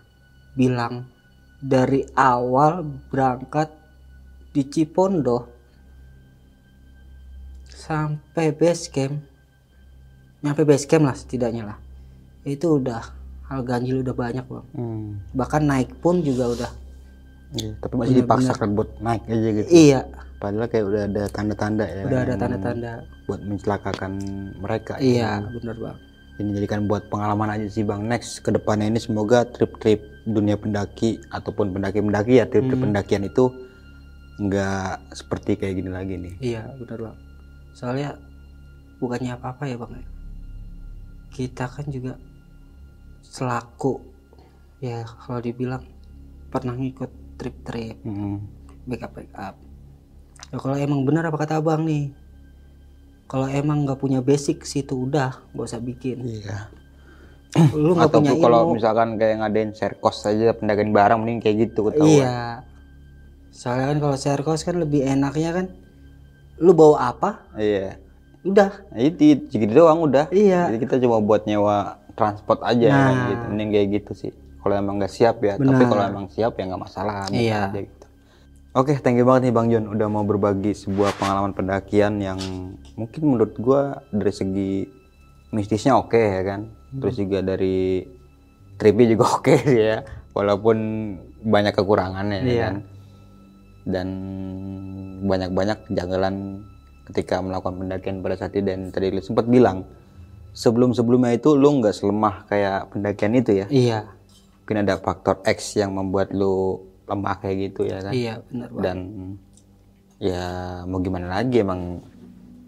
bilang 0.54 1.06
dari 1.58 2.06
awal 2.14 2.86
berangkat 3.10 3.70
di 4.54 4.66
Cipondo 4.66 5.57
sampai 7.88 8.52
base 8.52 8.86
camp 8.88 9.16
nyampe 10.38 10.62
base 10.62 10.84
camp 10.84 11.04
lah 11.04 11.16
setidaknya 11.16 11.64
lah 11.66 11.78
itu 12.44 12.78
udah 12.78 13.02
hal 13.48 13.64
ganjil 13.64 14.04
udah 14.04 14.12
banyak 14.14 14.44
bang 14.44 14.66
Hmm. 14.76 15.24
bahkan 15.32 15.64
naik 15.64 15.96
pun 15.98 16.20
juga 16.20 16.52
udah 16.52 16.72
Iya, 17.48 17.80
tapi 17.80 17.96
masih 17.96 18.16
dipaksakan 18.20 18.76
buat 18.76 18.92
naik 19.00 19.24
aja 19.24 19.50
gitu. 19.56 19.68
iya 19.72 20.02
Padahal 20.38 20.68
kayak 20.68 20.84
udah 20.86 21.02
ada 21.08 21.24
tanda-tanda 21.28 21.86
ya. 21.88 22.04
udah 22.04 22.20
ada 22.22 22.36
tanda-tanda 22.36 22.92
buat 23.24 23.40
mencelakakan 23.42 24.12
mereka. 24.60 25.00
iya 25.00 25.40
bener 25.42 25.74
bang 25.74 25.98
Ini 26.38 26.50
jadikan 26.54 26.86
buat 26.86 27.08
pengalaman 27.08 27.50
aja 27.50 27.66
sih 27.66 27.82
bang. 27.82 28.04
Next 28.04 28.44
ke 28.44 28.52
depannya 28.52 28.92
ini 28.92 29.00
semoga 29.00 29.42
trip-trip 29.44 29.98
dunia 30.28 30.54
pendaki 30.54 31.24
ataupun 31.32 31.72
pendaki-pendaki 31.72 32.38
ya 32.38 32.46
trip-trip 32.46 32.78
pendakian 32.78 33.24
itu 33.24 33.48
nggak 34.38 35.16
seperti 35.16 35.56
kayak 35.56 35.74
gini 35.74 35.90
lagi 35.90 36.14
nih. 36.16 36.34
Iya 36.38 36.62
benar 36.78 36.98
bang. 37.02 37.18
Soalnya 37.78 38.18
bukannya 38.98 39.38
apa-apa 39.38 39.70
ya 39.70 39.78
bang. 39.78 39.94
ya. 39.94 40.06
Kita 41.30 41.70
kan 41.70 41.86
juga 41.88 42.18
selaku 43.22 44.02
ya 44.80 45.06
kalau 45.06 45.38
dibilang 45.38 45.84
pernah 46.50 46.74
ngikut 46.74 47.12
trip-trip 47.38 48.02
Hmm. 48.02 48.42
backup 48.90 49.14
backup. 49.14 49.56
Ya 50.48 50.58
kalau 50.58 50.76
emang 50.76 51.06
benar 51.06 51.30
apa 51.30 51.38
kata 51.38 51.62
abang 51.62 51.86
nih. 51.86 52.10
Kalau 53.28 53.46
emang 53.46 53.84
nggak 53.84 54.00
punya 54.00 54.24
basic 54.24 54.64
situ 54.64 55.06
udah 55.06 55.38
nggak 55.52 55.68
usah 55.68 55.78
bikin. 55.78 56.24
Iya. 56.24 56.72
Lu 57.76 57.94
nggak 57.94 58.10
punya 58.10 58.32
Ataupun 58.32 58.42
kalau 58.42 58.60
ilmu. 58.66 58.74
misalkan 58.80 59.10
kayak 59.16 59.36
ngadain 59.38 59.72
share 59.72 59.98
cost 60.00 60.26
aja 60.26 60.56
pendakian 60.56 60.90
barang 60.90 61.20
mending 61.20 61.40
kayak 61.44 61.70
gitu 61.70 61.92
ketahuan. 61.92 62.24
Iya. 62.24 62.40
Soalnya 63.52 63.86
kan 63.92 63.98
kalau 64.00 64.18
share 64.18 64.42
cost 64.42 64.64
kan 64.64 64.80
lebih 64.80 65.04
enaknya 65.04 65.52
kan. 65.54 65.68
Lu 66.58 66.72
bawa 66.72 67.12
apa? 67.12 67.46
Iya. 67.54 67.98
Udah. 68.42 68.70
Nah, 68.90 69.00
itu 69.00 69.22
gitu 69.44 69.66
doang 69.68 70.02
udah. 70.04 70.30
Iya. 70.30 70.70
Jadi 70.70 70.78
kita 70.80 70.96
cuma 71.00 71.18
buat 71.20 71.44
nyewa 71.44 71.98
transport 72.14 72.62
aja 72.62 72.86
Nah. 72.86 72.98
kan 73.04 73.16
gitu. 73.28 73.44
Mending 73.52 73.70
kayak 73.72 73.88
gitu 73.96 74.12
sih. 74.16 74.32
Kalau 74.58 74.74
emang 74.74 74.98
nggak 74.98 75.12
siap 75.12 75.38
ya. 75.40 75.56
Tapi 75.56 75.68
Benar. 75.68 75.86
kalau 75.86 76.04
emang 76.08 76.26
siap 76.28 76.54
ya 76.54 76.64
nggak 76.66 76.82
masalah. 76.82 77.14
Iya. 77.30 77.62
aja 77.70 77.80
gitu. 77.80 78.06
Oke, 78.74 78.94
thank 78.96 79.18
you 79.18 79.26
banget 79.26 79.50
nih 79.50 79.54
Bang 79.54 79.68
John 79.68 79.86
udah 79.88 80.06
mau 80.06 80.22
berbagi 80.22 80.70
sebuah 80.72 81.18
pengalaman 81.18 81.50
pendakian 81.52 82.22
yang 82.22 82.38
mungkin 82.94 83.22
menurut 83.26 83.58
gua 83.58 84.06
dari 84.12 84.30
segi 84.30 84.86
mistisnya 85.50 85.98
oke 85.98 86.14
ya 86.14 86.42
kan. 86.44 86.62
Terus 86.94 87.16
juga 87.16 87.42
dari 87.44 88.06
tripnya 88.76 89.08
juga 89.10 89.26
oke 89.36 89.54
sih 89.60 89.82
ya. 89.84 89.98
Walaupun 90.32 90.78
banyak 91.40 91.74
kekurangannya 91.74 92.40
ya 92.40 92.46
Iya. 92.46 92.64
kan. 92.64 92.76
Dan 93.88 94.08
banyak-banyak 95.24 95.88
janggalan 95.96 96.60
ketika 97.08 97.40
melakukan 97.40 97.80
pendakian 97.80 98.20
pada 98.20 98.36
saat 98.36 98.52
itu 98.52 98.68
dan 98.68 98.92
tadi 98.92 99.16
lu 99.16 99.24
sempat 99.24 99.48
bilang 99.48 99.88
sebelum-sebelumnya 100.52 101.40
itu 101.40 101.56
lu 101.56 101.80
nggak 101.80 101.96
selemah 101.96 102.44
kayak 102.52 102.92
pendakian 102.92 103.34
itu 103.40 103.64
ya. 103.64 103.68
Iya. 103.72 104.00
Mungkin 104.68 104.84
ada 104.84 105.00
faktor 105.00 105.40
X 105.48 105.80
yang 105.80 105.96
membuat 105.96 106.36
lu 106.36 106.84
lemah 107.08 107.36
kayak 107.40 107.72
gitu 107.72 107.88
ya 107.88 108.04
kan 108.04 108.14
Iya 108.14 108.34
benar 108.52 108.70
bang. 108.70 108.84
dan 108.84 108.98
ya 110.20 110.44
mau 110.84 111.00
gimana 111.00 111.28
lagi 111.32 111.64
emang 111.64 112.04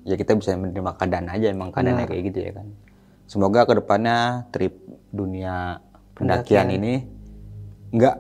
ya 0.07 0.15
kita 0.15 0.39
bisa 0.39 0.55
menerima 0.55 0.95
keadaan 0.95 1.28
aja 1.28 1.47
emang 1.51 1.70
keadaannya 1.76 2.07
kayak 2.07 2.24
gitu 2.32 2.39
ya 2.47 2.51
kan 2.55 2.67
semoga 3.28 3.67
ke 3.67 3.74
depannya 3.78 4.47
trip 4.49 4.74
dunia 5.11 5.84
pendakian, 6.15 6.72
ini 6.72 7.03
nggak 7.93 8.15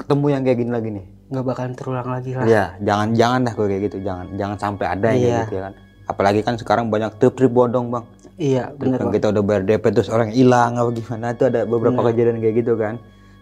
ketemu 0.00 0.26
yang 0.32 0.42
kayak 0.46 0.58
gini 0.58 0.70
lagi 0.72 0.88
nih 0.96 1.06
nggak 1.30 1.44
bakalan 1.46 1.72
terulang 1.78 2.08
lagi 2.10 2.30
lah. 2.34 2.44
ya 2.44 2.64
jangan 2.82 3.08
jangan 3.14 3.40
dah 3.46 3.54
kayak 3.54 3.80
gitu 3.86 3.96
jangan 4.02 4.26
jangan 4.34 4.56
sampai 4.58 4.86
ada 4.90 5.08
Iya. 5.14 5.46
gitu 5.46 5.54
ya 5.56 5.62
kan 5.70 5.74
apalagi 6.10 6.40
kan 6.42 6.54
sekarang 6.58 6.90
banyak 6.90 7.14
trip 7.22 7.38
trip 7.38 7.52
bodong 7.54 7.88
bang 7.88 8.04
Iya 8.40 8.72
benar 8.72 9.04
kita 9.12 9.30
udah 9.30 9.42
bayar 9.44 9.62
DP 9.62 9.84
terus 9.92 10.08
orang 10.08 10.32
hilang 10.32 10.80
apa 10.80 10.90
gimana 10.90 11.36
itu 11.36 11.44
ada 11.44 11.68
beberapa 11.68 12.00
kejadian 12.08 12.40
kayak 12.40 12.54
gitu 12.64 12.72
kan 12.74 12.96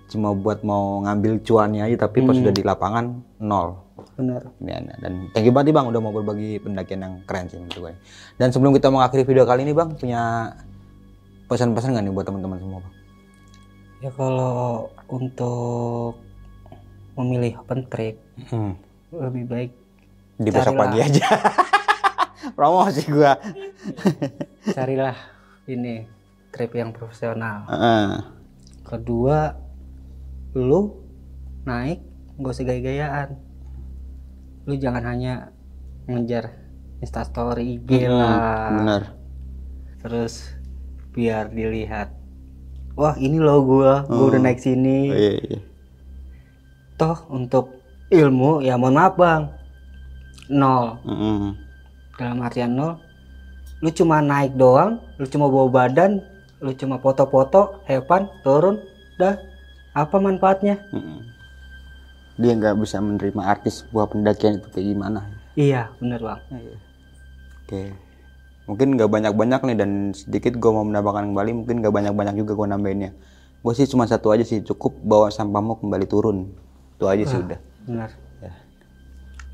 cuma 0.09 0.33
buat 0.33 0.65
mau 0.65 0.99
ngambil 1.05 1.39
cuannya 1.45 1.87
aja 1.87 2.09
tapi 2.09 2.25
pas 2.25 2.35
sudah 2.35 2.51
di 2.51 2.65
lapangan 2.65 3.05
nol 3.39 3.79
benar. 4.19 4.43
Ya, 4.59 4.83
dan 4.99 5.31
thank 5.31 5.47
you 5.47 5.55
banget 5.55 5.71
bang 5.71 5.87
udah 5.87 6.01
mau 6.03 6.11
berbagi 6.11 6.59
pendakian 6.59 7.07
yang 7.07 7.15
keren 7.23 7.47
sih 7.47 7.59
menurut 7.59 7.79
gue. 7.79 7.93
Dan 8.35 8.51
sebelum 8.51 8.75
kita 8.75 8.91
mengakhiri 8.91 9.23
video 9.23 9.47
kali 9.47 9.63
ini 9.63 9.71
bang 9.71 9.95
punya 9.95 10.55
pesan-pesan 11.47 11.95
nggak 11.95 12.05
nih 12.07 12.15
buat 12.15 12.27
teman-teman 12.27 12.59
semua 12.59 12.79
bang? 12.83 12.95
Ya 13.99 14.11
kalau 14.15 14.87
untuk 15.07 16.19
memilih 17.19 17.59
open 17.59 17.85
trip 17.87 18.17
Hmm. 18.49 18.79
lebih 19.11 19.45
baik 19.45 19.71
Di 20.37 20.49
besok 20.49 20.73
Carilah. 20.73 20.83
pagi 20.87 20.99
aja. 21.03 21.27
Promosi 22.57 23.03
gua. 23.09 23.35
carilah 24.77 25.17
ini 25.67 26.07
trip 26.49 26.73
yang 26.73 26.91
profesional. 26.91 27.67
Heeh. 27.67 28.09
Kedua, 28.83 29.53
lu 30.55 30.95
naik 31.65 31.99
nggak 32.35 32.55
usah 32.55 32.65
gaya-gayaan. 32.65 33.29
Lu 34.65 34.75
jangan 34.75 35.05
hanya 35.05 35.51
ngejar 36.07 36.55
instastory 36.99 37.77
IG 37.77 38.07
lah. 38.07 38.71
Bener. 38.73 39.03
Terus 39.99 40.55
biar 41.11 41.51
dilihat. 41.51 42.15
Wah 42.95 43.15
ini 43.15 43.39
loh 43.39 43.63
gua, 43.63 44.07
gua 44.07 44.25
udah 44.31 44.41
naik 44.41 44.59
sini. 44.59 44.99
Oh, 45.07 45.15
iya, 45.15 45.33
iya. 45.37 45.59
Toh 46.99 47.19
untuk 47.31 47.79
ilmu 48.11 48.65
ya 48.67 48.75
mohon 48.75 48.99
maaf 48.99 49.15
bang, 49.15 49.43
nol. 50.51 50.99
Mm-mm. 51.07 51.55
dalam 52.19 52.43
artian 52.43 52.75
nol 52.75 52.99
lu 53.79 53.95
cuma 53.95 54.19
naik 54.19 54.59
doang 54.59 54.99
lu 55.23 55.27
cuma 55.31 55.47
bawa 55.47 55.71
badan 55.71 56.19
lu 56.59 56.75
cuma 56.75 56.99
foto-foto 56.99 57.79
hepan 57.87 58.27
turun 58.43 58.83
dah 59.23 59.39
apa 59.95 60.17
manfaatnya 60.19 60.83
Mm-mm. 60.91 61.23
Dia 62.39 62.55
nggak 62.55 62.79
bisa 62.83 63.03
menerima 63.03 63.43
artis 63.43 63.83
sebuah 63.83 64.15
pendakian 64.15 64.63
itu 64.63 64.67
kayak 64.71 64.87
gimana. 64.95 65.21
iya 65.59 65.91
bener 65.99 66.23
bang 66.23 66.41
Oke. 67.67 67.83
Mungkin 68.71 68.95
nggak 68.95 69.11
banyak-banyak 69.11 69.61
nih 69.65 69.77
dan 69.77 69.91
sedikit 70.15 70.55
gue 70.57 70.71
mau 70.71 70.87
menambahkan 70.87 71.33
kembali. 71.33 71.51
Mungkin 71.65 71.81
nggak 71.83 71.95
banyak-banyak 71.95 72.35
juga 72.39 72.53
gue 72.57 72.67
nambahinnya. 72.69 73.11
Gue 73.61 73.73
sih 73.75 73.91
cuma 73.91 74.07
satu 74.07 74.31
aja 74.31 74.45
sih 74.47 74.61
cukup 74.63 74.97
bawa 75.03 75.29
sampahmu 75.35 75.83
kembali 75.83 76.07
turun. 76.09 76.53
Itu 76.99 77.07
aja 77.07 77.23
sih 77.31 77.39
udah. 77.39 77.61
bener 77.87 78.11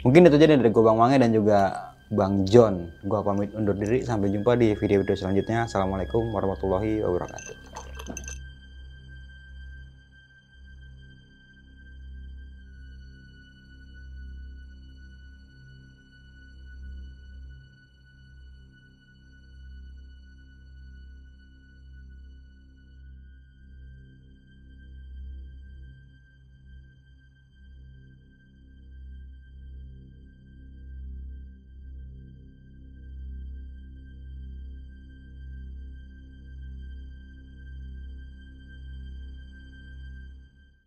Mungkin 0.01 0.25
itu 0.25 0.37
aja 0.41 0.49
dari 0.57 0.73
gue 0.73 0.85
Bang 0.85 0.97
Mange 0.97 1.21
dan 1.21 1.29
juga 1.29 1.93
Bang 2.09 2.49
John. 2.49 2.89
Gue 3.05 3.21
pamit 3.21 3.53
undur 3.53 3.77
diri. 3.77 4.01
Sampai 4.01 4.33
jumpa 4.33 4.57
di 4.57 4.73
video-video 4.73 5.13
selanjutnya. 5.13 5.69
Assalamualaikum 5.69 6.33
warahmatullahi 6.33 7.05
wabarakatuh. 7.05 7.74